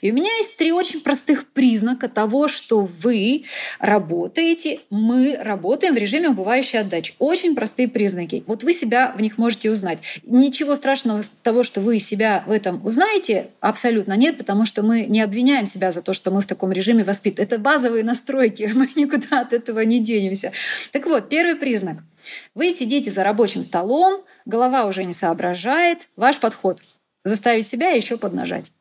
И 0.00 0.10
у 0.10 0.14
меня 0.14 0.34
есть 0.36 0.56
три 0.56 0.72
очень 0.72 1.00
простых 1.00 1.46
признака 1.46 2.08
того, 2.08 2.48
что 2.48 2.80
вы 2.80 3.44
работаете, 3.78 4.80
мы 4.90 5.36
работаем 5.40 5.94
в 5.94 5.98
режиме 5.98 6.30
убывающей 6.30 6.80
отдачи. 6.80 7.14
Очень 7.18 7.54
простые 7.54 7.88
признаки. 7.88 8.42
Вот 8.46 8.64
вы 8.64 8.72
себя 8.72 9.14
в 9.16 9.20
них 9.20 9.38
можете 9.38 9.70
узнать. 9.70 9.98
Ничего 10.24 10.74
страшного 10.74 11.17
того, 11.22 11.62
что 11.62 11.80
вы 11.80 11.98
себя 11.98 12.44
в 12.46 12.50
этом 12.50 12.84
узнаете, 12.84 13.48
абсолютно 13.60 14.16
нет, 14.16 14.38
потому 14.38 14.64
что 14.64 14.82
мы 14.82 15.06
не 15.06 15.20
обвиняем 15.20 15.66
себя 15.66 15.92
за 15.92 16.02
то, 16.02 16.14
что 16.14 16.30
мы 16.30 16.42
в 16.42 16.46
таком 16.46 16.72
режиме 16.72 17.04
воспитаны. 17.04 17.44
Это 17.44 17.58
базовые 17.58 18.04
настройки, 18.04 18.70
мы 18.74 18.88
никуда 18.94 19.40
от 19.40 19.52
этого 19.52 19.80
не 19.80 20.00
денемся. 20.00 20.52
Так 20.92 21.06
вот, 21.06 21.28
первый 21.28 21.56
признак. 21.56 21.98
Вы 22.54 22.70
сидите 22.72 23.10
за 23.10 23.24
рабочим 23.24 23.62
столом, 23.62 24.24
голова 24.44 24.86
уже 24.86 25.04
не 25.04 25.14
соображает, 25.14 26.08
ваш 26.16 26.38
подход– 26.38 26.80
заставить 27.24 27.68
себя 27.68 27.90
еще 27.90 28.16
поднажать. 28.16 28.72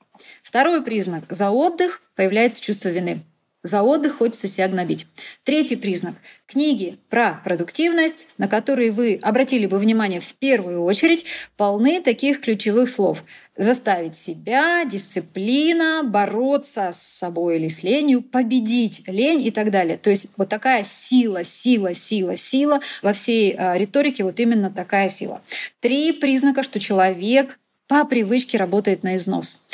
Второй 0.43 0.83
признак– 0.83 1.23
за 1.29 1.51
отдых 1.51 2.01
появляется 2.15 2.61
чувство 2.61 2.89
вины. 2.89 3.23
За 3.63 3.81
отдых 3.81 4.17
хочется 4.17 4.47
себя 4.47 4.67
гнобить. 4.67 5.07
Третий 5.43 5.75
признак. 5.75 6.13
Книги 6.45 6.99
про 7.09 7.41
продуктивность, 7.43 8.27
на 8.37 8.47
которые 8.47 8.91
вы 8.91 9.19
обратили 9.21 9.65
бы 9.65 9.79
внимание 9.79 10.21
в 10.21 10.35
первую 10.35 10.83
очередь, 10.83 11.25
полны 11.57 11.99
таких 12.01 12.39
ключевых 12.39 12.89
слов. 12.89 13.23
Заставить 13.57 14.15
себя, 14.15 14.85
дисциплина, 14.85 16.03
бороться 16.03 16.91
с 16.93 17.01
собой 17.01 17.57
или 17.57 17.67
с 17.67 17.81
ленью, 17.81 18.21
победить 18.21 19.03
лень 19.07 19.45
и 19.45 19.49
так 19.49 19.71
далее. 19.71 19.97
То 19.97 20.11
есть 20.11 20.27
вот 20.37 20.49
такая 20.49 20.83
сила, 20.83 21.43
сила, 21.43 21.95
сила, 21.95 22.37
сила. 22.37 22.79
Во 23.01 23.13
всей 23.13 23.55
э, 23.57 23.77
риторике 23.77 24.23
вот 24.23 24.39
именно 24.39 24.69
такая 24.69 25.09
сила. 25.09 25.41
Три 25.79 26.13
признака, 26.13 26.61
что 26.61 26.79
человек 26.79 27.59
по 27.87 28.05
привычке 28.05 28.59
работает 28.59 29.01
на 29.01 29.17
износ. 29.17 29.65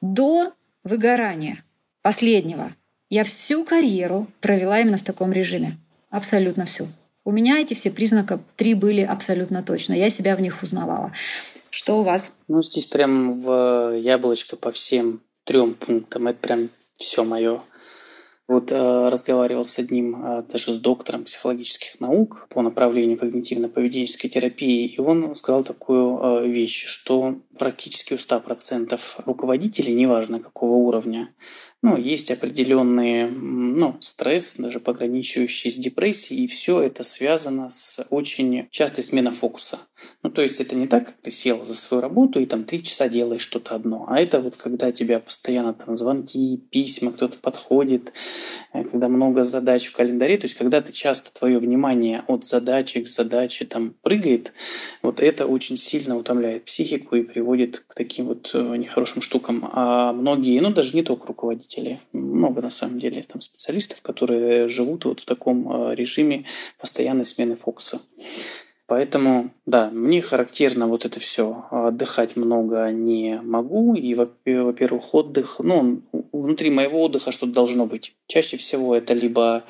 До 0.00 0.54
выгорания 0.82 1.62
последнего 2.02 2.74
я 3.10 3.24
всю 3.24 3.64
карьеру 3.64 4.28
провела 4.40 4.80
именно 4.80 4.96
в 4.96 5.02
таком 5.02 5.32
режиме. 5.32 5.78
Абсолютно 6.10 6.64
всю. 6.64 6.88
У 7.24 7.32
меня 7.32 7.60
эти 7.60 7.74
все 7.74 7.90
признаки 7.90 8.38
три 8.56 8.74
были 8.74 9.02
абсолютно 9.02 9.62
точно. 9.62 9.92
Я 9.92 10.08
себя 10.08 10.36
в 10.36 10.40
них 10.40 10.62
узнавала. 10.62 11.12
Что 11.70 12.00
у 12.00 12.02
вас? 12.02 12.32
Ну, 12.48 12.62
здесь 12.62 12.86
прям 12.86 13.42
в 13.42 13.96
яблочко 13.98 14.56
по 14.56 14.72
всем 14.72 15.20
трем 15.44 15.74
пунктам. 15.74 16.28
Это 16.28 16.38
прям 16.38 16.70
все 16.96 17.24
мое. 17.24 17.60
Вот 18.50 18.72
э, 18.72 19.08
разговаривал 19.08 19.64
с 19.64 19.78
одним, 19.78 20.26
э, 20.26 20.42
даже 20.42 20.72
с 20.74 20.80
доктором 20.80 21.22
психологических 21.22 22.00
наук 22.00 22.48
по 22.50 22.62
направлению 22.62 23.16
когнитивно-поведенческой 23.16 24.28
терапии, 24.28 24.88
и 24.88 25.00
он 25.00 25.36
сказал 25.36 25.62
такую 25.62 26.18
э, 26.20 26.48
вещь, 26.48 26.84
что 26.86 27.36
практически 27.56 28.14
у 28.14 28.16
100% 28.16 28.98
руководителей, 29.24 29.94
неважно 29.94 30.40
какого 30.40 30.72
уровня, 30.72 31.32
ну, 31.82 31.96
есть 31.96 32.30
определенный 32.30 33.30
ну, 33.30 33.96
стресс, 34.00 34.56
даже 34.58 34.80
пограничивающий 34.80 35.70
с 35.70 35.76
депрессией, 35.76 36.44
и 36.44 36.46
все 36.46 36.82
это 36.82 37.04
связано 37.04 37.70
с 37.70 38.04
очень 38.10 38.68
частой 38.70 39.02
сменой 39.02 39.32
фокуса. 39.32 39.78
Ну, 40.22 40.30
то 40.30 40.42
есть 40.42 40.60
это 40.60 40.74
не 40.74 40.86
так, 40.86 41.06
как 41.06 41.16
ты 41.22 41.30
сел 41.30 41.64
за 41.64 41.74
свою 41.74 42.02
работу 42.02 42.38
и 42.40 42.46
там 42.46 42.64
три 42.64 42.82
часа 42.82 43.08
делаешь 43.08 43.42
что-то 43.42 43.74
одно, 43.74 44.04
а 44.08 44.18
это 44.18 44.40
вот 44.40 44.56
когда 44.56 44.92
тебя 44.92 45.20
постоянно 45.20 45.72
там 45.72 45.96
звонки, 45.96 46.58
письма, 46.70 47.12
кто-то 47.12 47.38
подходит, 47.38 48.12
когда 48.72 49.08
много 49.08 49.44
задач 49.44 49.86
в 49.86 49.96
календаре, 49.96 50.38
то 50.38 50.46
есть 50.46 50.56
когда 50.56 50.80
ты 50.80 50.92
часто 50.92 51.32
твое 51.32 51.58
внимание 51.58 52.22
от 52.26 52.44
задачи 52.44 53.00
к 53.00 53.08
задаче 53.08 53.64
там 53.64 53.94
прыгает, 54.02 54.52
вот 55.02 55.20
это 55.20 55.46
очень 55.46 55.76
сильно 55.76 56.16
утомляет 56.16 56.64
психику 56.64 57.16
и 57.16 57.22
приводит 57.22 57.84
к 57.86 57.94
таким 57.94 58.26
вот 58.26 58.50
э, 58.54 58.76
нехорошим 58.76 59.22
штукам. 59.22 59.68
А 59.72 60.12
многие, 60.12 60.60
ну 60.60 60.70
даже 60.70 60.94
не 60.94 61.02
только 61.02 61.26
руководители, 61.26 61.98
много 62.12 62.62
на 62.62 62.70
самом 62.70 62.98
деле 62.98 63.22
там 63.22 63.40
специалистов, 63.40 64.02
которые 64.02 64.68
живут 64.68 65.04
вот 65.04 65.20
в 65.20 65.24
таком 65.24 65.92
режиме 65.92 66.44
постоянной 66.78 67.26
смены 67.26 67.56
фокуса. 67.56 68.00
Поэтому, 68.90 69.50
да, 69.66 69.88
мне 69.92 70.20
характерно 70.20 70.88
вот 70.88 71.04
это 71.04 71.20
все. 71.20 71.64
Отдыхать 71.70 72.34
много 72.34 72.90
не 72.90 73.40
могу. 73.40 73.94
И, 73.94 74.16
во-первых, 74.16 75.14
отдых, 75.14 75.60
ну, 75.60 76.02
внутри 76.32 76.70
моего 76.70 77.00
отдыха 77.02 77.30
что-то 77.30 77.52
должно 77.52 77.86
быть. 77.86 78.16
Чаще 78.26 78.56
всего 78.56 78.96
это 78.96 79.14
либо 79.14 79.62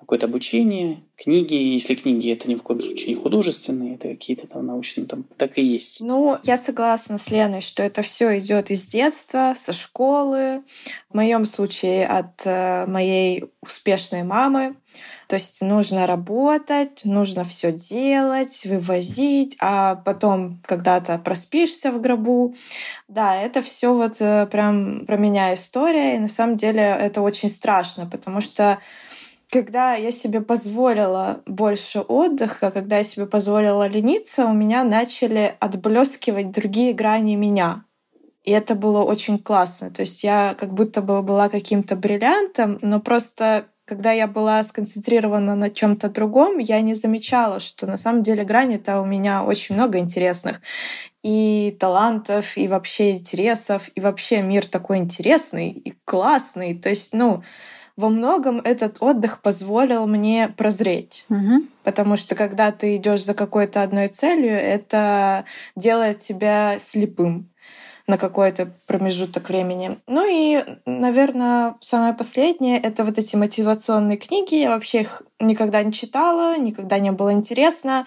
какое-то 0.00 0.26
обучение, 0.26 1.02
книги, 1.16 1.54
если 1.54 1.94
книги 1.94 2.30
это 2.30 2.48
ни 2.48 2.56
в 2.56 2.62
коем 2.62 2.80
случае 2.80 3.14
не 3.14 3.14
художественные, 3.14 3.94
это 3.94 4.08
какие-то 4.08 4.46
там 4.46 4.66
научные, 4.66 5.06
там 5.06 5.24
так 5.36 5.56
и 5.56 5.62
есть. 5.62 6.00
Ну, 6.00 6.38
я 6.42 6.58
согласна 6.58 7.16
с 7.16 7.30
Леной, 7.30 7.62
что 7.62 7.82
это 7.82 8.02
все 8.02 8.38
идет 8.38 8.70
из 8.70 8.84
детства, 8.84 9.54
со 9.56 9.72
школы, 9.72 10.62
в 11.08 11.14
моем 11.14 11.46
случае 11.46 12.06
от 12.06 12.44
э, 12.44 12.86
моей 12.86 13.44
успешной 13.62 14.24
мамы. 14.24 14.76
То 15.28 15.36
есть 15.36 15.62
нужно 15.62 16.06
работать, 16.06 17.02
нужно 17.04 17.44
все 17.44 17.72
делать, 17.72 18.64
вывозить, 18.64 19.56
а 19.60 19.96
потом 19.96 20.60
когда-то 20.64 21.18
проспишься 21.18 21.90
в 21.92 22.00
гробу. 22.00 22.54
Да, 23.08 23.36
это 23.36 23.62
все 23.62 23.94
вот 23.94 24.16
э, 24.20 24.46
прям 24.46 25.06
про 25.06 25.16
меня 25.16 25.54
история, 25.54 26.16
и 26.16 26.18
на 26.18 26.28
самом 26.28 26.56
деле 26.56 26.82
это 26.82 27.22
очень 27.22 27.50
страшно, 27.50 28.06
потому 28.06 28.40
что 28.40 28.78
когда 29.50 29.94
я 29.94 30.10
себе 30.10 30.40
позволила 30.40 31.40
больше 31.46 32.00
отдыха, 32.00 32.72
когда 32.72 32.98
я 32.98 33.04
себе 33.04 33.26
позволила 33.26 33.86
лениться, 33.86 34.46
у 34.46 34.52
меня 34.52 34.82
начали 34.82 35.54
отблескивать 35.60 36.50
другие 36.50 36.92
грани 36.92 37.36
меня. 37.36 37.84
И 38.42 38.50
это 38.50 38.74
было 38.74 39.02
очень 39.02 39.38
классно. 39.38 39.90
То 39.90 40.02
есть 40.02 40.24
я 40.24 40.54
как 40.58 40.74
будто 40.74 41.00
бы 41.02 41.22
была 41.22 41.48
каким-то 41.48 41.96
бриллиантом, 41.96 42.78
но 42.82 43.00
просто 43.00 43.66
когда 43.84 44.12
я 44.12 44.26
была 44.26 44.64
сконцентрирована 44.64 45.54
на 45.54 45.70
чем-то 45.70 46.08
другом, 46.08 46.58
я 46.58 46.80
не 46.80 46.94
замечала, 46.94 47.60
что 47.60 47.86
на 47.86 47.96
самом 47.96 48.22
деле 48.22 48.44
грани-то 48.44 49.00
у 49.00 49.04
меня 49.04 49.44
очень 49.44 49.74
много 49.74 49.98
интересных. 49.98 50.60
И 51.22 51.76
талантов, 51.78 52.56
и 52.56 52.68
вообще 52.68 53.12
интересов, 53.12 53.90
и 53.94 54.00
вообще 54.00 54.42
мир 54.42 54.66
такой 54.66 54.98
интересный 54.98 55.70
и 55.70 55.94
классный. 56.04 56.74
То 56.74 56.88
есть, 56.88 57.14
ну, 57.14 57.42
во 57.96 58.08
многом 58.08 58.58
этот 58.58 58.96
отдых 59.00 59.40
позволил 59.40 60.06
мне 60.06 60.48
прозреть. 60.48 61.24
Угу. 61.28 61.66
Потому 61.84 62.16
что 62.16 62.34
когда 62.34 62.72
ты 62.72 62.96
идешь 62.96 63.24
за 63.24 63.34
какой-то 63.34 63.82
одной 63.82 64.08
целью, 64.08 64.52
это 64.52 65.44
делает 65.76 66.18
тебя 66.18 66.78
слепым 66.78 67.50
на 68.06 68.18
какой-то 68.18 68.70
промежуток 68.86 69.48
времени. 69.48 69.98
Ну 70.06 70.24
и, 70.28 70.62
наверное, 70.84 71.76
самое 71.80 72.14
последнее— 72.14 72.78
это 72.82 73.04
вот 73.04 73.18
эти 73.18 73.36
мотивационные 73.36 74.18
книги. 74.18 74.56
Я 74.56 74.70
вообще 74.70 75.02
их 75.02 75.22
никогда 75.40 75.82
не 75.82 75.92
читала, 75.92 76.56
никогда 76.58 76.98
не 76.98 77.12
было 77.12 77.32
интересно. 77.32 78.06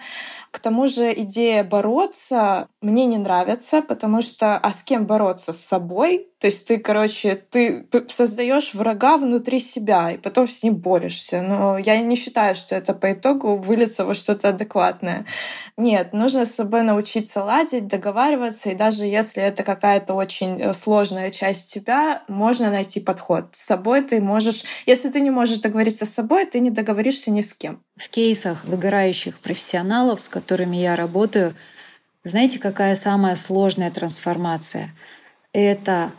К 0.50 0.58
тому 0.58 0.86
же 0.86 1.12
идея 1.12 1.62
бороться 1.62 2.68
мне 2.80 3.06
не 3.06 3.18
нравится, 3.18 3.82
потому 3.82 4.22
что 4.22 4.56
а 4.56 4.72
с 4.72 4.82
кем 4.82 5.04
бороться? 5.06 5.52
С 5.52 5.60
собой? 5.60 6.28
То 6.38 6.46
есть 6.46 6.66
ты, 6.68 6.78
короче, 6.78 7.34
ты 7.34 7.88
создаешь 8.06 8.72
врага 8.72 9.16
внутри 9.16 9.58
себя, 9.58 10.12
и 10.12 10.18
потом 10.18 10.46
с 10.46 10.62
ним 10.62 10.76
борешься. 10.76 11.42
Но 11.42 11.78
я 11.78 12.00
не 12.00 12.14
считаю, 12.14 12.54
что 12.54 12.76
это 12.76 12.94
по 12.94 13.12
итогу 13.12 13.56
выльется 13.56 14.04
во 14.04 14.14
что-то 14.14 14.50
адекватное. 14.50 15.26
Нет, 15.76 16.12
нужно 16.12 16.46
с 16.46 16.54
собой 16.54 16.82
научиться 16.82 17.42
ладить, 17.42 17.88
договариваться, 17.88 18.70
и 18.70 18.76
даже 18.76 19.04
если 19.04 19.42
это 19.42 19.64
какая-то 19.64 20.14
очень 20.14 20.60
э, 20.60 20.72
сложная 20.74 21.32
часть 21.32 21.74
тебя, 21.74 22.22
можно 22.28 22.70
найти 22.70 23.00
подход. 23.00 23.48
С 23.52 23.64
собой 23.64 24.02
ты 24.02 24.20
можешь... 24.20 24.62
Если 24.86 25.10
ты 25.10 25.20
не 25.20 25.30
можешь 25.30 25.58
договориться 25.58 26.06
с 26.06 26.10
собой, 26.14 26.46
ты 26.46 26.60
не 26.60 26.70
договоришься 26.70 27.17
ни 27.26 27.40
с 27.40 27.52
кем. 27.54 27.82
В 27.96 28.08
кейсах 28.08 28.64
выгорающих 28.64 29.38
профессионалов, 29.38 30.22
с 30.22 30.28
которыми 30.28 30.76
я 30.76 30.96
работаю, 30.96 31.54
знаете, 32.24 32.58
какая 32.58 32.94
самая 32.94 33.36
сложная 33.36 33.90
трансформация? 33.90 34.94
Это 35.52 36.12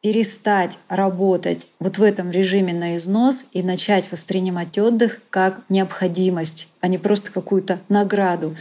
перестать 0.00 0.78
работать 0.88 1.68
вот 1.78 1.98
в 1.98 2.02
этом 2.02 2.30
режиме 2.30 2.74
на 2.74 2.96
износ 2.96 3.46
и 3.52 3.62
начать 3.62 4.10
воспринимать 4.10 4.76
отдых 4.76 5.20
как 5.30 5.62
необходимость, 5.68 6.68
а 6.80 6.88
не 6.88 6.98
просто 6.98 7.30
какую-то 7.30 7.78
награду. 7.88 8.56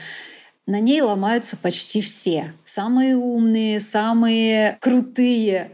На 0.68 0.80
ней 0.80 1.02
ломаются 1.02 1.58
почти 1.58 2.02
все. 2.02 2.54
Самые 2.64 3.18
умные, 3.18 3.80
самые 3.80 4.78
крутые 4.80 5.72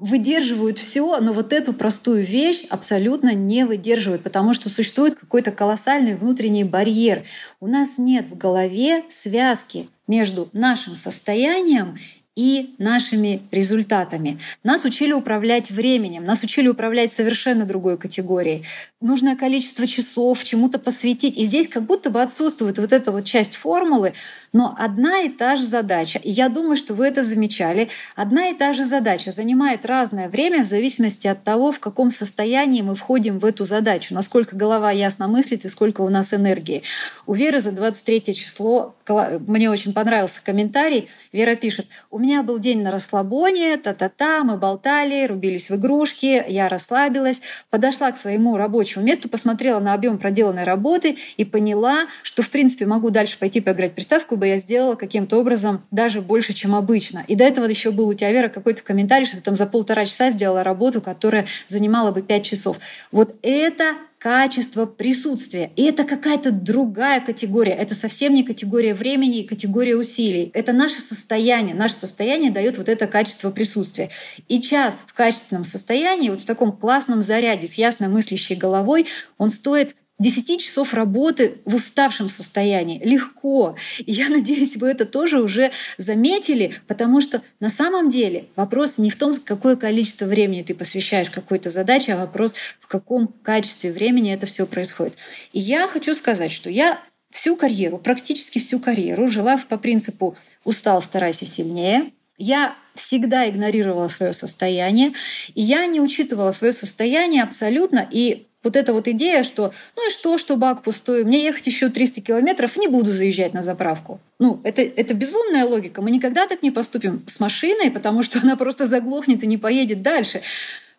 выдерживают 0.00 0.78
все, 0.78 1.20
но 1.20 1.32
вот 1.32 1.52
эту 1.52 1.72
простую 1.72 2.24
вещь 2.24 2.64
абсолютно 2.70 3.34
не 3.34 3.64
выдерживают, 3.64 4.22
потому 4.22 4.54
что 4.54 4.68
существует 4.68 5.16
какой-то 5.16 5.50
колоссальный 5.50 6.14
внутренний 6.14 6.64
барьер. 6.64 7.24
У 7.60 7.66
нас 7.66 7.98
нет 7.98 8.26
в 8.30 8.36
голове 8.36 9.04
связки 9.08 9.88
между 10.06 10.48
нашим 10.52 10.94
состоянием 10.94 11.98
и 12.38 12.76
нашими 12.78 13.42
результатами. 13.50 14.38
Нас 14.62 14.84
учили 14.84 15.12
управлять 15.12 15.72
временем, 15.72 16.24
нас 16.24 16.44
учили 16.44 16.68
управлять 16.68 17.12
совершенно 17.12 17.64
другой 17.64 17.98
категорией. 17.98 18.64
Нужное 19.00 19.34
количество 19.34 19.88
часов 19.88 20.44
чему-то 20.44 20.78
посвятить. 20.78 21.36
И 21.36 21.44
здесь 21.44 21.66
как 21.66 21.82
будто 21.82 22.10
бы 22.10 22.22
отсутствует 22.22 22.78
вот 22.78 22.92
эта 22.92 23.10
вот 23.10 23.24
часть 23.24 23.56
формулы, 23.56 24.12
но 24.52 24.72
одна 24.78 25.22
и 25.22 25.28
та 25.28 25.56
же 25.56 25.64
задача. 25.64 26.20
И 26.20 26.30
я 26.30 26.48
думаю, 26.48 26.76
что 26.76 26.94
вы 26.94 27.06
это 27.06 27.24
замечали. 27.24 27.88
Одна 28.14 28.50
и 28.50 28.54
та 28.54 28.72
же 28.72 28.84
задача 28.84 29.32
занимает 29.32 29.84
разное 29.84 30.28
время 30.28 30.62
в 30.62 30.68
зависимости 30.68 31.26
от 31.26 31.42
того, 31.42 31.72
в 31.72 31.80
каком 31.80 32.10
состоянии 32.10 32.82
мы 32.82 32.94
входим 32.94 33.40
в 33.40 33.44
эту 33.44 33.64
задачу, 33.64 34.14
насколько 34.14 34.54
голова 34.54 34.92
ясно 34.92 35.26
мыслит 35.26 35.64
и 35.64 35.68
сколько 35.68 36.02
у 36.02 36.08
нас 36.08 36.32
энергии. 36.32 36.84
У 37.26 37.34
Веры 37.34 37.58
за 37.58 37.72
23 37.72 38.32
число 38.34 38.94
мне 39.08 39.68
очень 39.68 39.92
понравился 39.92 40.40
комментарий. 40.44 41.08
Вера 41.32 41.56
пишет, 41.56 41.86
у 42.10 42.18
меня 42.18 42.27
был 42.42 42.58
день 42.58 42.82
на 42.82 42.90
расслабоне, 42.90 43.76
та-та-та, 43.76 44.44
мы 44.44 44.56
болтали, 44.56 45.26
рубились 45.26 45.70
в 45.70 45.76
игрушки, 45.76 46.44
я 46.48 46.68
расслабилась, 46.68 47.40
подошла 47.70 48.12
к 48.12 48.16
своему 48.16 48.56
рабочему 48.56 49.04
месту, 49.04 49.28
посмотрела 49.28 49.80
на 49.80 49.94
объем 49.94 50.18
проделанной 50.18 50.64
работы 50.64 51.16
и 51.36 51.44
поняла, 51.44 52.06
что 52.22 52.42
в 52.42 52.50
принципе 52.50 52.86
могу 52.86 53.10
дальше 53.10 53.38
пойти 53.38 53.60
поиграть 53.60 53.94
приставку, 53.94 54.36
бы 54.36 54.46
я 54.46 54.58
сделала 54.58 54.94
каким-то 54.94 55.38
образом 55.38 55.82
даже 55.90 56.20
больше, 56.20 56.52
чем 56.52 56.74
обычно. 56.74 57.24
И 57.28 57.34
до 57.34 57.44
этого 57.44 57.64
еще 57.64 57.90
был 57.90 58.08
у 58.08 58.14
тебя, 58.14 58.30
Вера, 58.32 58.48
какой-то 58.48 58.82
комментарий, 58.82 59.26
что 59.26 59.36
ты 59.36 59.42
там 59.42 59.54
за 59.54 59.66
полтора 59.66 60.04
часа 60.04 60.30
сделала 60.30 60.62
работу, 60.62 61.00
которая 61.00 61.46
занимала 61.66 62.12
бы 62.12 62.22
пять 62.22 62.44
часов. 62.44 62.78
Вот 63.10 63.34
это 63.42 63.96
качество 64.18 64.84
присутствия. 64.86 65.70
И 65.76 65.84
это 65.84 66.04
какая-то 66.04 66.50
другая 66.50 67.20
категория. 67.20 67.72
Это 67.72 67.94
совсем 67.94 68.34
не 68.34 68.42
категория 68.42 68.94
времени 68.94 69.40
и 69.40 69.46
категория 69.46 69.96
усилий. 69.96 70.50
Это 70.54 70.72
наше 70.72 71.00
состояние. 71.00 71.74
Наше 71.74 71.94
состояние 71.94 72.50
дает 72.50 72.78
вот 72.78 72.88
это 72.88 73.06
качество 73.06 73.50
присутствия. 73.50 74.10
И 74.48 74.60
час 74.60 74.98
в 75.06 75.14
качественном 75.14 75.64
состоянии, 75.64 76.30
вот 76.30 76.42
в 76.42 76.46
таком 76.46 76.76
классном 76.76 77.22
заряде 77.22 77.66
с 77.66 77.74
ясно 77.74 78.08
мыслящей 78.08 78.56
головой, 78.56 79.06
он 79.38 79.50
стоит 79.50 79.94
10 80.18 80.60
часов 80.60 80.94
работы 80.94 81.58
в 81.64 81.74
уставшем 81.74 82.28
состоянии. 82.28 83.00
Легко. 83.04 83.76
И 83.98 84.12
я 84.12 84.28
надеюсь, 84.28 84.76
вы 84.76 84.88
это 84.88 85.04
тоже 85.04 85.40
уже 85.40 85.70
заметили, 85.96 86.74
потому 86.86 87.20
что 87.20 87.42
на 87.60 87.70
самом 87.70 88.08
деле 88.08 88.46
вопрос 88.56 88.98
не 88.98 89.10
в 89.10 89.16
том, 89.16 89.34
какое 89.44 89.76
количество 89.76 90.26
времени 90.26 90.62
ты 90.62 90.74
посвящаешь 90.74 91.30
какой-то 91.30 91.70
задаче, 91.70 92.14
а 92.14 92.18
вопрос, 92.18 92.54
в 92.80 92.86
каком 92.88 93.28
качестве 93.28 93.92
времени 93.92 94.32
это 94.32 94.46
все 94.46 94.66
происходит. 94.66 95.14
И 95.52 95.60
я 95.60 95.86
хочу 95.86 96.14
сказать, 96.14 96.52
что 96.52 96.68
я 96.68 97.00
всю 97.30 97.56
карьеру, 97.56 97.98
практически 97.98 98.58
всю 98.58 98.80
карьеру 98.80 99.28
жила 99.28 99.58
по 99.68 99.78
принципу 99.78 100.36
«устал, 100.64 101.02
старайся 101.02 101.46
сильнее», 101.46 102.12
я 102.38 102.74
всегда 102.94 103.48
игнорировала 103.48 104.08
свое 104.08 104.32
состояние, 104.32 105.12
и 105.54 105.62
я 105.62 105.86
не 105.86 106.00
учитывала 106.00 106.52
свое 106.52 106.72
состояние 106.72 107.42
абсолютно, 107.42 108.06
и 108.10 108.46
вот 108.62 108.76
эта 108.76 108.92
вот 108.92 109.06
идея, 109.08 109.44
что 109.44 109.72
ну 109.96 110.08
и 110.08 110.12
что, 110.12 110.36
что 110.36 110.56
бак 110.56 110.82
пустой, 110.82 111.24
мне 111.24 111.44
ехать 111.44 111.66
еще 111.66 111.90
300 111.90 112.20
километров, 112.22 112.76
не 112.76 112.88
буду 112.88 113.10
заезжать 113.10 113.54
на 113.54 113.62
заправку. 113.62 114.20
Ну, 114.38 114.60
это, 114.64 114.82
это 114.82 115.14
безумная 115.14 115.64
логика. 115.64 116.02
Мы 116.02 116.10
никогда 116.10 116.46
так 116.46 116.62
не 116.62 116.70
поступим 116.70 117.22
с 117.26 117.38
машиной, 117.40 117.90
потому 117.90 118.22
что 118.22 118.40
она 118.40 118.56
просто 118.56 118.86
заглохнет 118.86 119.44
и 119.44 119.46
не 119.46 119.58
поедет 119.58 120.02
дальше. 120.02 120.42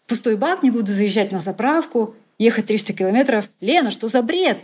Пустой 0.08 0.38
бак, 0.38 0.64
не 0.64 0.72
буду 0.72 0.92
заезжать 0.92 1.32
на 1.32 1.40
заправку, 1.40 2.16
ехать 2.38 2.68
300 2.68 2.94
километров. 2.94 3.50
Лена, 3.60 3.92
что 3.92 4.08
за 4.08 4.24
бред? 4.24 4.58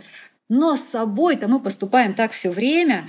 Но 0.48 0.76
с 0.76 0.82
собой-то 0.82 1.48
мы 1.48 1.60
поступаем 1.60 2.14
так 2.14 2.32
все 2.32 2.50
время. 2.50 3.08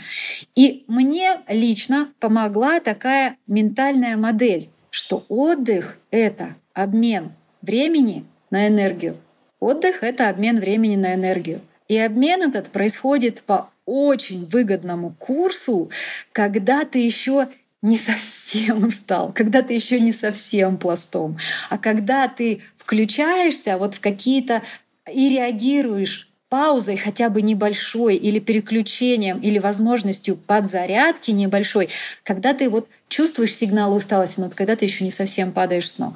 И 0.56 0.84
мне 0.88 1.40
лично 1.48 2.12
помогла 2.20 2.80
такая 2.80 3.38
ментальная 3.46 4.18
модель, 4.18 4.70
что 4.90 5.24
отдых— 5.28 5.98
это 6.12 6.56
обмен 6.74 7.34
времени 7.62 8.26
на 8.50 8.68
энергию. 8.68 9.18
Отдых— 9.60 9.98
это 10.04 10.30
обмен 10.30 10.60
времени 10.60 10.96
на 10.96 11.14
энергию. 11.14 11.62
И 11.88 11.98
обмен 11.98 12.42
этот 12.42 12.70
происходит 12.70 13.42
по 13.42 13.70
очень 13.86 14.46
выгодному 14.46 15.16
курсу, 15.18 15.90
когда 16.34 16.86
ты 16.86 17.00
еще 17.00 17.48
не 17.82 17.98
совсем 17.98 18.84
устал, 18.84 19.32
когда 19.34 19.62
ты 19.62 19.74
еще 19.74 20.00
не 20.00 20.12
совсем 20.12 20.78
пластом, 20.78 21.38
а 21.70 21.78
когда 21.78 22.28
ты 22.28 22.62
включаешься 22.78 23.78
вот 23.78 23.94
в 23.94 24.02
какие-то 24.02 24.64
и 25.12 25.30
реагируешь 25.30 26.30
паузой 26.50 26.98
хотя 26.98 27.30
бы 27.30 27.42
небольшой 27.42 28.16
или 28.16 28.40
переключением 28.40 29.40
или 29.40 29.60
возможностью 29.60 30.36
подзарядки 30.36 31.32
небольшой, 31.32 31.90
когда 32.24 32.54
ты 32.54 32.70
вот 32.70 32.88
чувствуешь 33.10 33.56
сигналы 33.56 33.96
усталости, 33.96 34.40
но 34.40 34.50
когда 34.50 34.76
ты 34.76 34.86
еще 34.86 35.04
не 35.04 35.12
совсем 35.12 35.52
падаешь 35.52 35.90
с 35.90 35.98
ног. 35.98 36.14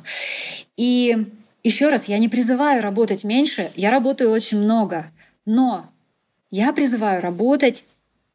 И 0.78 1.28
еще 1.64 1.90
раз, 1.90 2.06
я 2.08 2.18
не 2.18 2.30
призываю 2.30 2.82
работать 2.82 3.24
меньше, 3.24 3.72
я 3.76 3.92
работаю 3.92 4.32
очень 4.32 4.58
много, 4.58 5.12
но 5.46 5.90
я 6.50 6.74
призываю 6.74 7.22
работать 7.22 7.86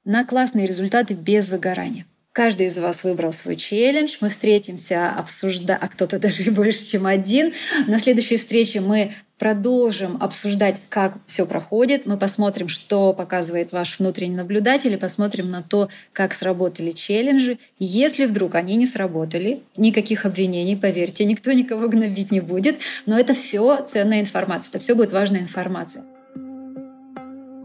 на 0.04 0.24
классные 0.24 0.66
результаты 0.66 1.14
без 1.14 1.48
выгорания. 1.48 2.06
Каждый 2.36 2.66
из 2.66 2.76
вас 2.76 3.02
выбрал 3.02 3.32
свой 3.32 3.56
челлендж. 3.56 4.18
Мы 4.20 4.28
встретимся, 4.28 5.08
обсуждать, 5.08 5.78
а 5.80 5.88
кто-то 5.88 6.18
даже 6.24 6.42
и 6.42 6.50
больше, 6.50 6.84
чем 6.84 7.06
один. 7.06 7.54
На 7.86 7.98
следующей 7.98 8.36
встрече 8.36 8.82
мы 8.82 9.14
продолжим 9.38 10.18
обсуждать, 10.20 10.76
как 10.90 11.14
все 11.26 11.46
проходит. 11.46 12.04
Мы 12.04 12.18
посмотрим, 12.18 12.68
что 12.68 13.14
показывает 13.14 13.72
ваш 13.72 13.98
внутренний 13.98 14.36
наблюдатель, 14.36 14.92
и 14.92 14.98
посмотрим 14.98 15.50
на 15.50 15.62
то, 15.62 15.88
как 16.12 16.34
сработали 16.34 16.90
челленджи. 16.90 17.58
Если 17.78 18.26
вдруг 18.26 18.54
они 18.54 18.76
не 18.76 18.84
сработали, 18.84 19.62
никаких 19.78 20.26
обвинений, 20.26 20.76
поверьте, 20.76 21.24
никто 21.24 21.52
никого 21.52 21.88
гнобить 21.88 22.32
не 22.32 22.40
будет. 22.40 22.76
Но 23.06 23.18
это 23.18 23.32
все 23.32 23.82
ценная 23.86 24.20
информация, 24.20 24.68
это 24.68 24.78
все 24.78 24.94
будет 24.94 25.10
важная 25.10 25.40
информация. 25.40 26.04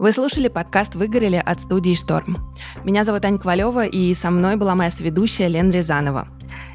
Вы 0.02 0.10
слушали 0.10 0.48
подкаст 0.48 0.96
«Выгорели» 0.96 1.36
от 1.36 1.60
студии 1.60 1.94
«Шторм». 1.94 2.52
Меня 2.82 3.04
зовут 3.04 3.24
Аня 3.24 3.38
Ковалева, 3.38 3.86
и 3.86 4.12
со 4.14 4.32
мной 4.32 4.56
была 4.56 4.74
моя 4.74 4.90
соведущая 4.90 5.46
Лен 5.46 5.70
Рязанова. 5.70 6.26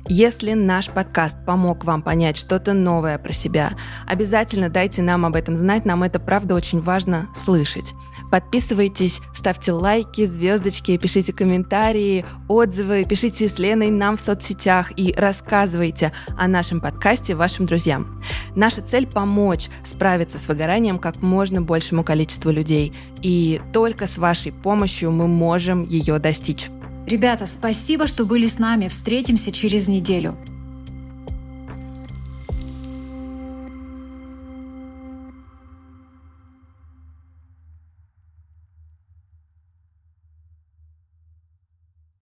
Если 0.07 0.53
наш 0.53 0.87
подкаст 0.87 1.35
помог 1.45 1.83
вам 1.83 2.01
понять 2.01 2.37
что-то 2.37 2.71
новое 2.71 3.17
про 3.17 3.33
себя, 3.33 3.71
обязательно 4.05 4.69
дайте 4.69 5.01
нам 5.01 5.25
об 5.25 5.35
этом 5.35 5.57
знать, 5.57 5.83
нам 5.83 6.03
это 6.03 6.21
правда 6.21 6.55
очень 6.55 6.79
важно 6.79 7.27
слышать. 7.35 7.93
Подписывайтесь, 8.31 9.21
ставьте 9.33 9.71
лайки, 9.71 10.25
звездочки, 10.25 10.97
пишите 10.97 11.33
комментарии, 11.33 12.25
отзывы, 12.47 13.05
пишите 13.05 13.47
с 13.47 13.59
Леной 13.59 13.89
нам 13.89 14.17
в 14.17 14.21
соцсетях 14.21 14.91
и 14.97 15.13
рассказывайте 15.13 16.11
о 16.37 16.47
нашем 16.47 16.81
подкасте 16.81 17.35
вашим 17.35 17.65
друзьям. 17.65 18.21
Наша 18.55 18.81
цель– 18.81 19.07
помочь 19.07 19.69
справиться 19.83 20.37
с 20.39 20.47
выгоранием 20.47 20.99
как 20.99 21.21
можно 21.21 21.61
большему 21.61 22.03
количеству 22.03 22.51
людей. 22.51 22.93
И 23.21 23.61
только 23.73 24.07
с 24.07 24.17
вашей 24.17 24.51
помощью 24.51 25.11
мы 25.11 25.27
можем 25.27 25.83
ее 25.83 26.19
достичь. 26.19 26.67
Ребята, 27.05 27.45
спасибо, 27.45 28.07
что 28.07 28.25
были 28.25 28.47
с 28.47 28.59
нами. 28.59 28.89
Встретимся 28.89 29.51
через 29.51 29.87
неделю. 29.87 30.37